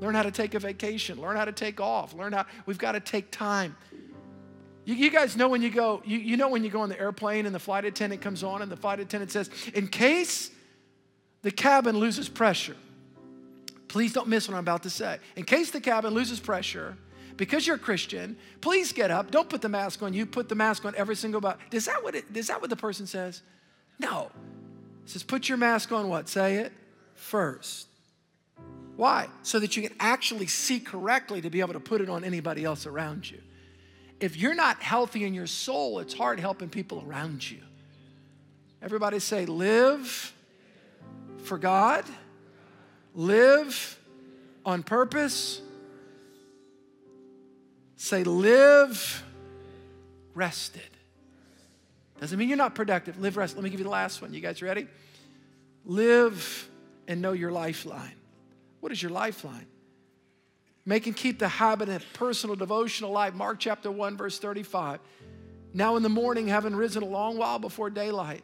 Learn 0.00 0.14
how 0.14 0.22
to 0.22 0.30
take 0.30 0.54
a 0.54 0.58
vacation. 0.58 1.20
Learn 1.20 1.36
how 1.36 1.44
to 1.44 1.52
take 1.52 1.80
off. 1.80 2.14
Learn 2.14 2.32
how, 2.32 2.46
we've 2.66 2.78
got 2.78 2.92
to 2.92 3.00
take 3.00 3.30
time. 3.30 3.76
You, 4.84 4.94
you, 4.94 5.10
guys 5.10 5.36
know 5.36 5.48
when 5.48 5.62
you 5.62 5.70
go, 5.70 6.02
you, 6.04 6.18
you 6.18 6.36
know 6.36 6.48
when 6.48 6.64
you 6.64 6.70
go 6.70 6.80
on 6.80 6.88
the 6.88 6.98
airplane 6.98 7.46
and 7.46 7.54
the 7.54 7.60
flight 7.60 7.84
attendant 7.84 8.20
comes 8.20 8.42
on 8.42 8.62
and 8.62 8.70
the 8.70 8.76
flight 8.76 8.98
attendant 8.98 9.30
says, 9.30 9.48
in 9.74 9.86
case 9.86 10.50
the 11.42 11.52
cabin 11.52 11.98
loses 11.98 12.28
pressure, 12.28 12.76
please 13.86 14.12
don't 14.12 14.26
miss 14.26 14.48
what 14.48 14.54
I'm 14.54 14.60
about 14.60 14.82
to 14.84 14.90
say. 14.90 15.18
In 15.36 15.44
case 15.44 15.70
the 15.70 15.80
cabin 15.80 16.14
loses 16.14 16.40
pressure, 16.40 16.96
because 17.36 17.66
you're 17.66 17.76
a 17.76 17.78
Christian, 17.78 18.36
please 18.60 18.92
get 18.92 19.10
up. 19.10 19.30
Don't 19.30 19.48
put 19.48 19.62
the 19.62 19.68
mask 19.68 20.02
on 20.02 20.12
you. 20.12 20.26
Put 20.26 20.48
the 20.48 20.54
mask 20.54 20.84
on 20.84 20.94
every 20.96 21.16
single 21.16 21.40
body. 21.40 21.58
Is 21.72 21.86
that 21.86 22.02
what 22.02 22.14
it, 22.14 22.24
is 22.34 22.48
that 22.48 22.60
what 22.60 22.70
the 22.70 22.76
person 22.76 23.06
says? 23.06 23.42
No. 23.98 24.30
It 25.04 25.10
says, 25.10 25.22
put 25.22 25.48
your 25.48 25.58
mask 25.58 25.92
on 25.92 26.08
what? 26.08 26.28
Say 26.28 26.56
it 26.56 26.72
first. 27.14 27.88
Why? 28.96 29.28
So 29.42 29.58
that 29.60 29.76
you 29.76 29.82
can 29.82 29.96
actually 29.98 30.46
see 30.46 30.80
correctly 30.80 31.40
to 31.40 31.50
be 31.50 31.60
able 31.60 31.72
to 31.72 31.80
put 31.80 32.00
it 32.00 32.08
on 32.08 32.24
anybody 32.24 32.64
else 32.64 32.86
around 32.86 33.30
you. 33.30 33.38
If 34.20 34.36
you're 34.36 34.54
not 34.54 34.82
healthy 34.82 35.24
in 35.24 35.34
your 35.34 35.46
soul, 35.46 35.98
it's 35.98 36.14
hard 36.14 36.38
helping 36.38 36.68
people 36.68 37.02
around 37.06 37.48
you. 37.50 37.58
Everybody 38.80 39.18
say, 39.18 39.46
live 39.46 40.32
for 41.44 41.58
God, 41.58 42.04
live 43.14 43.98
on 44.64 44.82
purpose. 44.82 45.60
Say, 47.96 48.24
live 48.24 49.24
rested. 50.34 50.82
Doesn't 52.20 52.38
mean 52.38 52.48
you're 52.48 52.58
not 52.58 52.74
productive. 52.74 53.18
Live 53.18 53.36
rest. 53.36 53.56
Let 53.56 53.64
me 53.64 53.70
give 53.70 53.80
you 53.80 53.84
the 53.84 53.90
last 53.90 54.22
one. 54.22 54.32
You 54.32 54.40
guys 54.40 54.62
ready? 54.62 54.86
Live 55.84 56.68
and 57.08 57.20
know 57.20 57.32
your 57.32 57.50
lifeline. 57.50 58.14
What 58.82 58.90
is 58.90 59.00
your 59.00 59.12
lifeline? 59.12 59.66
Make 60.84 61.06
and 61.06 61.16
keep 61.16 61.38
the 61.38 61.46
habit 61.46 61.88
of 61.88 62.04
personal 62.14 62.56
devotional 62.56 63.12
life. 63.12 63.32
Mark 63.32 63.60
chapter 63.60 63.92
1, 63.92 64.16
verse 64.16 64.40
35. 64.40 64.98
Now 65.72 65.94
in 65.94 66.02
the 66.02 66.08
morning, 66.08 66.48
having 66.48 66.74
risen 66.74 67.04
a 67.04 67.06
long 67.06 67.38
while 67.38 67.60
before 67.60 67.90
daylight, 67.90 68.42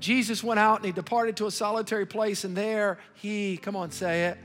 Jesus 0.00 0.42
went 0.42 0.58
out 0.58 0.78
and 0.78 0.86
he 0.86 0.90
departed 0.90 1.36
to 1.36 1.46
a 1.46 1.52
solitary 1.52 2.04
place, 2.04 2.42
and 2.42 2.56
there 2.56 2.98
he, 3.14 3.58
come 3.58 3.76
on, 3.76 3.92
say 3.92 4.24
it. 4.24 4.38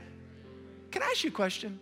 Can 0.92 1.02
I 1.02 1.06
ask 1.06 1.24
you 1.24 1.30
a 1.30 1.32
question? 1.32 1.80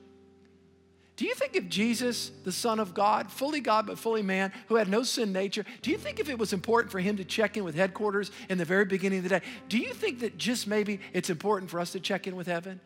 Do 1.17 1.25
you 1.25 1.35
think 1.35 1.57
if 1.57 1.69
Jesus, 1.69 2.31
the 2.45 2.53
Son 2.53 2.79
of 2.79 2.93
God, 2.93 3.31
fully 3.31 3.61
God 3.61 3.87
but 3.87 3.99
fully 3.99 4.23
man, 4.23 4.53
who 4.69 4.77
had 4.77 4.89
no 4.89 5.03
sin 5.03 5.33
nature, 5.33 5.65
do 5.81 5.91
you 5.91 5.97
think 5.97 6.21
if 6.21 6.29
it 6.29 6.39
was 6.39 6.53
important 6.53 6.93
for 6.93 7.01
him 7.01 7.17
to 7.17 7.25
check 7.25 7.57
in 7.57 7.65
with 7.65 7.75
headquarters 7.75 8.31
in 8.51 8.59
the 8.59 8.67
very 8.67 8.85
beginning 8.85 9.19
of 9.19 9.23
the 9.25 9.31
day, 9.31 9.41
do 9.71 9.79
you 9.79 9.95
think 9.95 10.21
that 10.21 10.37
just 10.37 10.67
maybe 10.67 11.01
it's 11.15 11.31
important 11.31 11.71
for 11.71 11.81
us 11.81 11.93
to 11.93 12.01
check 12.01 12.27
in 12.27 12.37
with 12.37 12.47
heaven? 12.47 12.81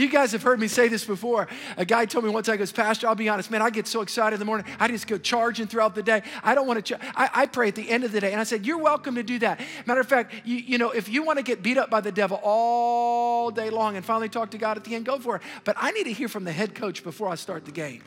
You 0.00 0.08
guys 0.08 0.32
have 0.32 0.42
heard 0.42 0.58
me 0.58 0.66
say 0.66 0.88
this 0.88 1.04
before. 1.04 1.46
A 1.76 1.84
guy 1.84 2.06
told 2.06 2.24
me 2.24 2.32
time, 2.32 2.54
he 2.54 2.58
goes, 2.58 2.72
Pastor, 2.72 3.06
I'll 3.06 3.14
be 3.14 3.28
honest, 3.28 3.50
man, 3.50 3.60
I 3.60 3.68
get 3.68 3.86
so 3.86 4.00
excited 4.00 4.32
in 4.32 4.40
the 4.40 4.46
morning. 4.46 4.64
I 4.78 4.88
just 4.88 5.06
go 5.06 5.18
charging 5.18 5.66
throughout 5.66 5.94
the 5.94 6.02
day. 6.02 6.22
I 6.42 6.54
don't 6.54 6.66
want 6.66 6.82
to, 6.82 6.94
ch- 6.94 7.00
I, 7.14 7.28
I, 7.34 7.46
pray 7.46 7.68
at 7.68 7.74
the 7.74 7.90
end 7.90 8.04
of 8.04 8.12
the 8.12 8.18
day. 8.18 8.32
And 8.32 8.40
I 8.40 8.44
said, 8.44 8.64
You're 8.64 8.78
welcome 8.78 9.16
to 9.16 9.22
do 9.22 9.38
that. 9.40 9.60
Matter 9.84 10.00
of 10.00 10.08
fact, 10.08 10.32
you, 10.44 10.56
you 10.56 10.78
know, 10.78 10.90
if 10.90 11.10
you 11.10 11.22
want 11.22 11.38
to 11.38 11.42
get 11.42 11.62
beat 11.62 11.76
up 11.76 11.90
by 11.90 12.00
the 12.00 12.10
devil 12.10 12.40
all 12.42 13.50
day 13.50 13.68
long 13.68 13.96
and 13.96 14.04
finally 14.04 14.30
talk 14.30 14.52
to 14.52 14.58
God 14.58 14.78
at 14.78 14.84
the 14.84 14.94
end, 14.94 15.04
go 15.04 15.18
for 15.18 15.36
it. 15.36 15.42
But 15.64 15.76
I 15.78 15.90
need 15.90 16.04
to 16.04 16.12
hear 16.12 16.28
from 16.28 16.44
the 16.44 16.52
head 16.52 16.74
coach 16.74 17.04
before 17.04 17.28
I 17.28 17.34
start 17.34 17.66
the 17.66 17.72
game. 17.72 18.02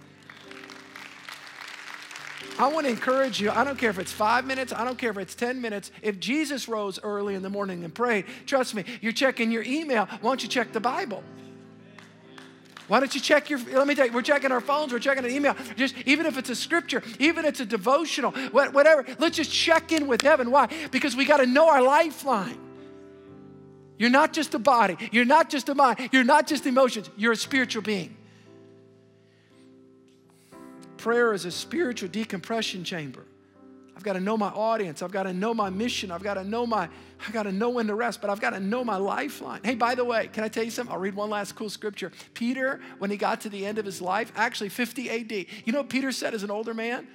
I 2.57 2.69
want 2.69 2.87
to 2.87 2.91
encourage 2.91 3.39
you. 3.39 3.51
I 3.51 3.63
don't 3.63 3.77
care 3.77 3.91
if 3.91 3.99
it's 3.99 4.11
five 4.11 4.45
minutes, 4.45 4.73
I 4.73 4.83
don't 4.83 4.97
care 4.97 5.11
if 5.11 5.17
it's 5.17 5.35
10 5.35 5.61
minutes. 5.61 5.91
If 6.01 6.19
Jesus 6.19 6.67
rose 6.67 6.99
early 7.03 7.35
in 7.35 7.43
the 7.43 7.49
morning 7.51 7.83
and 7.83 7.93
prayed, 7.93 8.25
trust 8.47 8.73
me, 8.73 8.83
you're 9.01 9.11
checking 9.11 9.51
your 9.51 9.63
email. 9.63 10.05
Why 10.21 10.31
don't 10.31 10.41
you 10.41 10.49
check 10.49 10.71
the 10.71 10.79
Bible? 10.79 11.23
Why 12.87 12.99
don't 12.99 13.13
you 13.15 13.21
check 13.21 13.49
your, 13.49 13.59
let 13.59 13.87
me 13.87 13.95
tell 13.95 14.07
you, 14.07 14.11
we're 14.11 14.21
checking 14.21 14.51
our 14.51 14.61
phones, 14.61 14.91
we're 14.91 14.99
checking 14.99 15.23
an 15.23 15.31
email. 15.31 15.55
Just 15.75 15.95
even 16.05 16.25
if 16.25 16.37
it's 16.37 16.49
a 16.49 16.55
scripture, 16.55 17.01
even 17.19 17.45
if 17.45 17.51
it's 17.51 17.59
a 17.61 17.65
devotional, 17.65 18.31
whatever, 18.51 19.05
let's 19.19 19.37
just 19.37 19.51
check 19.51 19.91
in 19.91 20.07
with 20.07 20.21
heaven. 20.21 20.51
Why? 20.51 20.67
Because 20.91 21.15
we 21.15 21.25
got 21.25 21.37
to 21.37 21.45
know 21.45 21.69
our 21.69 21.81
lifeline. 21.81 22.59
You're 23.97 24.09
not 24.09 24.33
just 24.33 24.53
a 24.53 24.59
body, 24.59 24.97
you're 25.11 25.23
not 25.23 25.49
just 25.49 25.69
a 25.69 25.75
mind, 25.75 26.09
you're 26.11 26.23
not 26.23 26.47
just 26.47 26.65
emotions, 26.65 27.09
you're 27.15 27.31
a 27.31 27.37
spiritual 27.37 27.83
being. 27.83 28.17
Prayer 30.97 31.33
is 31.33 31.45
a 31.45 31.51
spiritual 31.51 32.09
decompression 32.09 32.83
chamber. 32.83 33.25
I've 33.95 34.03
got 34.03 34.13
to 34.13 34.19
know 34.19 34.37
my 34.37 34.49
audience. 34.49 35.01
I've 35.01 35.11
got 35.11 35.23
to 35.23 35.33
know 35.33 35.53
my 35.53 35.69
mission. 35.69 36.11
I've 36.11 36.23
got 36.23 36.35
to 36.35 36.43
know 36.43 36.65
my, 36.65 36.89
I've 37.25 37.33
got 37.33 37.43
to 37.43 37.51
know 37.51 37.69
when 37.69 37.87
to 37.87 37.95
rest, 37.95 38.21
but 38.21 38.29
I've 38.29 38.41
got 38.41 38.51
to 38.51 38.59
know 38.59 38.83
my 38.83 38.97
lifeline. 38.97 39.61
Hey, 39.63 39.75
by 39.75 39.95
the 39.95 40.03
way, 40.03 40.29
can 40.33 40.43
I 40.43 40.47
tell 40.47 40.63
you 40.63 40.71
something? 40.71 40.93
I'll 40.93 40.99
read 40.99 41.15
one 41.15 41.29
last 41.29 41.55
cool 41.55 41.69
scripture. 41.69 42.11
Peter, 42.33 42.81
when 42.97 43.11
he 43.11 43.17
got 43.17 43.41
to 43.41 43.49
the 43.49 43.65
end 43.65 43.77
of 43.77 43.85
his 43.85 44.01
life, 44.01 44.31
actually 44.35 44.69
50 44.69 45.09
AD, 45.09 45.31
you 45.65 45.73
know 45.73 45.79
what 45.79 45.89
Peter 45.89 46.11
said 46.11 46.33
as 46.33 46.43
an 46.43 46.51
older 46.51 46.73
man? 46.73 47.07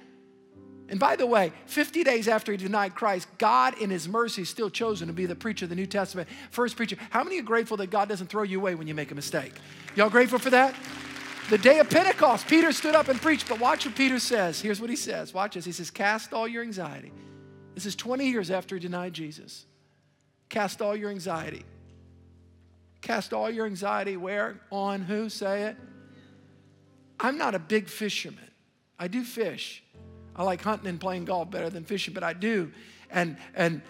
And 0.89 0.99
by 0.99 1.15
the 1.15 1.27
way, 1.27 1.53
50 1.67 2.03
days 2.03 2.27
after 2.27 2.51
he 2.51 2.57
denied 2.57 2.95
Christ, 2.95 3.27
God 3.37 3.77
in 3.79 3.91
his 3.91 4.07
mercy 4.07 4.43
still 4.43 4.71
chosen 4.71 5.07
to 5.07 5.13
be 5.13 5.27
the 5.27 5.35
preacher 5.35 5.65
of 5.65 5.69
the 5.69 5.75
New 5.75 5.85
Testament, 5.85 6.27
first 6.49 6.75
preacher. 6.75 6.97
How 7.11 7.23
many 7.23 7.39
are 7.39 7.43
grateful 7.43 7.77
that 7.77 7.91
God 7.91 8.09
doesn't 8.09 8.27
throw 8.27 8.43
you 8.43 8.59
away 8.59 8.73
when 8.73 8.87
you 8.87 8.95
make 8.95 9.11
a 9.11 9.15
mistake? 9.15 9.53
Y'all 9.95 10.09
grateful 10.09 10.39
for 10.39 10.49
that? 10.49 10.73
The 11.49 11.57
day 11.57 11.79
of 11.79 11.89
Pentecost, 11.89 12.47
Peter 12.47 12.71
stood 12.71 12.93
up 12.93 13.07
and 13.07 13.19
preached, 13.19 13.49
but 13.49 13.59
watch 13.59 13.85
what 13.87 13.95
Peter 13.95 14.19
says. 14.19 14.61
Here's 14.61 14.79
what 14.79 14.91
he 14.91 14.95
says. 14.95 15.33
Watch 15.33 15.55
this. 15.55 15.65
He 15.65 15.71
says, 15.71 15.89
Cast 15.89 16.31
all 16.31 16.47
your 16.47 16.61
anxiety. 16.61 17.11
This 17.73 17.87
is 17.87 17.95
20 17.95 18.29
years 18.29 18.51
after 18.51 18.75
he 18.75 18.79
denied 18.79 19.13
Jesus. 19.13 19.65
Cast 20.49 20.79
all 20.79 20.95
your 20.95 21.09
anxiety. 21.09 21.65
Cast 23.01 23.33
all 23.33 23.49
your 23.49 23.65
anxiety 23.65 24.15
where? 24.15 24.59
On 24.71 25.01
who? 25.01 25.27
Say 25.27 25.63
it. 25.63 25.77
I'm 27.19 27.39
not 27.39 27.55
a 27.55 27.59
big 27.59 27.87
fisherman. 27.87 28.51
I 28.99 29.07
do 29.07 29.23
fish. 29.23 29.83
I 30.35 30.43
like 30.43 30.61
hunting 30.61 30.87
and 30.87 30.99
playing 30.99 31.25
golf 31.25 31.49
better 31.49 31.71
than 31.71 31.83
fishing, 31.83 32.13
but 32.13 32.23
I 32.23 32.33
do. 32.33 32.71
And 33.09 33.37
and 33.55 33.81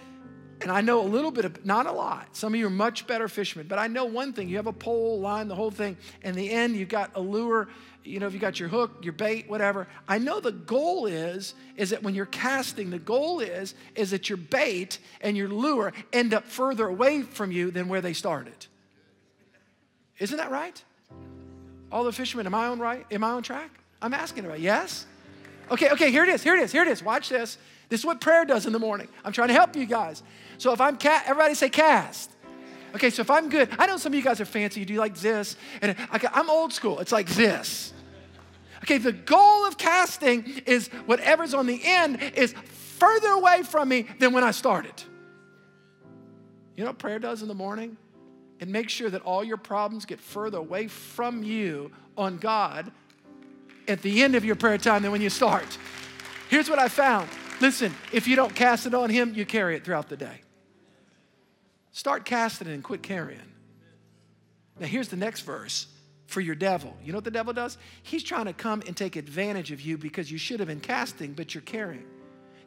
and 0.62 0.72
I 0.72 0.82
know 0.82 1.02
a 1.02 1.08
little 1.08 1.32
bit 1.32 1.46
of, 1.46 1.66
not 1.66 1.86
a 1.86 1.92
lot. 1.92 2.36
Some 2.36 2.54
of 2.54 2.60
you 2.60 2.68
are 2.68 2.72
much 2.72 3.08
better 3.08 3.28
fishermen, 3.28 3.68
but 3.68 3.80
I 3.80 3.88
know 3.88 4.06
one 4.06 4.34
thing. 4.34 4.50
You 4.50 4.58
have 4.58 4.68
a 4.68 4.74
pole, 4.74 5.20
line, 5.20 5.48
the 5.48 5.56
whole 5.56 5.72
thing. 5.72 5.98
In 6.24 6.36
the 6.36 6.50
end, 6.50 6.76
you've 6.76 6.90
got 6.90 7.12
a 7.16 7.22
lure, 7.22 7.70
you 8.04 8.20
know, 8.20 8.28
if 8.28 8.34
you 8.34 8.40
got 8.40 8.60
your 8.60 8.68
hook, 8.68 9.00
your 9.02 9.14
bait, 9.14 9.50
whatever. 9.50 9.88
I 10.08 10.18
know 10.18 10.42
the 10.42 10.52
goal 10.52 11.06
is, 11.06 11.54
is 11.78 11.92
that 11.92 12.04
when 12.04 12.14
you're 12.14 12.26
casting, 12.26 12.90
the 12.90 13.00
goal 13.00 13.40
is, 13.40 13.74
is 13.96 14.12
that 14.12 14.30
your 14.30 14.38
bait 14.38 15.00
and 15.22 15.38
your 15.38 15.48
lure 15.48 15.94
end 16.12 16.34
up 16.34 16.46
further 16.46 16.88
away 16.88 17.22
from 17.22 17.52
you 17.52 17.72
than 17.72 17.88
where 17.88 18.02
they 18.02 18.14
started. 18.14 18.68
Isn't 20.18 20.38
that 20.38 20.52
right? 20.52 20.84
All 21.90 22.04
the 22.04 22.12
fishermen, 22.12 22.46
am 22.46 22.54
I 22.54 22.68
on 22.68 22.80
right? 22.80 23.06
Am 23.12 23.24
I 23.24 23.32
on 23.32 23.44
track? 23.44 23.72
I'm 24.02 24.14
asking 24.14 24.46
about, 24.46 24.60
yes? 24.60 25.06
Okay, 25.72 25.90
okay, 25.92 26.12
here 26.12 26.24
it 26.24 26.30
is, 26.30 26.44
here 26.44 26.56
it 26.56 26.64
is, 26.64 26.72
here 26.72 26.82
it 26.82 26.88
is. 26.90 27.02
Watch 27.02 27.30
this. 27.30 27.58
This 27.90 28.02
is 28.02 28.06
what 28.06 28.22
prayer 28.22 28.46
does 28.46 28.66
in 28.66 28.74
the 28.74 28.80
morning. 28.80 29.08
I'm 29.26 29.34
trying 29.34 29.50
to 29.50 29.54
help 29.54 29.76
you 29.76 29.86
guys. 29.86 30.24
So 30.58 30.72
if 30.74 30.80
I'm 30.80 30.96
cast, 30.98 31.28
everybody 31.28 31.56
say 31.56 31.70
cast. 31.70 32.32
Okay, 32.96 33.10
so 33.10 33.22
if 33.22 33.30
I'm 33.30 33.50
good, 33.50 33.70
I 33.78 33.86
know 33.86 33.98
some 33.98 34.14
of 34.14 34.18
you 34.18 34.24
guys 34.24 34.40
are 34.42 34.46
fancy. 34.46 34.80
You 34.80 34.86
do 34.86 34.96
like 34.96 35.16
this, 35.16 35.56
and 35.82 35.96
I'm 36.12 36.50
old 36.50 36.74
school. 36.74 37.00
It's 37.00 37.12
like 37.12 37.28
this. 37.30 37.94
Okay, 38.84 38.98
the 38.98 39.12
goal 39.12 39.66
of 39.66 39.78
casting 39.78 40.62
is 40.66 40.88
whatever's 41.06 41.54
on 41.54 41.68
the 41.68 41.80
end 41.84 42.22
is 42.36 42.54
further 42.98 43.30
away 43.30 43.64
from 43.64 43.90
me 43.90 44.08
than 44.20 44.34
when 44.34 44.44
I 44.44 44.52
started. 44.52 44.94
You 46.76 46.84
know 46.84 46.92
what 46.92 47.00
prayer 47.00 47.20
does 47.20 47.42
in 47.42 47.48
the 47.48 47.54
morning? 47.54 47.98
It 48.60 48.68
makes 48.68 48.94
sure 48.94 49.10
that 49.10 49.22
all 49.22 49.44
your 49.44 49.58
problems 49.58 50.06
get 50.06 50.20
further 50.20 50.58
away 50.58 50.88
from 50.88 51.44
you 51.44 51.92
on 52.18 52.38
God 52.38 52.92
at 53.88 54.02
the 54.02 54.24
end 54.24 54.36
of 54.36 54.46
your 54.46 54.56
prayer 54.56 54.78
time 54.78 55.02
than 55.04 55.12
when 55.12 55.22
you 55.22 55.30
start. 55.30 55.78
Here's 56.50 56.70
what 56.70 56.80
I 56.80 56.88
found 56.88 57.30
Listen, 57.60 57.94
if 58.14 58.28
you 58.28 58.36
don't 58.36 58.56
cast 58.56 58.86
it 58.86 58.94
on 58.94 59.10
Him, 59.10 59.34
you 59.34 59.46
carry 59.46 59.76
it 59.76 59.84
throughout 59.84 60.10
the 60.10 60.18
day. 60.18 60.42
Start 61.92 62.26
casting 62.26 62.68
it 62.68 62.74
and 62.74 62.84
quit 62.84 63.04
carrying. 63.04 63.42
Now, 64.80 64.88
here's 64.88 65.10
the 65.10 65.18
next 65.18 65.42
verse 65.42 65.88
for 66.28 66.42
your 66.42 66.56
devil. 66.56 66.96
You 67.04 67.12
know 67.12 67.18
what 67.18 67.26
the 67.26 67.32
devil 67.32 67.52
does? 67.52 67.78
He's 68.04 68.24
trying 68.24 68.46
to 68.46 68.54
come 68.54 68.82
and 68.88 68.96
take 68.96 69.16
advantage 69.16 69.72
of 69.72 69.82
you 69.82 69.98
because 69.98 70.32
you 70.32 70.38
should 70.38 70.60
have 70.60 70.68
been 70.68 70.80
casting, 70.80 71.34
but 71.34 71.54
you're 71.54 71.62
carrying. 71.62 72.06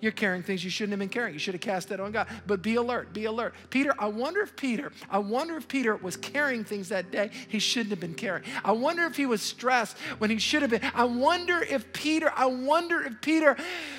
You're 0.03 0.11
carrying 0.11 0.43
things 0.43 0.65
you 0.65 0.69
shouldn't 0.69 0.91
have 0.91 0.99
been 0.99 1.09
carrying. 1.09 1.33
You 1.33 1.39
should 1.39 1.55
have 1.55 1.61
cast 1.61 1.91
that 1.91 2.01
on 2.01 2.11
God. 2.11 2.27
But 2.45 2.61
be 2.61 2.75
alert, 2.75 3.13
be 3.13 3.27
alert. 3.27 3.55
Peter, 3.71 3.95
I 4.01 4.09
wonder 4.09 4.41
if 4.41 4.57
Peter, 4.57 4.91
I 5.09 5.19
wonder 5.19 5.57
if 5.57 5.69
Peter 5.69 5.95
was 5.95 6.17
carrying 6.17 6.65
things 6.65 6.89
that 6.89 7.13
day 7.13 7.31
he 7.47 7.61
shouldn't 7.61 7.91
have 7.91 8.01
been 8.01 8.15
carrying. 8.15 8.45
I 8.65 8.73
wonder 8.73 9.05
if 9.05 9.17
he 9.17 9.27
was 9.27 9.41
stressed 9.41 9.97
when 10.19 10.29
he 10.29 10.39
should 10.39 10.63
have 10.63 10.73
been. 10.73 10.83
I 10.93 11.05
wonder 11.05 11.63
if 11.63 11.93
Peter, 11.93 12.33
I 12.35 12.47
wonder 12.47 13.01
if 13.01 13.21
Peter, 13.21 13.57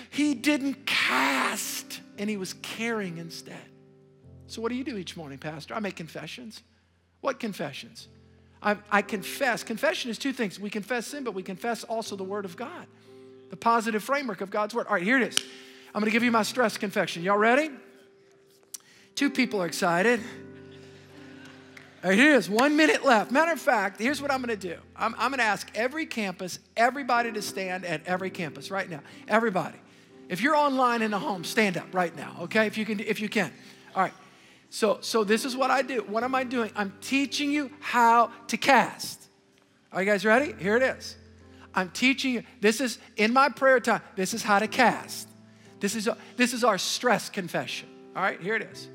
he 0.09 0.33
didn't 0.33 0.85
cast 0.85 2.01
and 2.17 2.29
he 2.29 2.35
was 2.35 2.51
carrying 2.55 3.17
instead. 3.17 3.55
So, 4.47 4.61
what 4.61 4.69
do 4.69 4.75
you 4.75 4.83
do 4.83 4.97
each 4.97 5.15
morning, 5.15 5.37
Pastor? 5.37 5.73
I 5.73 5.79
make 5.79 5.95
confessions. 5.95 6.63
What 7.21 7.39
confessions? 7.39 8.09
I, 8.61 8.75
I, 8.91 9.01
confess. 9.01 9.63
Confession 9.63 10.11
is 10.11 10.17
two 10.17 10.33
things. 10.33 10.59
We 10.59 10.69
confess 10.69 11.07
sin, 11.07 11.23
but 11.23 11.33
we 11.33 11.43
confess 11.43 11.85
also 11.85 12.17
the 12.17 12.25
Word 12.25 12.43
of 12.43 12.57
God, 12.57 12.87
the 13.49 13.55
positive 13.55 14.03
framework 14.03 14.41
of 14.41 14.49
God's 14.49 14.75
Word. 14.75 14.87
All 14.87 14.95
right, 14.95 15.03
here 15.03 15.15
it 15.15 15.33
is. 15.33 15.43
I'm 15.93 16.01
going 16.01 16.05
to 16.05 16.11
give 16.11 16.23
you 16.23 16.31
my 16.31 16.43
stress 16.43 16.77
confection. 16.77 17.23
Y'all 17.23 17.37
ready? 17.37 17.69
Two 19.15 19.29
people 19.29 19.61
are 19.61 19.67
excited. 19.67 20.19
Here 22.03 22.11
it 22.11 22.19
is, 22.19 22.49
one 22.49 22.75
minute 22.75 23.05
left. 23.05 23.31
Matter 23.31 23.53
of 23.53 23.61
fact, 23.61 23.99
here's 24.01 24.21
what 24.21 24.29
I'm 24.29 24.41
gonna 24.41 24.57
do 24.57 24.75
I'm, 24.93 25.15
I'm, 25.17 25.31
gonna 25.31 25.43
ask 25.43 25.71
every 25.73 26.05
campus, 26.05 26.59
everybody 26.75 27.31
to 27.31 27.41
stand 27.41 27.85
at 27.85 28.05
every 28.05 28.29
campus 28.29 28.69
right 28.69 28.89
now. 28.89 28.99
Everybody. 29.29 29.77
If 30.27 30.41
you're 30.41 30.55
online 30.55 31.01
in 31.01 31.13
a 31.13 31.19
home, 31.19 31.45
stand 31.45 31.77
up 31.77 31.93
right 31.93 32.13
now, 32.13 32.35
okay? 32.41 32.67
If 32.67 32.77
you 32.77 32.85
can, 32.85 32.99
if 32.99 33.21
you 33.21 33.29
can. 33.29 33.53
All 33.95 34.01
right. 34.01 34.13
So, 34.69 34.97
so 35.01 35.23
this 35.23 35.45
is 35.45 35.55
what 35.55 35.71
I 35.71 35.81
do. 35.81 36.03
What 36.07 36.23
am 36.23 36.35
I 36.35 36.43
doing? 36.43 36.71
I'm 36.75 36.93
teaching 36.99 37.51
you 37.51 37.71
how 37.79 38.31
to 38.47 38.57
cast. 38.57 39.29
Are 39.91 40.01
you 40.01 40.09
guys 40.09 40.25
ready? 40.25 40.55
Here 40.59 40.75
it 40.75 40.83
is. 40.83 41.15
I'm 41.75 41.89
teaching 41.89 42.33
you. 42.33 42.43
This 42.59 42.81
is 42.81 42.97
in 43.15 43.31
my 43.31 43.49
prayer 43.49 43.79
time. 43.79 44.01
This 44.15 44.33
is 44.33 44.43
how 44.43 44.59
to 44.59 44.67
cast. 44.67 45.27
This 45.83 45.95
is, 45.95 46.07
this 46.37 46.53
is 46.53 46.63
our 46.63 46.77
stress 46.77 47.29
confession. 47.29 47.89
All 48.15 48.23
right, 48.23 48.39
here 48.39 48.55
it 48.55 48.61
is. 48.61 48.87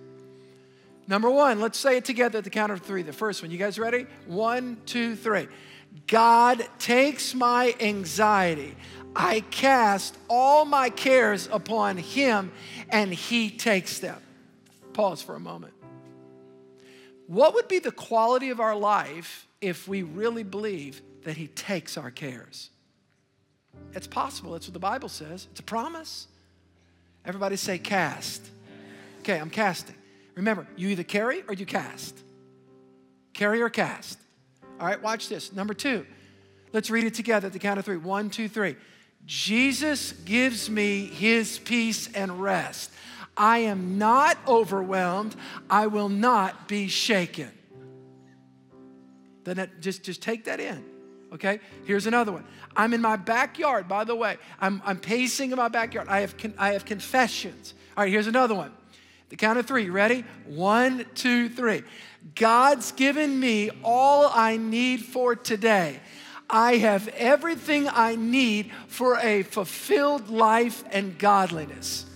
Number 1.06 1.28
one, 1.28 1.60
let's 1.60 1.78
say 1.78 1.98
it 1.98 2.06
together 2.06 2.38
at 2.38 2.44
the 2.44 2.50
count 2.50 2.72
of 2.72 2.80
three. 2.80 3.02
The 3.02 3.12
first 3.12 3.42
one. 3.42 3.50
You 3.50 3.58
guys 3.58 3.78
ready? 3.78 4.06
One, 4.26 4.78
two, 4.86 5.14
three. 5.14 5.48
God 6.06 6.66
takes 6.78 7.34
my 7.34 7.74
anxiety. 7.78 8.74
I 9.14 9.40
cast 9.50 10.16
all 10.30 10.64
my 10.64 10.88
cares 10.88 11.46
upon 11.52 11.98
Him, 11.98 12.52
and 12.88 13.12
He 13.12 13.50
takes 13.50 13.98
them. 13.98 14.22
Pause 14.94 15.20
for 15.20 15.34
a 15.34 15.40
moment. 15.40 15.74
What 17.26 17.52
would 17.52 17.68
be 17.68 17.80
the 17.80 17.92
quality 17.92 18.48
of 18.48 18.60
our 18.60 18.74
life 18.74 19.46
if 19.60 19.86
we 19.88 20.04
really 20.04 20.42
believe 20.42 21.02
that 21.24 21.36
He 21.36 21.48
takes 21.48 21.98
our 21.98 22.10
cares? 22.10 22.70
It's 23.92 24.06
possible. 24.06 24.52
That's 24.52 24.68
what 24.68 24.72
the 24.72 24.78
Bible 24.78 25.10
says. 25.10 25.48
It's 25.50 25.60
a 25.60 25.64
promise. 25.64 26.28
Everybody 27.28 27.56
say 27.56 27.76
cast. 27.76 28.42
Okay, 29.20 29.38
I'm 29.38 29.50
casting. 29.50 29.94
Remember, 30.34 30.66
you 30.76 30.88
either 30.88 31.02
carry 31.02 31.42
or 31.46 31.52
you 31.52 31.66
cast. 31.66 32.18
Carry 33.34 33.60
or 33.60 33.68
cast. 33.68 34.18
All 34.80 34.86
right, 34.86 35.00
watch 35.02 35.28
this. 35.28 35.52
Number 35.52 35.74
two, 35.74 36.06
let's 36.72 36.88
read 36.88 37.04
it 37.04 37.12
together 37.12 37.48
at 37.48 37.52
the 37.52 37.58
count 37.58 37.78
of 37.78 37.84
three. 37.84 37.98
One, 37.98 38.30
two, 38.30 38.48
three. 38.48 38.76
Jesus 39.26 40.12
gives 40.12 40.70
me 40.70 41.04
his 41.04 41.58
peace 41.58 42.10
and 42.14 42.40
rest. 42.40 42.90
I 43.36 43.58
am 43.58 43.98
not 43.98 44.38
overwhelmed. 44.48 45.36
I 45.68 45.88
will 45.88 46.08
not 46.08 46.66
be 46.66 46.88
shaken. 46.88 47.50
Then 49.44 49.70
just, 49.80 50.02
just 50.02 50.22
take 50.22 50.46
that 50.46 50.60
in. 50.60 50.82
Okay, 51.32 51.60
here's 51.84 52.06
another 52.06 52.32
one. 52.32 52.44
I'm 52.74 52.94
in 52.94 53.02
my 53.02 53.16
backyard, 53.16 53.88
by 53.88 54.04
the 54.04 54.14
way. 54.14 54.38
I'm, 54.60 54.80
I'm 54.84 54.98
pacing 54.98 55.50
in 55.50 55.56
my 55.56 55.68
backyard. 55.68 56.08
I 56.08 56.20
have, 56.20 56.36
con- 56.38 56.54
I 56.56 56.72
have 56.72 56.84
confessions. 56.84 57.74
All 57.96 58.04
right, 58.04 58.10
here's 58.10 58.26
another 58.26 58.54
one. 58.54 58.72
The 59.28 59.36
count 59.36 59.58
of 59.58 59.66
three. 59.66 59.90
Ready? 59.90 60.24
One, 60.46 61.04
two, 61.14 61.48
three. 61.48 61.82
God's 62.34 62.92
given 62.92 63.38
me 63.38 63.70
all 63.84 64.30
I 64.32 64.56
need 64.56 65.04
for 65.04 65.36
today. 65.36 66.00
I 66.48 66.76
have 66.76 67.08
everything 67.08 67.88
I 67.88 68.16
need 68.16 68.72
for 68.86 69.18
a 69.18 69.42
fulfilled 69.42 70.30
life 70.30 70.82
and 70.90 71.18
godliness. 71.18 72.06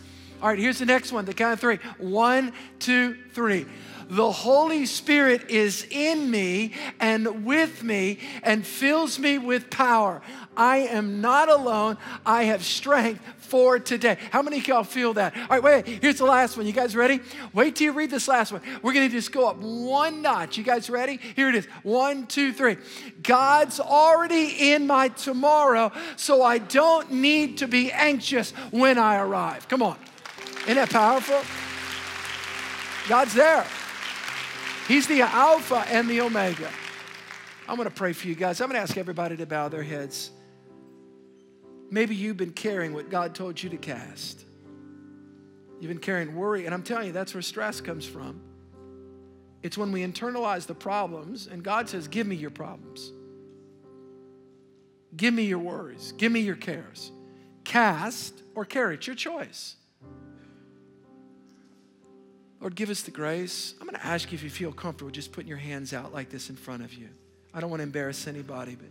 All 0.41 0.49
right, 0.49 0.59
here's 0.59 0.79
the 0.79 0.87
next 0.87 1.13
one. 1.13 1.25
The 1.27 1.35
count 1.35 1.53
of 1.53 1.61
three. 1.61 1.77
One, 1.99 2.53
two, 2.79 3.17
three. 3.33 3.67
The 4.13 4.31
Holy 4.31 4.85
Spirit 4.85 5.49
is 5.49 5.87
in 5.91 6.31
me 6.31 6.75
and 7.01 7.47
with 7.47 7.83
me 7.83 8.19
and 8.43 8.67
fills 8.67 9.19
me 9.19 9.39
with 9.39 9.71
power. 9.71 10.21
I 10.55 10.81
am 10.81 11.23
not 11.23 11.49
alone. 11.49 11.97
I 12.27 12.43
have 12.45 12.63
strength 12.63 13.23
for 13.39 13.79
today. 13.79 14.19
How 14.31 14.43
many 14.43 14.59
of 14.59 14.69
y'all 14.69 14.85
feel 14.85 15.15
that? 15.15 15.35
All 15.35 15.47
right, 15.49 15.63
wait, 15.63 15.87
here's 16.03 16.19
the 16.19 16.27
last 16.27 16.59
one. 16.59 16.67
You 16.67 16.75
guys 16.75 16.95
ready? 16.95 17.21
Wait 17.55 17.75
till 17.75 17.87
you 17.87 17.93
read 17.93 18.11
this 18.11 18.29
last 18.29 18.53
one. 18.53 18.61
We're 18.83 18.93
going 18.93 19.09
to 19.09 19.17
just 19.17 19.33
go 19.33 19.49
up 19.49 19.57
one 19.57 20.21
notch. 20.21 20.59
You 20.59 20.65
guys 20.65 20.91
ready? 20.91 21.19
Here 21.35 21.49
it 21.49 21.55
is. 21.55 21.65
One, 21.83 22.27
two, 22.27 22.53
three. 22.53 22.77
God's 23.23 23.81
already 23.81 24.73
in 24.75 24.87
my 24.87 25.09
tomorrow, 25.09 25.91
so 26.17 26.43
I 26.43 26.59
don't 26.59 27.11
need 27.13 27.57
to 27.59 27.67
be 27.67 27.91
anxious 27.91 28.51
when 28.73 28.99
I 28.99 29.17
arrive. 29.17 29.69
Come 29.69 29.83
on. 29.83 29.97
Isn't 30.65 30.75
that 30.75 30.91
powerful? 30.91 31.41
God's 33.09 33.33
there. 33.33 33.65
He's 34.89 35.07
the 35.07 35.23
Alpha 35.23 35.85
and 35.89 36.09
the 36.09 36.21
Omega. 36.21 36.71
I'm 37.69 37.77
going 37.77 37.89
to 37.89 37.95
pray 37.95 38.13
for 38.13 38.27
you 38.27 38.35
guys. 38.35 38.61
I'm 38.61 38.69
going 38.69 38.77
to 38.77 38.83
ask 38.83 38.97
everybody 38.97 39.37
to 39.37 39.47
bow 39.47 39.69
their 39.69 39.83
heads. 39.83 40.31
Maybe 41.91 42.15
you've 42.15 42.37
been 42.37 42.53
carrying 42.53 42.93
what 42.93 43.11
God 43.11 43.35
told 43.35 43.63
you 43.63 43.71
to 43.71 43.77
cast. 43.77 44.45
You've 45.81 45.89
been 45.89 45.99
carrying 45.99 46.35
worry, 46.35 46.67
and 46.67 46.75
I'm 46.75 46.83
telling 46.83 47.07
you, 47.07 47.13
that's 47.13 47.35
where 47.35 47.43
stress 47.43 47.81
comes 47.81 48.07
from. 48.07 48.41
It's 49.63 49.79
when 49.79 49.93
we 49.93 50.03
internalize 50.03 50.67
the 50.67 50.75
problems, 50.75 51.47
and 51.47 51.63
God 51.63 51.89
says, 51.89 52.09
Give 52.09 52.27
me 52.27 52.37
your 52.37 52.51
problems. 52.51 53.13
Give 55.17 55.33
me 55.35 55.45
your 55.45 55.59
worries. 55.59 56.13
Give 56.13 56.33
me 56.33 56.41
your 56.41 56.57
cares. 56.57 57.13
Cast 57.65 58.43
or 58.55 58.65
carry, 58.65 58.95
it's 58.95 59.07
your 59.07 59.17
choice. 59.17 59.77
Lord, 62.63 62.77
give 62.77 62.91
us 62.91 63.03
the 63.03 63.11
grace. 63.11 63.75
I'm 63.81 63.89
going 63.89 63.99
to 63.99 64.07
ask 64.07 64.31
you 64.31 64.37
if 64.37 64.45
you 64.45 64.49
feel 64.49 64.71
comfortable 64.71 65.11
just 65.11 65.33
putting 65.33 65.49
your 65.49 65.59
hands 65.59 65.93
out 65.93 66.15
like 66.15 66.31
this 66.31 66.49
in 66.49 66.55
front 66.55 66.85
of 66.85 66.95
you. 66.95 67.09
I 67.53 67.59
don't 67.59 67.71
want 67.71 67.81
to 67.81 67.85
embarrass 67.85 68.29
anybody, 68.29 68.77
but 68.77 68.89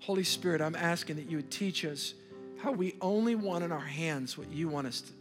Holy 0.00 0.24
Spirit, 0.24 0.62
I'm 0.62 0.74
asking 0.74 1.16
that 1.16 1.30
you 1.30 1.36
would 1.36 1.50
teach 1.50 1.84
us 1.84 2.14
how 2.62 2.72
we 2.72 2.96
only 3.02 3.34
want 3.34 3.62
in 3.62 3.72
our 3.72 3.78
hands 3.78 4.38
what 4.38 4.50
you 4.50 4.68
want 4.68 4.86
us 4.86 5.02
to, 5.02 5.12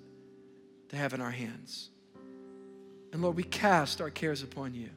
to 0.89 0.95
have 0.95 1.13
in 1.13 1.19
our 1.19 1.31
hands. 1.31 1.89
And 3.11 3.21
Lord, 3.21 3.35
we 3.35 3.43
cast 3.43 3.99
our 3.99 4.09
cares 4.09 4.43
upon 4.43 4.73
you. 4.73 4.89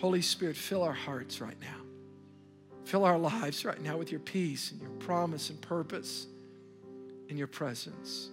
Holy 0.00 0.20
Spirit, 0.20 0.54
fill 0.54 0.82
our 0.82 0.92
hearts 0.92 1.40
right 1.40 1.58
now. 1.62 1.80
Fill 2.84 3.06
our 3.06 3.18
lives 3.18 3.64
right 3.64 3.80
now 3.80 3.96
with 3.96 4.10
your 4.10 4.20
peace 4.20 4.70
and 4.70 4.82
your 4.82 4.90
promise 4.90 5.48
and 5.48 5.58
purpose 5.62 6.26
in 7.30 7.38
your 7.38 7.46
presence. 7.46 8.28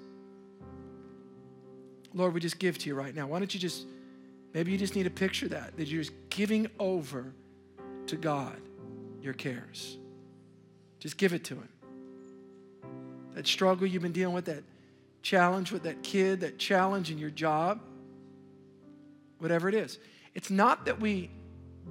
Lord, 2.13 2.33
we 2.33 2.39
just 2.39 2.59
give 2.59 2.77
to 2.79 2.89
you 2.89 2.95
right 2.95 3.13
now. 3.13 3.27
Why 3.27 3.39
don't 3.39 3.53
you 3.53 3.59
just, 3.59 3.85
maybe 4.53 4.71
you 4.71 4.77
just 4.77 4.95
need 4.95 5.03
to 5.03 5.09
picture 5.09 5.47
that, 5.49 5.77
that 5.77 5.87
you're 5.87 6.01
just 6.01 6.13
giving 6.29 6.67
over 6.79 7.33
to 8.07 8.15
God 8.15 8.59
your 9.21 9.33
cares. 9.33 9.97
Just 10.99 11.17
give 11.17 11.33
it 11.33 11.43
to 11.45 11.55
Him. 11.55 11.69
That 13.35 13.47
struggle 13.47 13.85
you've 13.87 14.01
been 14.01 14.11
dealing 14.11 14.33
with, 14.33 14.45
that 14.45 14.63
challenge 15.21 15.71
with 15.71 15.83
that 15.83 16.01
kid, 16.03 16.41
that 16.41 16.57
challenge 16.57 17.11
in 17.11 17.17
your 17.17 17.29
job, 17.29 17.79
whatever 19.37 19.69
it 19.69 19.75
is. 19.75 19.99
It's 20.33 20.49
not 20.49 20.85
that 20.85 20.99
we 20.99 21.29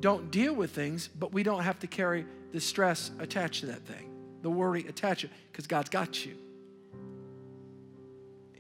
don't 0.01 0.31
deal 0.31 0.55
with 0.55 0.71
things, 0.71 1.09
but 1.09 1.33
we 1.33 1.43
don't 1.43 1.63
have 1.63 1.79
to 1.81 1.87
carry 1.87 2.27
the 2.53 2.61
stress 2.61 3.11
attached 3.19 3.61
to 3.61 3.67
that 3.67 3.83
thing, 3.83 4.11
the 4.43 4.51
worry 4.51 4.87
attached 4.89 5.23
to 5.23 5.27
it, 5.27 5.33
because 5.53 5.67
God's 5.67 5.91
got 5.91 6.25
you. 6.25 6.35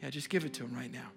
Yeah, 0.02 0.10
just 0.10 0.28
give 0.30 0.44
it 0.44 0.54
to 0.54 0.64
Him 0.64 0.74
right 0.74 0.92
now. 0.92 1.10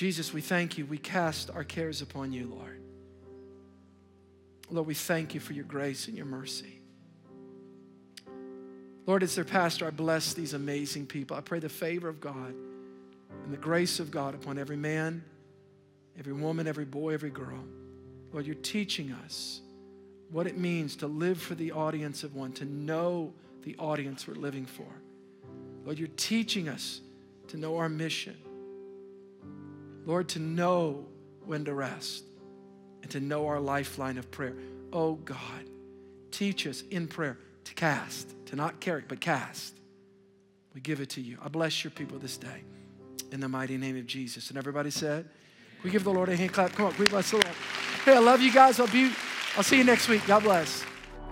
Jesus, 0.00 0.32
we 0.32 0.40
thank 0.40 0.78
you. 0.78 0.86
We 0.86 0.96
cast 0.96 1.50
our 1.50 1.62
cares 1.62 2.00
upon 2.00 2.32
you, 2.32 2.46
Lord. 2.46 2.80
Lord, 4.70 4.86
we 4.86 4.94
thank 4.94 5.34
you 5.34 5.40
for 5.40 5.52
your 5.52 5.66
grace 5.66 6.08
and 6.08 6.16
your 6.16 6.24
mercy. 6.24 6.80
Lord, 9.04 9.22
as 9.22 9.34
their 9.34 9.44
pastor, 9.44 9.86
I 9.86 9.90
bless 9.90 10.32
these 10.32 10.54
amazing 10.54 11.04
people. 11.04 11.36
I 11.36 11.42
pray 11.42 11.58
the 11.58 11.68
favor 11.68 12.08
of 12.08 12.18
God 12.18 12.54
and 13.44 13.52
the 13.52 13.58
grace 13.58 14.00
of 14.00 14.10
God 14.10 14.34
upon 14.34 14.56
every 14.56 14.78
man, 14.78 15.22
every 16.18 16.32
woman, 16.32 16.66
every 16.66 16.86
boy, 16.86 17.12
every 17.12 17.28
girl. 17.28 17.62
Lord, 18.32 18.46
you're 18.46 18.54
teaching 18.54 19.12
us 19.12 19.60
what 20.30 20.46
it 20.46 20.56
means 20.56 20.96
to 20.96 21.08
live 21.08 21.38
for 21.38 21.56
the 21.56 21.72
audience 21.72 22.24
of 22.24 22.34
one, 22.34 22.52
to 22.52 22.64
know 22.64 23.34
the 23.64 23.76
audience 23.76 24.26
we're 24.26 24.32
living 24.32 24.64
for. 24.64 24.88
Lord, 25.84 25.98
you're 25.98 26.08
teaching 26.16 26.70
us 26.70 27.02
to 27.48 27.58
know 27.58 27.76
our 27.76 27.90
mission. 27.90 28.38
Lord, 30.10 30.28
to 30.30 30.40
know 30.40 31.06
when 31.44 31.64
to 31.66 31.72
rest 31.72 32.24
and 33.02 33.10
to 33.12 33.20
know 33.20 33.46
our 33.46 33.60
lifeline 33.60 34.18
of 34.18 34.28
prayer. 34.32 34.54
Oh 34.92 35.14
God, 35.14 35.38
teach 36.32 36.66
us 36.66 36.82
in 36.90 37.06
prayer 37.06 37.38
to 37.62 37.74
cast, 37.74 38.34
to 38.46 38.56
not 38.56 38.80
carry, 38.80 39.04
but 39.06 39.20
cast. 39.20 39.78
We 40.74 40.80
give 40.80 41.00
it 41.00 41.10
to 41.10 41.20
you. 41.20 41.38
I 41.40 41.46
bless 41.46 41.84
your 41.84 41.92
people 41.92 42.18
this 42.18 42.36
day 42.36 42.64
in 43.30 43.38
the 43.38 43.48
mighty 43.48 43.76
name 43.76 43.96
of 43.96 44.06
Jesus. 44.06 44.48
And 44.48 44.58
everybody 44.58 44.90
said, 44.90 45.28
we 45.84 45.90
give 45.90 46.02
the 46.02 46.12
Lord 46.12 46.28
a 46.28 46.34
hand 46.34 46.52
clap. 46.52 46.72
Come 46.72 46.86
on, 46.86 46.94
we 46.98 47.06
bless 47.06 47.30
the 47.30 47.36
Lord. 47.36 47.56
Hey, 48.04 48.16
I 48.16 48.18
love 48.18 48.40
you 48.40 48.52
guys. 48.52 48.80
I'll, 48.80 48.88
be, 48.88 49.12
I'll 49.56 49.62
see 49.62 49.78
you 49.78 49.84
next 49.84 50.08
week. 50.08 50.26
God 50.26 50.42
bless. 50.42 50.84